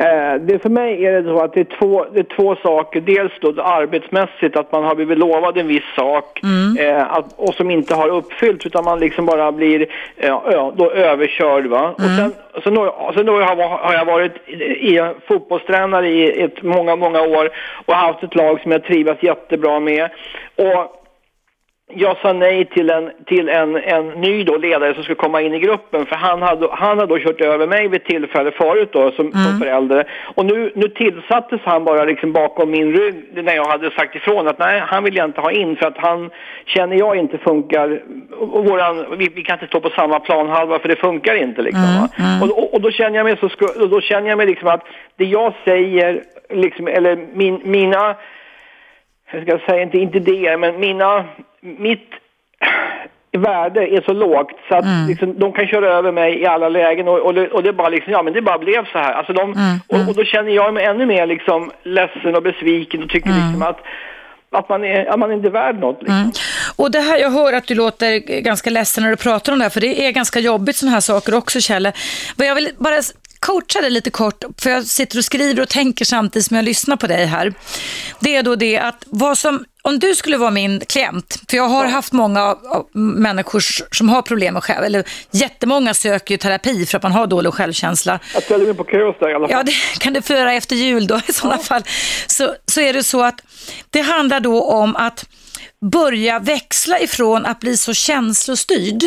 [0.00, 3.00] Eh, det för mig är det så att det är två, det är två saker.
[3.00, 6.76] Dels då arbetsmässigt att man har blivit lovad en viss sak mm.
[6.78, 9.86] eh, att, och som inte har uppfyllt utan man liksom bara blir
[10.16, 11.66] eh, då överkörd.
[11.66, 11.78] Va?
[11.78, 11.92] Mm.
[11.94, 12.32] Och sen,
[12.64, 17.50] sen, då, sen då har, har jag varit i, fotbollstränare i ett, många, många år
[17.86, 20.10] och haft ett lag som jag trivs jättebra med.
[20.56, 20.99] Och
[21.94, 25.54] jag sa nej till en, till en, en ny då ledare som skulle komma in
[25.54, 29.10] i gruppen för han hade, han hade då kört över mig vid tillfälle förut då
[29.10, 29.44] som, mm.
[29.44, 30.10] som förälder.
[30.34, 34.48] Och nu, nu tillsattes han bara liksom bakom min rygg när jag hade sagt ifrån
[34.48, 36.30] att nej, han vill jag inte ha in för att han
[36.66, 38.02] känner jag inte funkar.
[38.38, 41.82] Och våran, vi, vi kan inte stå på samma planhalva för det funkar inte liksom.
[41.84, 42.30] Mm.
[42.30, 42.42] Mm.
[42.42, 43.48] Och, och, och, då känner jag mig så,
[43.86, 44.84] då känner jag mig liksom att
[45.16, 48.16] det jag säger liksom, eller min, mina
[49.32, 51.24] jag ska säga inte, inte det, men mina
[51.60, 52.10] mitt
[53.32, 55.08] värde är så lågt så att mm.
[55.08, 57.88] liksom, de kan köra över mig i alla lägen och, och, det, och det bara
[57.88, 59.12] liksom, ja men det bara blev så här.
[59.12, 59.78] Alltså de, mm.
[59.88, 63.40] och, och, då känner jag mig ännu mer liksom ledsen och besviken och tycker mm.
[63.40, 63.80] liksom att
[64.52, 65.98] att man är, att man är inte värd något.
[66.00, 66.16] Liksom.
[66.16, 66.32] Mm.
[66.76, 69.64] Och det här, jag hör att du låter ganska ledsen när du pratar om det
[69.64, 71.92] här, för det är ganska jobbigt sådana här saker också, Kjelle.
[72.36, 72.94] Men jag vill bara
[73.40, 76.96] coacha dig lite kort, för jag sitter och skriver och tänker samtidigt som jag lyssnar
[76.96, 77.54] på dig här.
[78.20, 81.68] Det är då det att vad som om du skulle vara min klient, för jag
[81.68, 82.56] har haft många
[82.94, 83.62] människor
[83.94, 87.52] som har problem med själv, eller jättemånga söker ju terapi för att man har dålig
[87.52, 88.20] självkänsla.
[88.34, 89.56] Jag ställer mig på hos dig i alla fall.
[89.56, 91.62] Ja, det kan du få göra efter jul då i sådana ja.
[91.62, 91.82] fall.
[92.26, 93.40] Så, så är det så att
[93.90, 95.26] det handlar då om att
[95.80, 99.02] börja växla ifrån att bli så känslostyrd,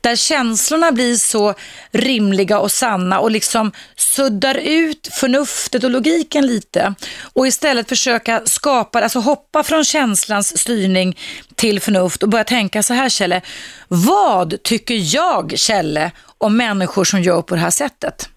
[0.00, 1.54] där känslorna blir så
[1.90, 6.94] rimliga och sanna och liksom suddar ut förnuftet och logiken lite
[7.34, 11.16] och istället försöka skapa, alltså hoppa från känslans styrning
[11.54, 13.40] till förnuft och börja tänka så här Kjelle,
[13.88, 18.28] vad tycker jag Kjelle om människor som gör på det här sättet?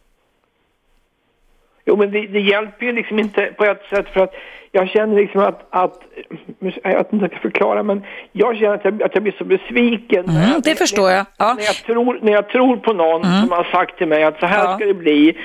[1.85, 4.33] Jo, men det, det hjälper ju liksom inte på ett sätt för att
[4.71, 5.99] jag känner liksom att, att
[6.83, 9.35] jag vet inte hur jag ska förklara, men jag känner att jag, att jag blir
[9.37, 10.25] så besviken.
[10.29, 11.25] Mm, det förstår jag.
[11.37, 11.53] Ja.
[11.57, 13.41] När, jag tror, när jag tror på någon Mm.
[13.41, 14.75] som har sagt till mig att så här Ja.
[14.75, 15.37] ska det bli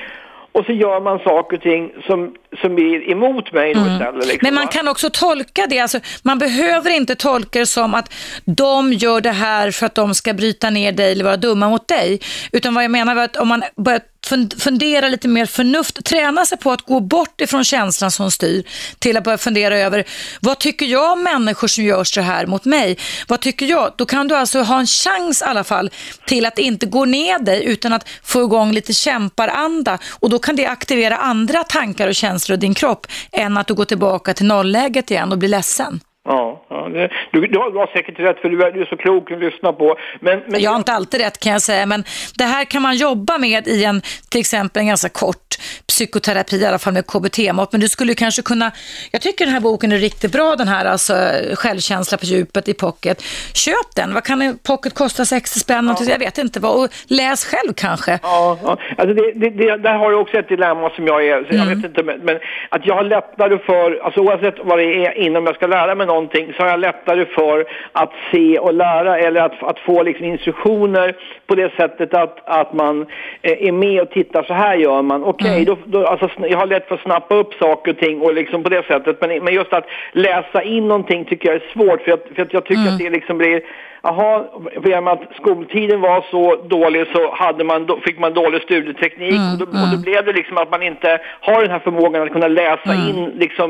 [0.52, 4.14] och så gör man saker och ting som, som blir emot mig då istället.
[4.26, 4.38] Liksom, Mm.
[4.42, 4.72] Men man va?
[4.72, 8.12] kan också tolka det, alltså, man behöver inte tolka det som att
[8.44, 11.88] de gör det här för att de ska bryta ner dig eller vara dumma mot
[11.88, 12.20] dig.
[12.52, 16.46] Utan vad jag menar var att om man börjar fun- fundera lite mer förnuft, träna
[16.46, 18.62] sig på att gå bort ifrån känslan som styr
[18.98, 20.04] till att börja fundera över
[20.40, 22.98] vad tycker jag om människor som gör så här mot mig?
[23.28, 23.92] Vad tycker jag?
[23.96, 25.90] Då kan du alltså ha en chans i alla fall
[26.26, 30.56] till att inte gå ner dig utan att få igång lite kämparanda och då kan
[30.56, 34.46] det aktivera andra tankar och känslor i din kropp än att du går tillbaka till
[34.46, 36.00] nollläget igen och blir ledsen.
[36.26, 38.86] Ja, ja det, du, du, har, du har säkert rätt för du är, du är
[38.86, 39.96] så klok att lyssna på.
[40.20, 42.04] Men, men Jag har inte alltid rätt kan jag säga, men
[42.38, 45.38] det här kan man jobba med i en, till exempel en ganska kort
[45.86, 47.72] psykoterapi, i alla fall med KBT-mått.
[47.72, 48.70] Men du skulle kanske kunna,
[49.12, 51.14] jag tycker den här boken är riktigt bra, den här alltså
[51.54, 53.22] självkänsla på djupet i Pocket.
[53.54, 55.94] Köp den, vad kan en Pocket kosta, 60 spänn?
[55.98, 56.04] Ja.
[56.08, 58.18] Jag vet inte, vad, och läs själv kanske.
[58.22, 58.78] Ja, ja.
[58.98, 61.68] Alltså det, det, det, där har jag också ett dilemma som jag är, jag Mm.
[61.68, 65.44] vet inte, men, men att jag har lättare för, alltså oavsett vad det är innan
[65.46, 69.40] jag ska lära mig någonting, så har jag lättare för att se och lära eller
[69.40, 73.06] att, att få liksom instruktioner på det sättet att, att man
[73.42, 75.24] eh, är med och tittar, så här gör man.
[75.24, 75.64] Okej, Mm.
[75.64, 78.62] då, då, alltså, jag har lätt för att snappa upp saker och ting och liksom
[78.62, 82.12] på det sättet, men, men just att läsa in någonting tycker jag är svårt, för,
[82.12, 82.92] att, för jag tycker Mm.
[82.94, 83.60] att det liksom blir
[84.08, 84.44] Jaha,
[84.74, 86.42] i och med att skoltiden var så
[86.76, 90.24] dålig så hade man, då fick man dålig studieteknik Mm, och, då, och då blev
[90.24, 93.68] det liksom att man inte har den här förmågan att kunna läsa in liksom...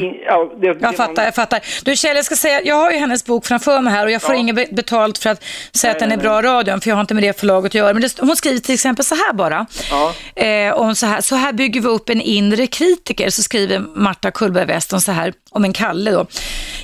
[0.00, 0.78] In, ja, det, det Mm.
[0.80, 1.60] Jag fattar, man, jag fattar.
[1.84, 4.22] Du Kjell, jag ska säga, jag har ju hennes bok framför mig här och jag
[4.22, 4.40] får Ja.
[4.40, 7.14] inget be- betalt för att säga att den är bra radion, för jag har inte
[7.14, 7.92] med det förlaget att göra.
[7.92, 9.66] Men det, hon skriver till exempel så här bara.
[9.90, 10.12] Ja.
[10.44, 14.30] Eh, om så, här, så här bygger vi upp en inre kritiker, så skriver Marta
[14.30, 16.26] Kullberg Weston så här, om en Kalle då.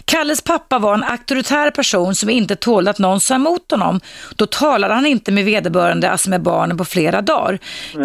[0.05, 4.01] Kalles pappa var en auktoritär person som inte tålde att någon sa emot honom.
[4.37, 7.59] Då talade han inte med vederbörande, alltså med barnen, på flera dagar.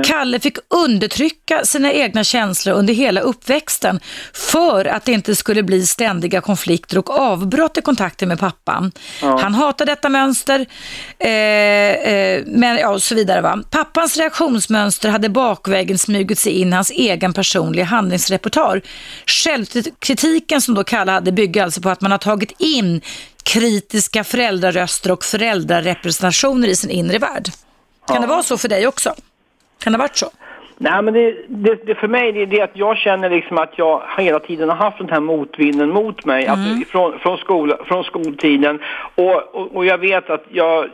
[0.04, 4.00] Kalle fick undertrycka sina egna känslor under hela uppväxten
[4.34, 8.92] för att det inte skulle bli ständiga konflikter och avbrott i kontakten med pappan.
[9.22, 10.66] Han hatade detta mönster,
[11.20, 13.42] eh, eh, men ja, och så vidare.
[13.42, 13.64] Va?
[13.70, 18.82] Pappans reaktionsmönster hade bakvägen smugit sig in i hans egen personliga handlingsrepertoar.
[19.26, 23.02] Självkritiken som då Kalle hade bygger alltså på att man har tagit in
[23.54, 27.45] kritiska föräldraröster och föräldrarepresentationer i sin inre värld.
[28.08, 29.10] Kan det vara så för dig också?
[29.84, 30.30] Kan det ha varit så?
[30.78, 33.74] Nej, men det, det, det för mig det är det att jag känner liksom att
[33.78, 38.04] jag hela tiden har haft den här motvinden mot mig att, från, från, skola, från
[38.04, 38.80] skoltiden.
[39.16, 40.89] Och, och, och jag vet att jag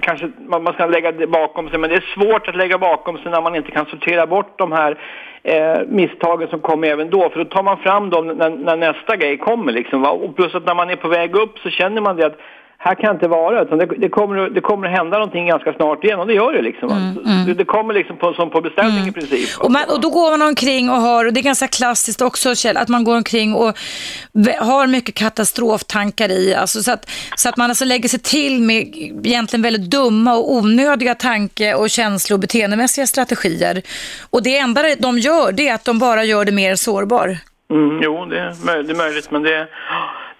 [0.00, 3.18] kanske man, man ska lägga det bakom sig, men det är svårt att lägga bakom
[3.18, 4.98] sig när man inte kan sortera bort de här
[5.42, 7.30] eh, misstagen som kommer även då.
[7.30, 9.72] För då tar man fram dem när, när nästa grej kommer.
[9.72, 10.10] Liksom, va?
[10.10, 12.38] Och plus att när man är på väg upp så känner man det att
[12.84, 16.20] här kan inte vara, utan det, det, kommer, det kommer hända någonting ganska snart igen
[16.20, 16.88] och det gör det liksom.
[16.88, 16.96] va?
[17.46, 19.48] Det, det kommer liksom på, som på beställning i princip.
[19.60, 22.54] Och, man, och då går man omkring och har, och det är ganska klassiskt också
[22.54, 23.78] Kjell, att man går omkring och
[24.58, 28.76] har mycket katastroftankar i, alltså så, att, så att man alltså lägger sig till med
[29.24, 33.82] egentligen väldigt dumma och onödiga tanke och känslo och beteendemässiga strategier.
[34.30, 37.36] Och det enda de gör, det är att de bara gör det mer sårbar.
[37.70, 39.68] Mm, jo, det är, det är möjligt, men det...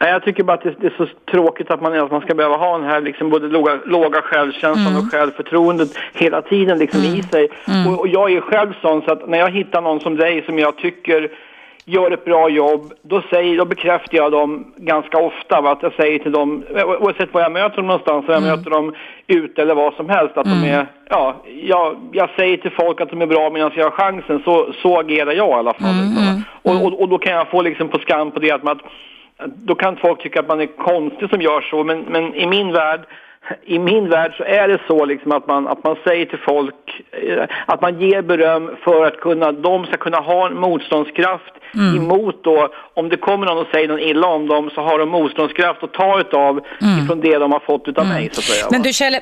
[0.03, 2.35] Nej, jag tycker bara att det, det är så tråkigt att man, att man ska
[2.35, 7.23] behöva ha den här liksom både låga, låga självkänslan och självförtroendet hela tiden liksom i
[7.23, 7.49] sig.
[7.89, 10.59] Och, och jag är själv sån så att när jag hittar någon som dig som
[10.59, 11.31] jag tycker
[11.85, 15.61] gör ett bra jobb, då, säger, då bekräftar jag dem ganska ofta.
[15.61, 15.71] Va?
[15.71, 16.63] Att jag säger till dem,
[17.01, 18.95] oavsett var jag möter dem någonstans, om jag möter dem
[19.27, 23.11] ute eller vad som helst, att de är, ja, jag, jag säger till folk att
[23.11, 25.95] de är bra medan jag har chansen, så, så agerar jag i alla fall.
[25.95, 26.43] liksom.
[26.63, 28.79] Och, och, och då kan jag få liksom på skam på det att man,
[29.47, 32.73] då kan folk tycka att man är konstig som gör så, men, men i min
[32.73, 33.01] värld
[33.67, 36.75] i min värld så är det så liksom att man, att man säger till folk
[37.29, 41.53] eh, att man ger beröm för att kunna, de ska kunna ha en motståndskraft
[41.97, 45.09] emot då, om det kommer någon och säger någon illa om dem så har de
[45.09, 46.61] motståndskraft att ta utav
[47.05, 48.67] ifrån det de har fått utav mig så att säga.
[48.71, 49.17] Men du Kjell,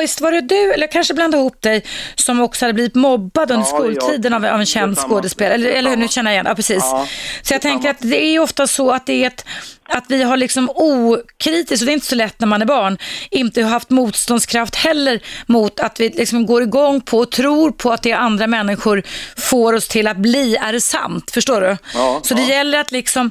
[0.00, 1.84] visst var det du, eller kanske blanda ihop dig,
[2.14, 4.02] som också hade blivit mobbad under Ja, är jag.
[4.02, 5.54] skoltiden av, av en känd skådespelare?
[5.54, 6.88] Eller, eller hur, nu känner jag igen, ja precis.
[6.92, 7.06] Ja,
[7.42, 9.46] så jag tänker att det är ofta så att det är ett
[9.92, 12.98] att vi har liksom okritiskt, och det är inte så lätt när man är barn,
[13.30, 18.02] inte haft motståndskraft heller mot att vi liksom går igång på och tror på att
[18.02, 19.02] det andra människor
[19.36, 21.30] får oss till att bli är sant.
[21.30, 21.76] Förstår du?
[21.94, 23.30] Ja, så det gäller att liksom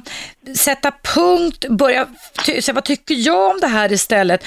[0.54, 2.06] sätta punkt, börja
[2.46, 4.44] säga vad tycker jag om det här istället?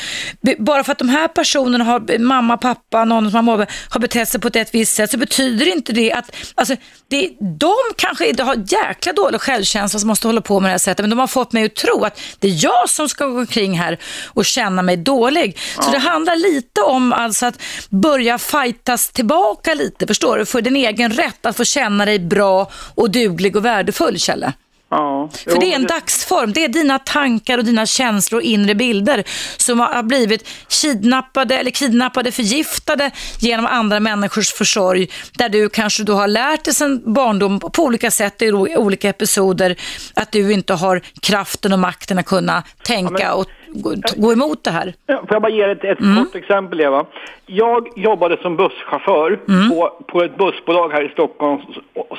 [0.57, 4.41] Bara för att de här personerna har, mamma, pappa, någon som har, har betett sig
[4.41, 6.75] på ett visst sätt så betyder inte det att, alltså,
[7.07, 11.03] det, de kanske har jäkla dålig självkänsla som måste hålla på med det här sättet,
[11.03, 13.79] men de har fått mig att tro att det är jag som ska gå omkring
[13.79, 15.57] här och känna mig dålig.
[15.79, 20.45] Så det handlar lite om alltså att börja fightas tillbaka lite, förstår du?
[20.45, 24.53] För din egen rätt att få känna dig bra och duglig och värdefull, Kjelle.
[24.89, 25.29] Ja.
[25.33, 28.43] För Jo, det är en men dagsform, det är dina tankar och dina känslor och
[28.43, 29.23] inre bilder
[29.57, 36.13] som har blivit kidnappade eller kidnappade, förgiftade genom andra människors försorg där du kanske då
[36.13, 39.75] har lärt dig sedan barndom på olika sätt i olika episoder
[40.13, 43.47] att du inte har kraften och makten att kunna tänka och
[43.83, 44.93] gå, gå emot det här.
[45.07, 46.15] Ja, Får jag bara ge ett, ett Mm.
[46.25, 47.05] kort exempel, Eva?
[47.45, 49.69] Jag jobbade som busschaufför Mm.
[49.69, 51.61] på, på ett bussbolag här i Stockholm.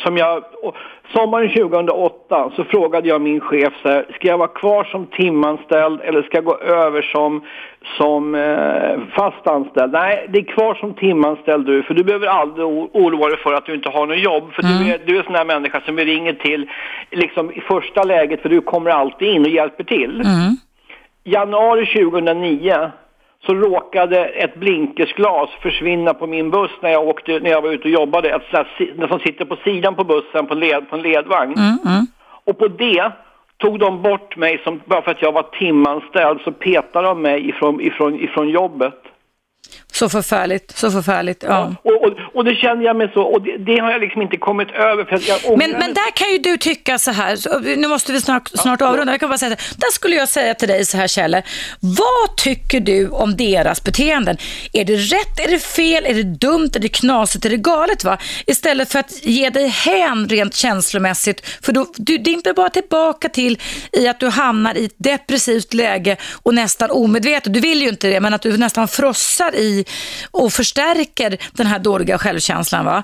[0.05, 0.45] Som jag,
[1.15, 6.01] sommaren 2008 så frågade jag min chef så här, ska jag vara kvar som timanställd
[6.01, 7.43] eller ska jag gå över som,
[7.99, 9.93] som eh, fast anställd?
[9.93, 13.67] Nej, det är kvar som timanställd du, för du behöver aldrig oroa dig för att
[13.67, 14.53] du inte har något jobb.
[14.53, 16.71] För du, är, du är en sån här människa som vi ringer till
[17.11, 20.23] liksom, i första läget, för du kommer alltid in och hjälper till
[21.27, 22.91] januari 2009
[23.47, 27.85] så råkade ett blinkersglas försvinna på min buss när jag, åkte, när jag var ute
[27.85, 28.29] och jobbade.
[28.31, 31.55] Ett sånt som sitter på sidan på bussen på, led, på en ledvagn.
[32.45, 33.13] Och på det
[33.57, 37.49] tog de bort mig som, bara för att jag var timanställd så petade de mig
[37.49, 39.03] ifrån, ifrån, ifrån jobbet.
[39.99, 41.43] Så förfärligt, så förfärligt.
[41.49, 41.75] Ja.
[41.83, 44.37] Och, och, och det kände jag mig så, och det, det har jag liksom inte
[44.37, 47.59] kommit över för att jag Men, men där kan ju du tycka så här, så,
[47.59, 49.57] nu måste vi snart, snart avrunda, jag kan bara säga det.
[49.77, 51.43] Där skulle jag säga till dig så här Kjelle,
[51.81, 54.37] vad tycker du om deras beteenden?
[54.73, 58.05] Är det rätt, är det fel, är det dumt, är det knasigt, är det galet?
[58.05, 58.19] Va?
[58.47, 63.59] Istället för att ge dig hän rent känslomässigt, för då, du dimper bara tillbaka till
[63.93, 68.09] i att du hamnar i ett depressivt läge och nästan omedvetet, du vill ju inte
[68.09, 69.86] det, men att du nästan frossar i
[70.31, 72.85] och förstärker den här dåliga självkänslan.
[72.85, 73.03] Va?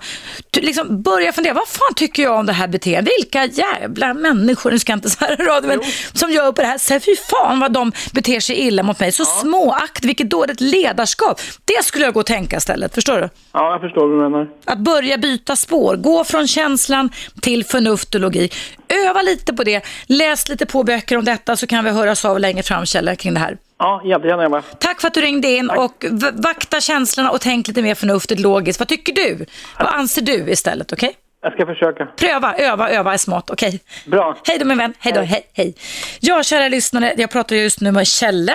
[0.57, 3.13] Liksom börja fundera, vad fan tycker jag om det här beteendet?
[3.19, 5.81] Vilka jävla människor, nu ska jag inte det i radio, men
[6.13, 7.05] som gör på det här sättet.
[7.05, 9.13] Fy fan vad de beter sig illa mot mig.
[9.13, 11.41] Så småakt, vilket dåligt ledarskap.
[11.65, 13.29] Det skulle jag gå och tänka istället, förstår du?
[13.53, 14.49] Ja, jag förstår vad du menar.
[14.65, 17.11] Att börja byta spår, gå från känslan
[17.41, 18.55] till förnuft och logik.
[18.89, 22.41] Öva lite på det, läs lite på böcker om detta så kan vi höras av
[22.41, 23.57] längre fram Kjell, kring det här.
[23.83, 24.63] Ja, jättegärna Eva.
[24.79, 28.41] Tack för att du ringde in och v- vakta känslorna och tänk lite mer förnuftigt,
[28.41, 28.79] logiskt.
[28.79, 29.47] Vad tycker du?
[29.79, 31.17] Vad anser du istället, okej?
[31.45, 32.07] Jag ska försöka.
[32.07, 33.81] Pröva, öva, öva är smått, okej?
[34.07, 34.37] Bra.
[34.47, 35.75] Hej då min vän, hej då, hej, hej.
[36.21, 38.55] Ja, kära lyssnare, jag pratar just nu med Kjelle.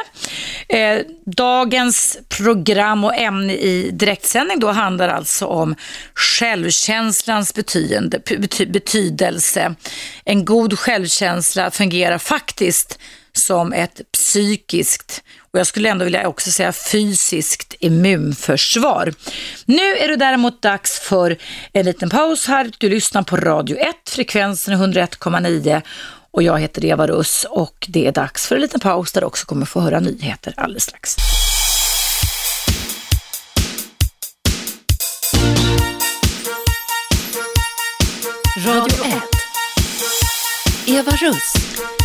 [0.70, 5.76] Eh, dagens program och ämne i direktsändning då handlar alltså om
[6.14, 7.54] självkänslans
[8.68, 9.76] betydelse.
[10.26, 13.00] En god självkänsla fungerar faktiskt
[13.38, 19.14] som ett psykiskt och jag skulle ändå vilja också säga fysiskt immunförsvar.
[19.66, 21.38] Nu är det däremot dags för
[21.74, 22.72] en liten paus här.
[22.78, 25.82] Du lyssnar på Radio 1, frekvensen är 101,9
[26.32, 29.28] och jag heter Eva Russ och det är dags för en liten paus där du
[29.28, 31.16] också kommer få höra nyheter alldeles strax.
[38.66, 39.37] Radio 1.
[40.90, 41.54] Eva Russ.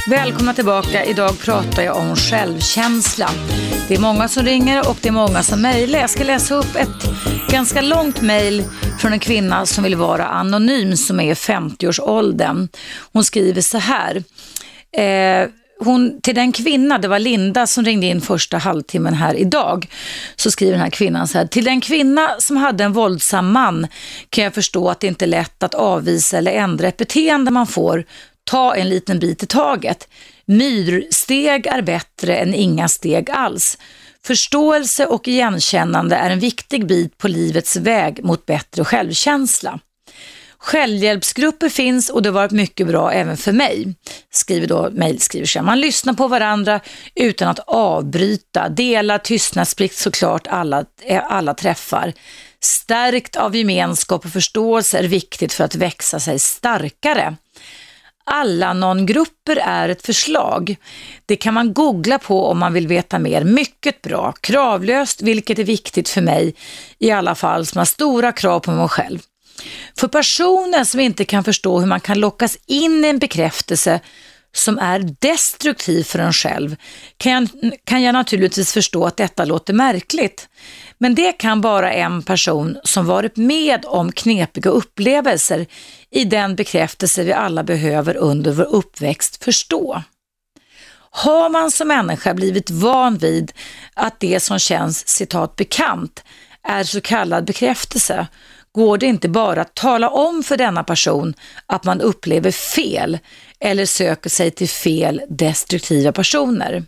[0.08, 1.04] Välkomna tillbaka.
[1.04, 3.30] Idag pratar jag om självkänsla.
[3.88, 6.00] Det är många som ringer och det är många som mejlar.
[6.00, 7.10] Jag ska läsa upp ett
[7.50, 8.64] ganska långt mejl
[9.00, 12.68] från en kvinna som vill vara anonym som är i 50-årsåldern.
[13.12, 14.24] Hon skriver så här.
[14.96, 15.48] Eh,
[15.84, 19.88] hon, till den kvinna, det var Linda som ringde in första halvtimmen här idag,
[20.36, 21.46] så skriver den här kvinnan så här.
[21.46, 23.86] Till den kvinna som hade en våldsam man
[24.30, 27.66] kan jag förstå att det inte är lätt att avvisa eller ändra ett beteende man
[27.66, 28.04] får.
[28.44, 30.08] Ta en liten bit i taget.
[30.46, 33.78] Myrsteg är bättre än inga steg alls.
[34.24, 39.78] Förståelse och igenkännande är en viktig bit på livets väg mot bättre självkänsla.
[40.58, 43.94] Självhjälpsgrupper finns och det har varit mycket bra även för mig,
[44.30, 45.64] skriver då mejlskriversen.
[45.64, 46.80] Man lyssnar på varandra
[47.14, 52.12] utan att avbryta, delar tystnadsplikt såklart alla, eh, alla träffar.
[52.60, 57.36] Stärkt av gemenskap och förståelse är viktigt för att växa sig starkare.
[58.24, 60.76] Alla non-grupper är ett förslag.
[61.26, 63.44] Det kan man googla på om man vill veta mer.
[63.44, 66.54] Mycket bra, kravlöst, vilket är viktigt för mig
[66.98, 69.18] i alla fall som har stora krav på mig själv.
[69.98, 74.00] För personer som inte kan förstå hur man kan lockas in i en bekräftelse
[74.54, 76.76] som är destruktiv för en själv
[77.16, 77.48] kan jag,
[77.84, 80.48] kan jag naturligtvis förstå att detta låter märkligt.
[80.98, 85.66] Men det kan bara en person som varit med om knepiga upplevelser
[86.12, 90.02] i den bekräftelse vi alla behöver under vår uppväxt förstå.
[91.10, 93.52] Har man som människa blivit van vid
[93.94, 96.24] att det som känns citat bekant
[96.62, 98.26] är så kallad bekräftelse
[98.72, 101.34] går det inte bara att tala om för denna person
[101.66, 103.18] att man upplever fel
[103.60, 106.84] eller söker sig till fel destruktiva personer.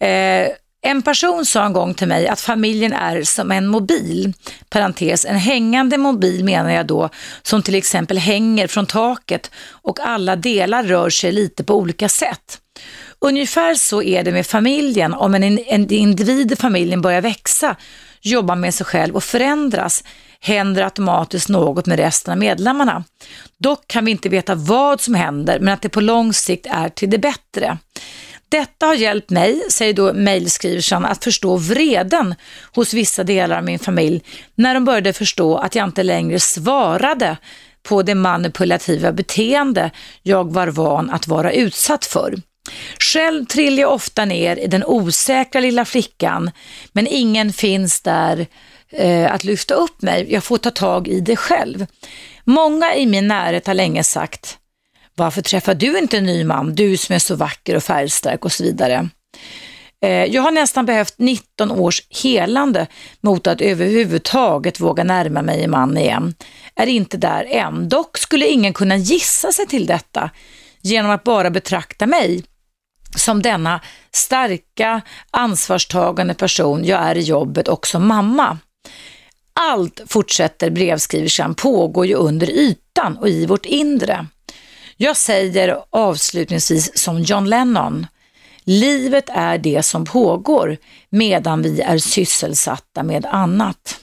[0.00, 0.48] Eh,
[0.86, 4.32] en person sa en gång till mig att familjen är som en mobil,
[4.68, 7.08] parentes, en hängande mobil menar jag då,
[7.42, 12.60] som till exempel hänger från taket och alla delar rör sig lite på olika sätt.
[13.18, 15.14] Ungefär så är det med familjen.
[15.14, 17.76] Om en, en individ i familjen börjar växa,
[18.20, 20.04] jobba med sig själv och förändras,
[20.40, 23.04] händer automatiskt något med resten av medlemmarna.
[23.58, 26.88] Dock kan vi inte veta vad som händer, men att det på lång sikt är
[26.88, 27.78] till det bättre.
[28.48, 32.34] Detta har hjälpt mig, säger då mejlskriverskan, att förstå vreden
[32.74, 34.22] hos vissa delar av min familj
[34.54, 37.36] när de började förstå att jag inte längre svarade
[37.82, 39.90] på det manipulativa beteende
[40.22, 42.34] jag var van att vara utsatt för.
[42.98, 46.50] Själv trillar jag ofta ner i den osäkra lilla flickan,
[46.92, 48.46] men ingen finns där
[48.90, 50.26] eh, att lyfta upp mig.
[50.32, 51.86] Jag får ta tag i det själv.
[52.44, 54.58] Många i min närhet har länge sagt,
[55.16, 58.52] varför träffar du inte en ny man, du som är så vacker och färgstark och
[58.52, 59.08] så vidare.
[60.04, 62.86] Eh, jag har nästan behövt 19 års helande
[63.20, 66.34] mot att överhuvudtaget våga närma mig en man igen.
[66.74, 67.88] Är inte där än.
[67.88, 70.30] Dock skulle ingen kunna gissa sig till detta
[70.80, 72.44] genom att bara betrakta mig
[73.16, 73.80] som denna
[74.12, 75.00] starka,
[75.30, 78.58] ansvarstagande person jag är i jobbet och som mamma.
[79.52, 84.26] Allt, fortsätter brevskriverskan, pågår ju under ytan och i vårt inre.
[84.96, 88.06] Jag säger avslutningsvis som John Lennon,
[88.64, 90.76] livet är det som pågår
[91.10, 94.00] medan vi är sysselsatta med annat.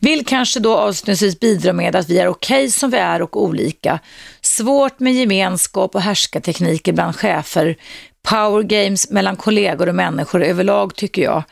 [0.00, 3.42] Vill kanske då avslutningsvis bidra med att vi är okej okay som vi är och
[3.42, 4.00] olika.
[4.40, 7.76] Svårt med gemenskap och härskartekniker bland chefer.
[8.22, 11.42] Power games mellan kollegor och människor överlag tycker jag.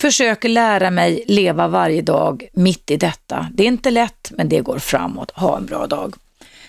[0.00, 3.48] Försöker lära mig leva varje dag mitt i detta.
[3.52, 5.30] Det är inte lätt men det går framåt.
[5.30, 6.14] Ha en bra dag.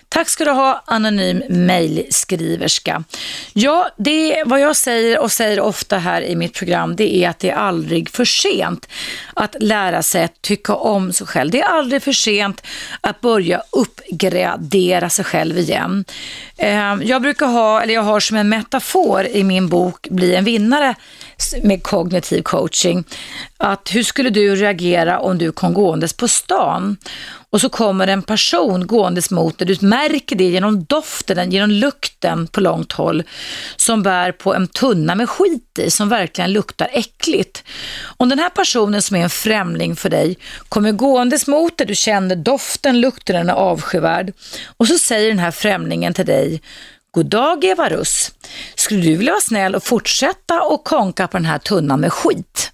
[0.08, 3.04] Tack ska du ha, anonym mejlskriverska.
[3.52, 7.38] Ja, det vad jag säger och säger ofta här i mitt program, det är att
[7.38, 8.88] det är aldrig för sent
[9.34, 11.50] att lära sig att tycka om sig själv.
[11.50, 12.62] Det är aldrig för sent
[13.00, 16.04] att börja uppgradera sig själv igen.
[16.58, 20.44] Ehm, jag brukar ha, eller jag har som en metafor i min bok Bli en
[20.44, 20.94] vinnare
[21.62, 23.04] med kognitiv coaching,
[23.58, 26.96] att hur skulle du reagera om du kom gåendes på stan
[27.50, 29.68] och så kommer en person gåendes mot dig.
[29.68, 33.22] Du märker det genom doften, genom lukten på långt håll
[33.76, 37.64] som bär på en tunna med skit i som verkligen luktar äckligt.
[38.16, 40.38] Om den här personen som är en främling för dig
[40.68, 44.32] kommer gåendes mot dig, du känner doften, lukten, den är avskyvärd
[44.76, 46.60] och så säger den här främlingen till dig
[47.16, 48.32] God dag Eva Russ.
[48.74, 52.72] Skulle du vilja vara snäll och fortsätta och konka på den här tunnan med skit?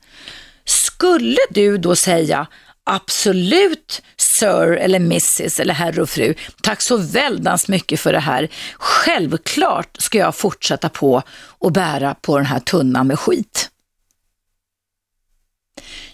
[0.64, 2.47] Skulle du då säga
[2.85, 6.35] Absolut Sir eller Mrs eller herr och fru.
[6.62, 8.48] Tack så väldans mycket för det här.
[8.74, 11.23] Självklart ska jag fortsätta på
[11.59, 13.70] och bära på den här tunnan med skit.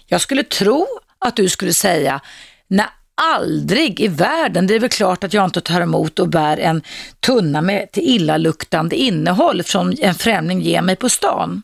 [0.05, 0.87] Jag skulle tro
[1.19, 2.21] att du skulle säga,
[2.67, 2.87] nej
[3.19, 4.67] aldrig i världen.
[4.67, 6.81] Det är väl klart att jag inte tar emot och bär en
[7.19, 11.61] tunna med till illaluktande innehåll från en främling ger mig på stan.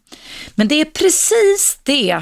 [0.56, 2.22] Men det är precis det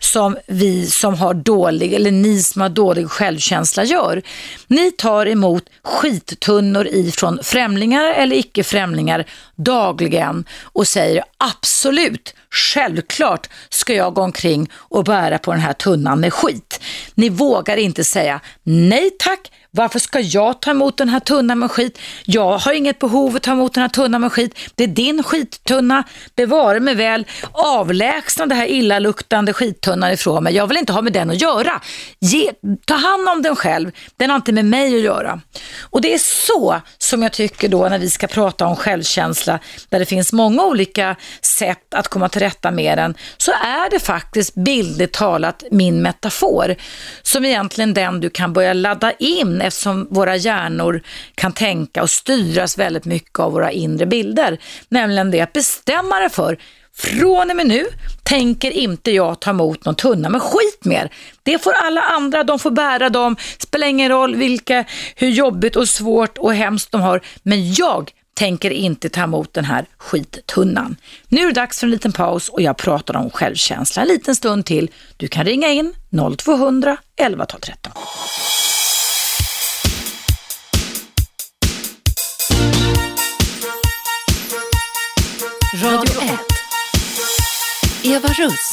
[0.00, 4.22] som vi som har dålig, eller ni som har dålig självkänsla gör.
[4.66, 9.24] Ni tar emot skittunnor ifrån främlingar eller icke-främlingar
[9.56, 16.20] dagligen och säger absolut, självklart ska jag gå omkring och bära på den här tunnan
[16.20, 16.80] med skit.
[17.14, 21.70] Ni vågar inte säga nej tack, varför ska jag ta emot den här tunnan med
[21.70, 21.98] skit?
[22.24, 24.58] Jag har inget behov att ta emot den här tunnan med skit.
[24.74, 26.04] Det är din skittunna.
[26.36, 27.26] Bevare mig väl.
[27.52, 30.54] Avlägsna det här illaluktande skittunnan ifrån mig.
[30.54, 31.80] Jag vill inte ha med den att göra.
[32.20, 32.52] Ge,
[32.86, 33.90] ta hand om den själv.
[34.16, 35.40] Den har inte med mig att göra.
[35.80, 39.98] Och det är så som jag tycker då när vi ska prata om självkänsla, där
[39.98, 44.54] det finns många olika sätt att komma till rätta med den, så är det faktiskt
[44.54, 46.76] bildligt talat min metafor
[47.22, 51.02] som egentligen den du kan börja ladda in eftersom våra hjärnor
[51.34, 54.58] kan tänka och styras väldigt mycket av våra inre bilder.
[54.88, 56.58] Nämligen det att bestämma dig för
[56.94, 57.86] från och med nu
[58.22, 61.12] tänker inte jag ta emot någon tunna med skit mer.
[61.42, 64.84] Det får alla andra, de får bära dem, spelar ingen roll vilka,
[65.16, 67.20] hur jobbigt och svårt och hemskt de har.
[67.42, 70.96] Men jag tänker inte ta emot den här skittunnan.
[71.28, 74.36] Nu är det dags för en liten paus och jag pratar om självkänsla en liten
[74.36, 74.90] stund till.
[75.16, 75.94] Du kan ringa in
[76.38, 77.92] 0200 11 12 13.
[85.74, 86.30] Radio 1.
[88.04, 88.70] Eva Russ.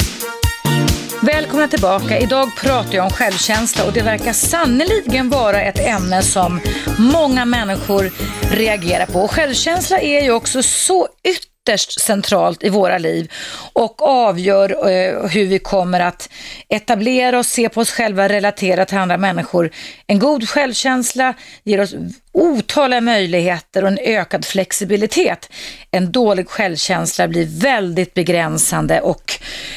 [1.22, 2.20] Välkomna tillbaka.
[2.20, 6.60] Idag pratar jag om självkänsla och det verkar sannoliken vara ett ämne som
[7.00, 8.12] många människor
[8.52, 9.20] reagerar på.
[9.20, 13.32] Och självkänsla är ju också så ytterst centralt i våra liv
[13.74, 16.30] och avgör eh, hur vi kommer att
[16.70, 19.72] etablera oss, se på oss själva, relatera till andra människor.
[20.08, 21.34] En god självkänsla
[21.64, 21.96] ger oss
[22.32, 25.50] otaliga möjligheter och en ökad flexibilitet.
[25.92, 29.34] En dålig självkänsla blir väldigt begränsande och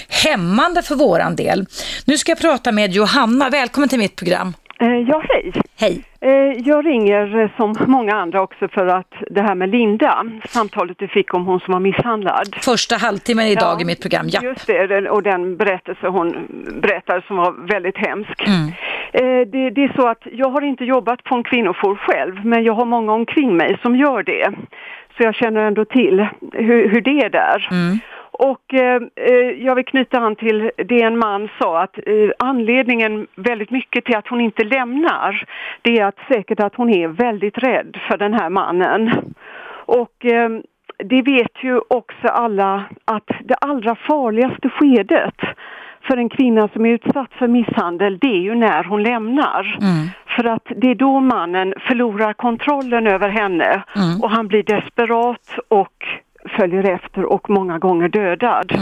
[0.09, 1.67] hämmande för våran del.
[2.05, 3.51] Nu ska jag prata med Johanna.
[3.51, 4.55] Välkommen till mitt program.
[4.81, 5.53] Eh, Ja, hej.
[5.81, 6.05] Hej.
[6.21, 6.31] Eh,
[6.69, 11.09] Jag ringer eh, som många andra också för att det här med Linda, samtalet du
[11.09, 12.57] fick om hon som var misshandlad.
[12.63, 14.41] Första halvtimmen idag Ja, i mitt program, ja.
[14.43, 16.35] Just det, och den berättelse hon
[16.83, 18.47] berättade som var väldigt hemsk.
[18.47, 18.73] Mm.
[19.53, 22.73] Det, det är så att jag har inte jobbat på en kvinnojour själv, men jag
[22.73, 24.53] har många omkring mig som gör det.
[25.17, 27.69] Så jag känner ändå till hur, hur det är där.
[27.71, 27.99] Mm.
[28.43, 33.27] Och eh, eh, jag vill knyta an till det en man sa att eh, anledningen
[33.35, 35.45] väldigt mycket till att hon inte lämnar
[35.83, 39.11] det är att säkert att hon är väldigt rädd för den här mannen.
[39.87, 40.51] Och eh,
[41.05, 45.41] det vet ju också alla att det allra farligaste skedet
[46.09, 49.79] för en kvinna som är utsatt för misshandel det är ju när hon lämnar.
[50.37, 53.83] För att det är då mannen förlorar kontrollen över henne
[54.23, 56.07] och han blir desperat och
[56.49, 58.73] följer efter och många gånger dödad.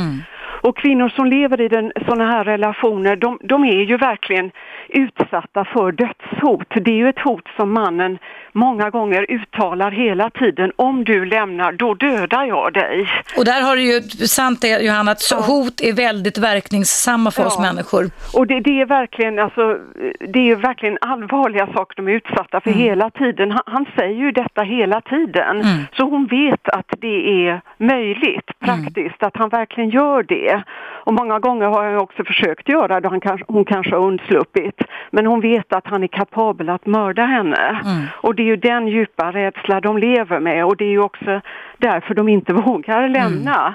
[0.62, 4.50] Och kvinnor som lever i den, sådana här relationer, de, de är ju verkligen
[4.88, 6.66] utsatta för dödshot.
[6.84, 8.18] Det är ju ett hot som mannen
[8.52, 10.72] många gånger uttalar hela tiden.
[10.76, 13.08] Om du lämnar, då dödar jag dig.
[13.38, 17.54] Och där har du ju, sant det Johanna, att hot är väldigt verkningssamma för oss
[17.58, 17.62] Ja.
[17.62, 18.04] människor.
[18.34, 19.78] Och det, det är verkligen, alltså,
[20.20, 23.50] det är verkligen allvarliga saker de är utsatta för hela tiden.
[23.50, 25.64] Han, han säger ju detta hela tiden.
[25.96, 30.62] Så hon vet att det är möjligt praktiskt, att han verkligen gör det.
[31.08, 34.80] Och många gånger har han också försökt göra det, han kanske, hon kanske har undsluppit.
[35.10, 37.80] Men hon vet att han är kapabel att mörda henne.
[38.22, 41.40] Och det är ju den djupa rädsla de lever med och det är ju också
[41.78, 43.74] därför de inte vågar lämna.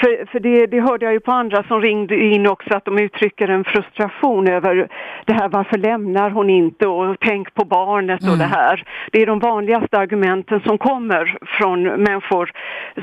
[0.00, 2.98] För, för det, det hörde jag ju på andra som ringde in också att de
[2.98, 4.88] uttrycker en frustration över
[5.24, 8.84] det här varför lämnar hon inte och tänk på barnet och det här.
[9.12, 12.52] Det är de vanligaste argumenten som kommer från människor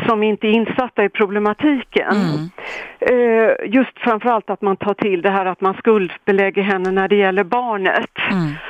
[0.08, 2.16] som inte är insatta i problematiken.
[3.00, 7.16] Eh, just framförallt att man tar till det här att man skuldbelägger henne när det
[7.16, 8.12] gäller barnet.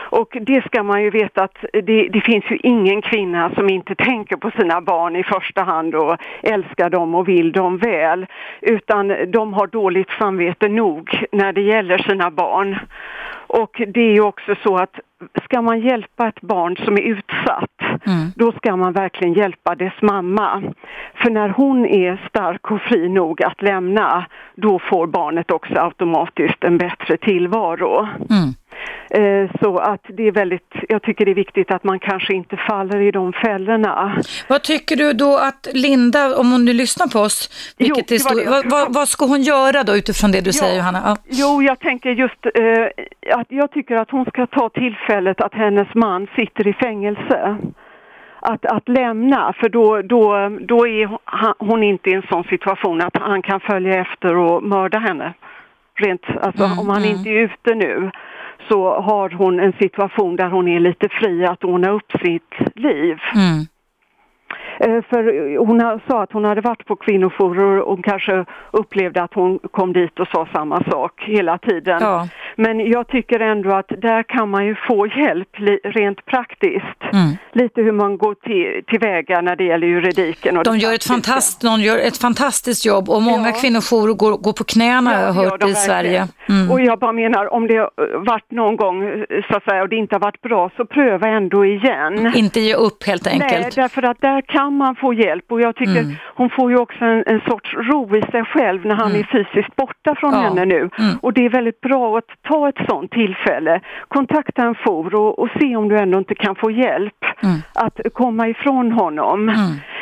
[0.09, 3.95] Och det ska man ju veta att det, det finns ju ingen kvinna som inte
[3.95, 8.25] tänker på sina barn i första hand och älskar dem och vill dem väl.
[8.61, 12.79] Utan de har dåligt samvete nog när det gäller sina barn.
[13.47, 14.99] Och det är ju också så att
[15.43, 17.71] ska man hjälpa ett barn som är utsatt,
[18.35, 20.63] då ska man verkligen hjälpa dess mamma.
[21.15, 24.25] För när hon är stark och fri nog att lämna,
[24.55, 28.07] då får barnet också automatiskt en bättre tillvaro.
[28.29, 28.66] Eh,
[29.61, 33.01] Så att det är väldigt, jag tycker det är viktigt att man kanske inte faller
[33.01, 34.21] i de fällorna.
[34.47, 38.39] Vad tycker du då att Linda, om hon nu lyssnar på oss, vilket var stor,
[38.43, 40.53] det vad, vad, vad ska hon göra då utifrån det du Ja.
[40.53, 41.01] säger Johanna?
[41.05, 41.15] Ja.
[41.29, 45.87] Jo, jag tänker just eh, att jag tycker att hon ska ta tillfället att hennes
[45.93, 47.57] man sitter i fängelse.
[48.39, 53.01] Att, att lämna, för då, då, då är hon- hon inte i en sån situation
[53.01, 55.33] att han kan följa efter och mörda henne.
[55.99, 58.11] Rent, alltså om han inte är ute nu
[58.69, 63.17] så har hon en situation där hon är lite fri att ordna upp sitt liv.
[63.35, 63.65] Mm.
[64.79, 69.59] Eh, För hon sa att hon hade varit på kvinnojourer och kanske upplevde att hon
[69.71, 71.97] kom dit och sa samma sak hela tiden.
[72.01, 72.27] Ja.
[72.55, 75.49] Men jag tycker ändå att där kan man ju få hjälp
[75.83, 77.01] rent praktiskt.
[77.13, 77.37] Mm.
[77.53, 80.57] Lite hur man går till, tillväga när det gäller juridiken.
[80.57, 83.55] Och De gör, ett fantast, de gör ett fantastiskt jobb och många Ja.
[83.61, 86.27] kvinnojourer går, går på knäna har jag Ja, hört i Sverige.
[86.49, 86.71] Mm.
[86.71, 90.15] Och jag bara menar, om det varit någon gång så att säga och det inte
[90.15, 92.31] har varit bra så pröva ändå igen.
[92.35, 93.51] Inte ge upp helt enkelt.
[93.51, 96.15] Nej, därför att där kan man få hjälp och jag tycker Mm.
[96.35, 99.75] hon får ju också en, en sorts ro i sig själv när han är fysiskt
[99.75, 100.39] borta från Ja.
[100.39, 100.77] henne nu.
[100.79, 101.17] Mm.
[101.21, 105.49] Och det är väldigt bra att ta ett sådant tillfälle, kontakta en jour och, och
[105.59, 107.13] se om du ändå inte kan få hjälp
[107.43, 107.57] Mm.
[107.75, 109.49] att komma ifrån honom.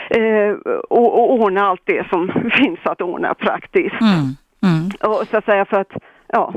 [0.09, 0.51] Eh,
[0.89, 4.01] och, och ordna allt det som finns att ordna praktiskt.
[4.01, 4.89] Mm.
[5.03, 5.91] Och så att säga för att,
[6.27, 6.53] ja,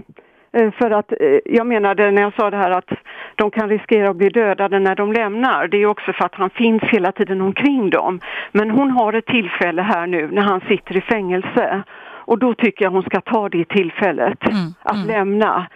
[0.78, 2.90] för att eh, jag menade när jag sa det här att
[3.34, 5.68] de kan riskera att bli dödade när de lämnar.
[5.68, 8.20] Det är också för att han finns hela tiden omkring dem.
[8.52, 11.82] Men hon har ett tillfälle här nu när han sitter i fängelse.
[12.26, 14.38] Och då tycker jag hon ska ta det tillfället
[14.82, 15.66] att lämna.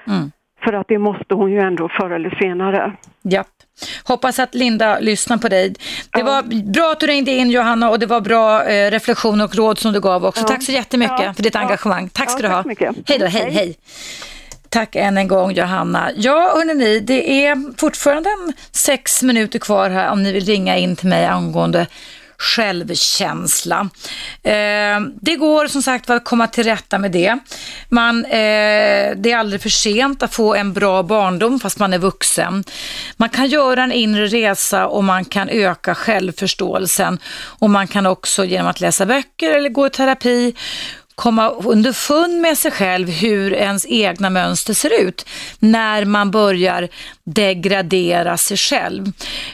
[0.64, 2.92] För att det måste hon ju ändå förr eller senare.
[3.22, 3.44] Ja.
[4.08, 5.74] Hoppas att Linda lyssnar på dig.
[6.12, 6.42] Det var
[6.72, 9.92] bra att du ringde in Johanna och det var bra eh, reflektioner och råd som
[9.92, 10.42] du gav också.
[10.42, 10.48] Ja.
[10.48, 11.32] Tack så jättemycket Ja.
[11.34, 11.60] för ditt Ja.
[11.60, 12.08] engagemang.
[12.08, 12.56] Tack ska Ja, du ha.
[12.56, 13.08] tack så mycket.
[13.08, 13.76] Hej då, hej, Hej.
[14.72, 16.10] Tack än en gång Johanna.
[16.16, 18.30] Ja, hörni, det är fortfarande
[18.70, 21.86] sex minuter kvar här om ni vill ringa in till mig angående
[22.42, 23.88] självkänsla.
[24.42, 27.38] Eh, det går som sagt att komma till rätta med det.
[27.88, 31.98] Man, eh, det är aldrig för sent att få en bra barndom fast man är
[31.98, 32.64] vuxen.
[33.16, 37.18] Man kan göra en inre resa och man kan öka självförståelsen
[37.58, 40.54] och man kan också genom att läsa böcker eller gå i terapi
[41.14, 45.26] komma underfund med sig själv hur ens egna mönster ser ut
[45.58, 46.88] när man börjar
[47.24, 49.06] degradera sig själv.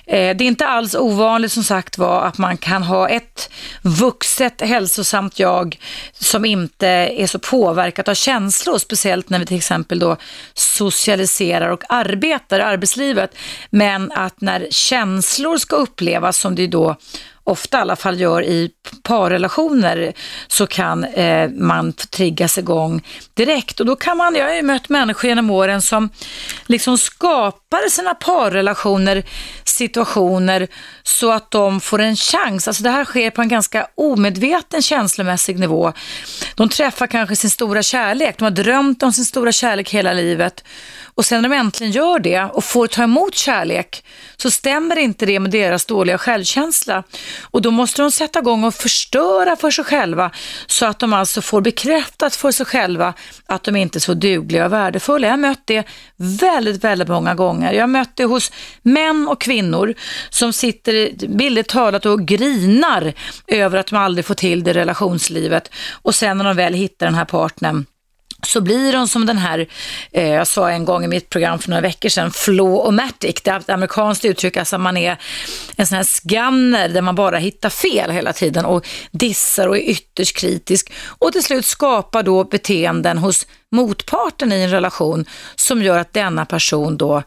[0.06, 3.51] Eh, det är inte alls ovanligt som sagt var att man kan ha ett
[3.82, 5.78] vuxet hälsosamt jag
[6.12, 10.16] som inte är så påverkat av känslor, speciellt när vi till exempel då
[10.55, 13.35] socialiserar och arbetar i arbetslivet.
[13.70, 16.97] Men att när känslor ska upplevas som det då
[17.44, 18.70] ofta i alla fall gör i
[19.02, 20.12] parrelationer
[20.48, 23.02] så kan eh, man triggas igång
[23.35, 26.10] direkt och då kan man, jag har ju mött människor genom åren som
[26.66, 29.23] liksom skapar sina parrelationer,
[29.65, 30.69] situationer
[31.02, 32.69] så att de får en chans.
[32.69, 35.93] Alltså det här sker på en ganska omedveten känslomässig nivå.
[36.55, 40.65] De träffar kanske sin stora kärlek, de har drömt om sin stora kärlek hela livet
[41.19, 44.05] och sen när de äntligen gör det och får ta emot kärlek
[44.36, 47.02] så stämmer inte det med deras dåliga självkänsla.
[47.43, 50.31] Och då måste de sätta igång och förstöra för sig själva
[50.67, 53.15] så att de alltså får bekräftat för sig själva
[53.47, 55.27] att de inte är så dugliga och värdefulla.
[55.27, 55.87] Jag har mött det
[56.17, 57.73] väldigt, väldigt många gånger.
[57.73, 58.53] Jag har mött det hos
[58.83, 59.95] män och kvinnor
[60.31, 63.13] som sitter billigt talat och grinar
[63.47, 67.07] över att de aldrig får till det i relationslivet och sen när de väl hittar
[67.07, 67.85] den här partnern
[68.47, 69.69] så blir de som den här,
[70.12, 73.40] eh, jag sa en gång i mitt program för några veckor sedan, flow-o-matic.
[73.44, 75.16] Det är ett amerikanskt uttryck, alltså man är
[75.77, 79.81] en sån här skanner där man bara hittar fel hela tiden och dissar och är
[79.81, 85.24] ytterst kritisk och till slut skapar då beteenden hos motparten i en relation
[85.56, 87.23] som gör att denna person då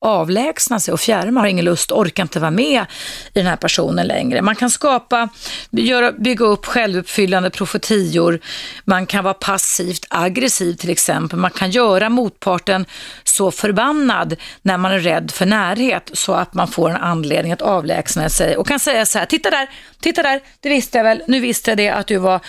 [0.00, 2.86] avlägsna sig och fjärma, har ingen lust, orkar inte vara med
[3.34, 4.42] i den här personen längre.
[4.42, 5.28] Man kan skapa,
[5.70, 8.40] göra, bygga upp självuppfyllande profetior,
[8.84, 12.86] man kan vara passivt aggressiv till exempel, man kan göra motparten
[13.24, 17.62] så förbannad när man är rädd för närhet så att man får en anledning att
[17.62, 18.56] avlägsna sig.
[18.56, 19.70] Och kan säga så här, titta där,
[20.00, 22.40] titta där, det visste jag väl, nu visste jag det att du var,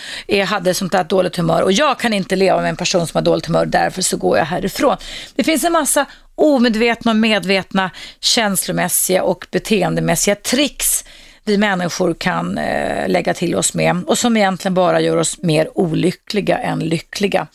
[0.44, 1.62] hade sånt där dåligt humör.
[1.62, 4.38] Och jag kan inte leva med en person som har dåligt humör, därför så går
[4.38, 4.96] jag härifrån.
[5.34, 6.06] Det finns en massa
[6.38, 7.90] omedvetna och medvetna
[8.20, 11.04] känslomässiga och beteendemässiga tricks
[11.48, 15.78] vi människor kan eh, lägga till oss med och som egentligen bara gör oss mer
[15.78, 17.46] olyckliga än lyckliga.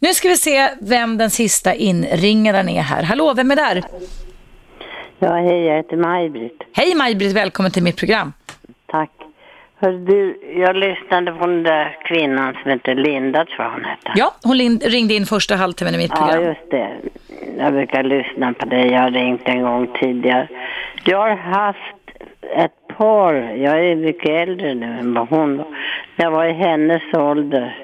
[0.00, 3.02] Nu ska vi se vem den sista inringaren är här.
[3.02, 3.82] Hallå, vem är där?
[5.18, 6.58] Ja, hej, jag heter Maj-Britt.
[6.72, 8.32] Hej Maj-Britt, välkommen till mitt program.
[9.82, 14.12] Hör du, jag lyssnade på den där kvinnan som heter Linda, tror jag hon hette.
[14.14, 16.44] Ja, hon ringde in första halvtimmen i mitt Ja, program.
[16.44, 16.90] just det.
[17.58, 18.86] Jag brukar lyssna på dig.
[18.90, 20.48] Jag har ringt en gång tidigare.
[21.04, 21.78] Jag har haft
[22.56, 25.66] ett par, jag är mycket äldre nu än vad hon var.
[26.16, 27.78] Jag var i hennes ålder.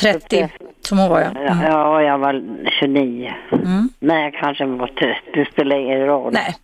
[0.00, 0.48] 30,
[0.80, 1.26] som hon var ja.
[1.40, 1.58] Mm.
[1.72, 2.42] Ja, jag var
[2.80, 3.34] 29.
[3.52, 3.88] Mm.
[3.98, 5.20] Nej, jag kanske var 30.
[5.34, 6.32] Det spelar ingen roll.
[6.32, 6.54] Nej.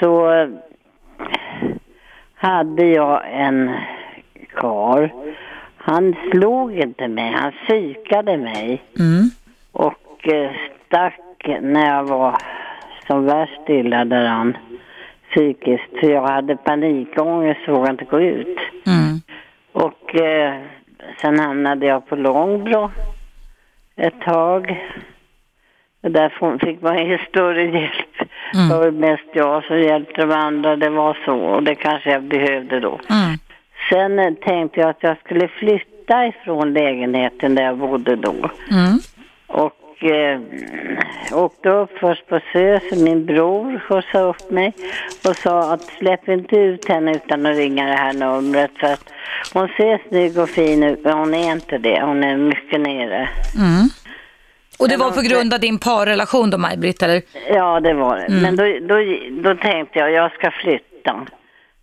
[0.00, 0.48] Så eh,
[2.46, 3.74] hade jag en
[4.54, 5.12] kar.
[5.76, 8.82] Han slog inte mig, han psykade mig.
[8.98, 9.30] Mm.
[9.72, 10.50] Och eh,
[10.86, 11.20] stack
[11.60, 12.36] när jag var
[13.06, 14.56] som värst illa däran
[15.30, 16.00] psykiskt.
[16.00, 18.58] För jag hade panikångest och vågade inte gå ut.
[18.86, 19.20] Mm.
[19.72, 20.54] Och eh,
[21.20, 22.90] sen hamnade jag på Långbro
[23.96, 24.90] ett tag.
[26.10, 28.30] Där fick man ingen större hjälp.
[28.54, 28.68] Mm.
[28.68, 30.76] Det var mest jag som hjälpte de andra.
[30.76, 33.00] Det var så och det kanske jag behövde då.
[33.10, 33.38] Mm.
[33.90, 38.34] Sen eh, tänkte jag att jag skulle flytta ifrån lägenheten där jag bodde då.
[38.70, 38.98] Mm.
[39.46, 40.40] Och eh,
[41.32, 44.72] åkte upp först på SÖS, min bror skjutsade upp mig
[45.28, 49.12] och sa att släpp inte ut henne utan att ringa det här numret för att
[49.52, 53.28] hon ser snygg och fin ut men hon är inte det, hon är mycket nere.
[53.56, 53.88] Mm.
[54.78, 57.22] Och det var på grund av din parrelation då, Maj-Britt, eller?
[57.48, 58.24] Ja, det var det.
[58.24, 58.42] Mm.
[58.42, 58.96] Men då, då,
[59.42, 61.26] då tänkte jag, jag ska flytta.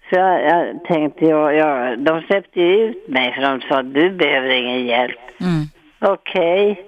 [0.10, 4.10] Så jag, jag tänkte, jag, jag, de släppte ju ut mig för de sa, du
[4.10, 5.20] behöver ingen hjälp.
[5.42, 5.66] Mm.
[6.00, 6.86] Okej.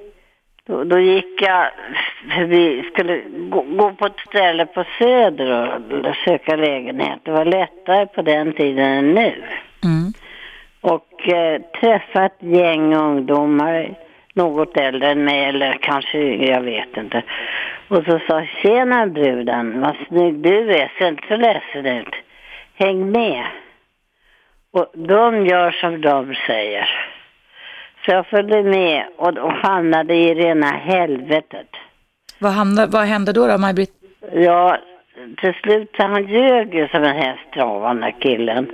[0.68, 1.68] Då, då gick jag
[2.36, 7.19] förbi, skulle gå, gå på ett ställe på Söder och söka lägenhet.
[7.23, 9.44] Det var lättare på den tiden än nu.
[9.84, 10.14] Mm.
[10.82, 13.95] Och eh, träffa ett gäng ungdomar,
[14.36, 17.24] något äldre än mig eller kanske jag vet inte.
[17.88, 22.16] Och så sa, tjena bruden, vad snygg du är, ser inte så ledsen ut.
[22.76, 23.45] Häng med.
[24.72, 26.90] Och de gör som de säger.
[28.06, 31.68] Så jag följde med och, och hamnade i rena helvetet.
[32.40, 33.94] Vad, hamnade, vad hände då, då Maj-Britt?
[34.34, 34.78] Ja,
[35.38, 38.72] till slut han ljög ju som en hästtrav, den där killen.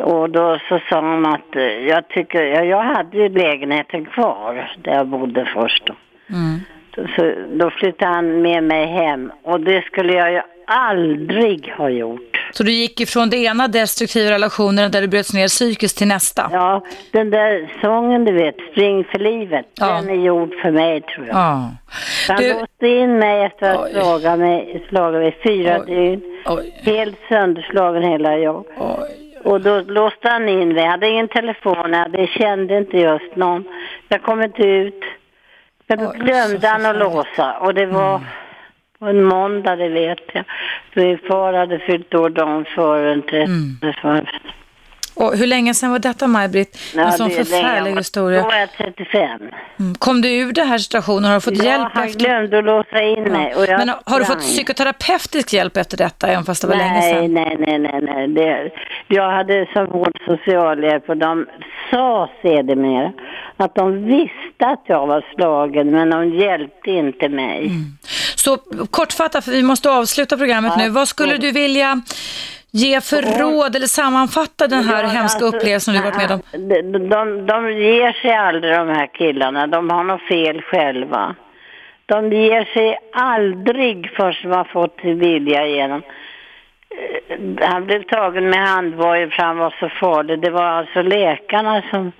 [0.00, 4.72] Och då så sa han att eh, jag tycker, ja, jag hade ju lägenheten kvar
[4.84, 5.94] där jag bodde först då.
[6.30, 6.60] Mm.
[7.16, 12.50] Så då flyttade han med mig hem och det skulle jag ju aldrig ha gjort.
[12.52, 16.50] Så du gick ifrån det ena destruktiva relationen där du bröts ner psykiskt till nästa?
[16.52, 21.26] Ja, den där sången du vet, Spring för livet, den är gjord för mig tror
[21.26, 21.36] jag.
[21.36, 21.70] Ja.
[22.28, 26.22] Han Du- låste in mig efter att ha slagit mig, slagit mig fyra dygn.
[26.84, 28.64] Helt sönderslagen hela jag.
[29.44, 30.84] Och då låste han in mig.
[30.84, 33.64] Jag hade ingen telefon, jag hade, kände inte just någon.
[34.08, 35.04] Jag kom inte ut.
[35.86, 38.26] Men då glömde han att låsa och det var Mm.
[38.98, 40.44] på en måndag, det vet jag.
[40.94, 44.26] Min far hade fyllt år dagen före den 30 Mm.
[45.14, 46.78] Och hur länge sedan var detta Maj-Britt?
[46.96, 47.98] En sån förfärlig länge.
[47.98, 48.42] historia.
[48.42, 49.40] Då var jag 35.
[49.78, 49.94] Mm.
[49.94, 51.24] Kom du ur den här situationen?
[51.24, 52.18] Har du fått ja, hjälp han efter?
[52.18, 53.54] glömde att låsa in mig.
[53.56, 57.12] Jag Men har du fått psykoterapeutisk hjälp efter detta, även fast det var länge nej,
[57.14, 57.34] sedan?
[57.34, 58.28] Nej, nej, nej, nej.
[58.28, 58.70] Det,
[59.06, 61.46] jag hade så hård socialhjälp och de
[61.90, 63.12] sa sedermera
[63.56, 67.70] att de visste att jag var slagen men de hjälpte inte mig.
[68.44, 68.56] Så
[68.90, 70.90] kortfattat, för vi måste avsluta programmet Ja, nu.
[70.90, 72.00] Vad skulle du vilja
[72.70, 76.40] ge för råd eller sammanfatta den här Ja, hemska alltså, upplevelsen du varit med om?
[76.52, 81.34] De, de, de ger sig aldrig de här killarna, de har något fel själva.
[82.06, 86.02] De ger sig aldrig förrän har fått sin vilja igenom.
[87.28, 90.40] Eh, Han blev tagen med handbojor för han var så farlig.
[90.40, 92.12] Det var alltså läkarna som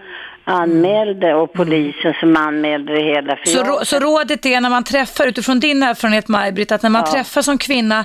[0.44, 3.36] anmälde och polisen som anmälde det hela.
[3.36, 6.82] För Så, jag- rå- så rådet är när man träffar, utifrån din erfarenhet Maj-Britt, att
[6.82, 7.12] när man Ja.
[7.12, 8.04] träffar som kvinna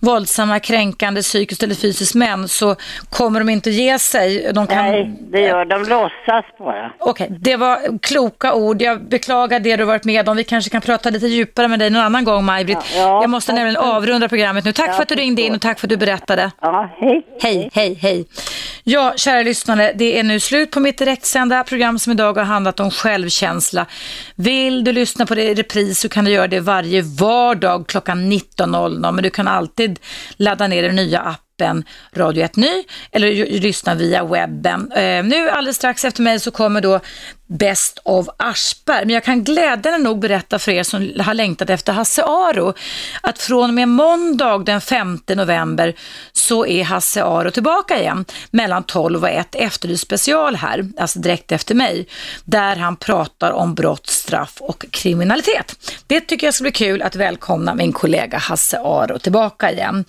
[0.00, 2.76] våldsamma, kränkande, psykiskt eller fysiskt män så
[3.10, 4.50] kommer de inte ge sig.
[4.54, 4.76] De kan...
[4.84, 5.78] Nej, det gör de.
[5.80, 6.92] låtsas bara.
[6.98, 8.82] Okej, det var kloka ord.
[8.82, 10.36] Jag beklagar det du varit med om.
[10.36, 12.78] Vi kanske kan prata lite djupare med dig någon annan gång, Maj-Britt.
[12.94, 14.72] jag måste nämligen avrunda programmet nu.
[14.72, 16.50] Tack Ja, för att du ringde in och tack för att du berättade.
[16.60, 17.22] Ja, hej.
[17.42, 18.24] Hej, hej, hej.
[18.84, 22.80] Ja, kära lyssnare, det är nu slut på mitt direktsända program som idag har handlat
[22.80, 23.86] om självkänsla.
[24.34, 28.32] Vill du lyssna på det i repris så kan du göra det varje vardag klockan
[28.32, 29.98] 19.00, men du kan alltid
[30.36, 31.84] ladda ner den nya appen
[32.16, 34.92] Radio 1 Ny eller lyssna via webben.
[34.92, 37.00] Eh, nu alldeles strax efter mig så kommer då
[37.58, 39.04] Best of Aschberg.
[39.06, 42.74] Men jag kan glädjande nog berätta för er som har längtat efter Hasse Aro
[43.20, 45.94] att från och med måndag den 5 november
[46.32, 51.52] så är Hasse Aro tillbaka igen mellan 12 och 1 Efterlyst special här, alltså direkt
[51.52, 52.06] efter mig,
[52.44, 55.76] där han pratar om brott, straff och kriminalitet.
[56.06, 60.04] Det tycker jag ska bli kul att välkomna min kollega Hasse Aro tillbaka igen.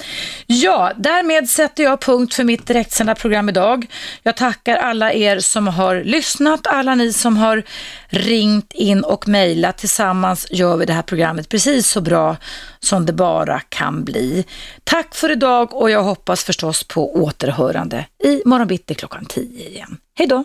[0.46, 3.86] Ja, därmed sätter jag punkt för mitt direktsända program idag.
[4.24, 7.64] Jag tackar alla er som har lyssnat, alla ni som som har
[8.10, 9.78] ringt in och mejlat.
[9.78, 12.38] Tillsammans gör vi det här programmet precis så bra
[12.80, 14.46] som det bara kan bli.
[14.84, 19.98] Tack för idag och jag hoppas förstås på återhörande i morgon bitti klockan 10 igen.
[20.18, 20.44] Hej då!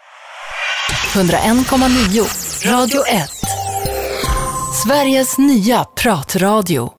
[1.14, 3.30] 101,9 Radio 1.
[4.84, 6.92] Sveriges nya pratradio.